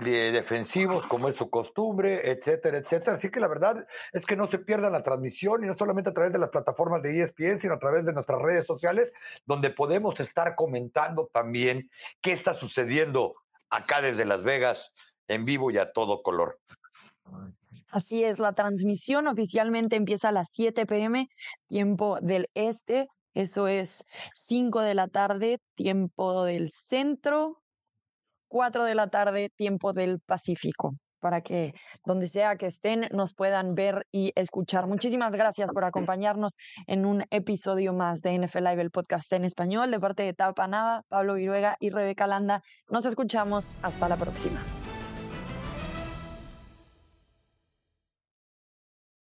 defensivos 0.00 1.06
como 1.06 1.28
es 1.28 1.36
su 1.36 1.50
costumbre, 1.50 2.30
etcétera, 2.30 2.78
etcétera. 2.78 3.16
Así 3.16 3.30
que 3.30 3.40
la 3.40 3.48
verdad 3.48 3.86
es 4.12 4.26
que 4.26 4.36
no 4.36 4.46
se 4.46 4.58
pierda 4.58 4.90
la 4.90 5.02
transmisión 5.02 5.62
y 5.62 5.66
no 5.66 5.76
solamente 5.76 6.10
a 6.10 6.14
través 6.14 6.32
de 6.32 6.38
las 6.38 6.48
plataformas 6.48 7.02
de 7.02 7.22
ESPN, 7.22 7.60
sino 7.60 7.74
a 7.74 7.78
través 7.78 8.06
de 8.06 8.12
nuestras 8.12 8.40
redes 8.40 8.66
sociales, 8.66 9.12
donde 9.46 9.70
podemos 9.70 10.18
estar 10.20 10.54
comentando 10.54 11.28
también 11.32 11.90
qué 12.20 12.32
está 12.32 12.54
sucediendo 12.54 13.34
acá 13.68 14.00
desde 14.00 14.24
Las 14.24 14.42
Vegas 14.42 14.92
en 15.28 15.44
vivo 15.44 15.70
y 15.70 15.78
a 15.78 15.92
todo 15.92 16.22
color. 16.22 16.58
Así 17.90 18.22
es, 18.22 18.38
la 18.38 18.52
transmisión 18.52 19.26
oficialmente 19.26 19.96
empieza 19.96 20.28
a 20.28 20.32
las 20.32 20.50
7 20.52 20.86
pm, 20.86 21.28
tiempo 21.68 22.18
del 22.20 22.48
este, 22.54 23.08
eso 23.34 23.68
es 23.68 24.04
5 24.34 24.80
de 24.80 24.94
la 24.94 25.08
tarde, 25.08 25.58
tiempo 25.74 26.44
del 26.44 26.70
centro, 26.70 27.59
4 28.50 28.84
de 28.84 28.94
la 28.94 29.08
tarde, 29.08 29.50
tiempo 29.56 29.92
del 29.92 30.18
Pacífico, 30.20 30.96
para 31.20 31.40
que 31.40 31.72
donde 32.04 32.26
sea 32.26 32.56
que 32.56 32.66
estén 32.66 33.08
nos 33.12 33.32
puedan 33.32 33.74
ver 33.74 34.06
y 34.12 34.32
escuchar. 34.34 34.86
Muchísimas 34.86 35.34
gracias 35.34 35.70
por 35.72 35.84
acompañarnos 35.84 36.56
en 36.86 37.06
un 37.06 37.24
episodio 37.30 37.92
más 37.92 38.20
de 38.22 38.38
NFL 38.38 38.64
Live, 38.64 38.82
el 38.82 38.90
podcast 38.90 39.32
en 39.32 39.44
español, 39.44 39.90
de 39.90 40.00
parte 40.00 40.24
de 40.24 40.34
Tapa 40.34 40.66
Nava, 40.66 41.04
Pablo 41.08 41.34
Viruega 41.34 41.76
y 41.78 41.90
Rebeca 41.90 42.26
Landa. 42.26 42.62
Nos 42.90 43.06
escuchamos. 43.06 43.76
Hasta 43.82 44.08
la 44.08 44.16
próxima. 44.16 44.60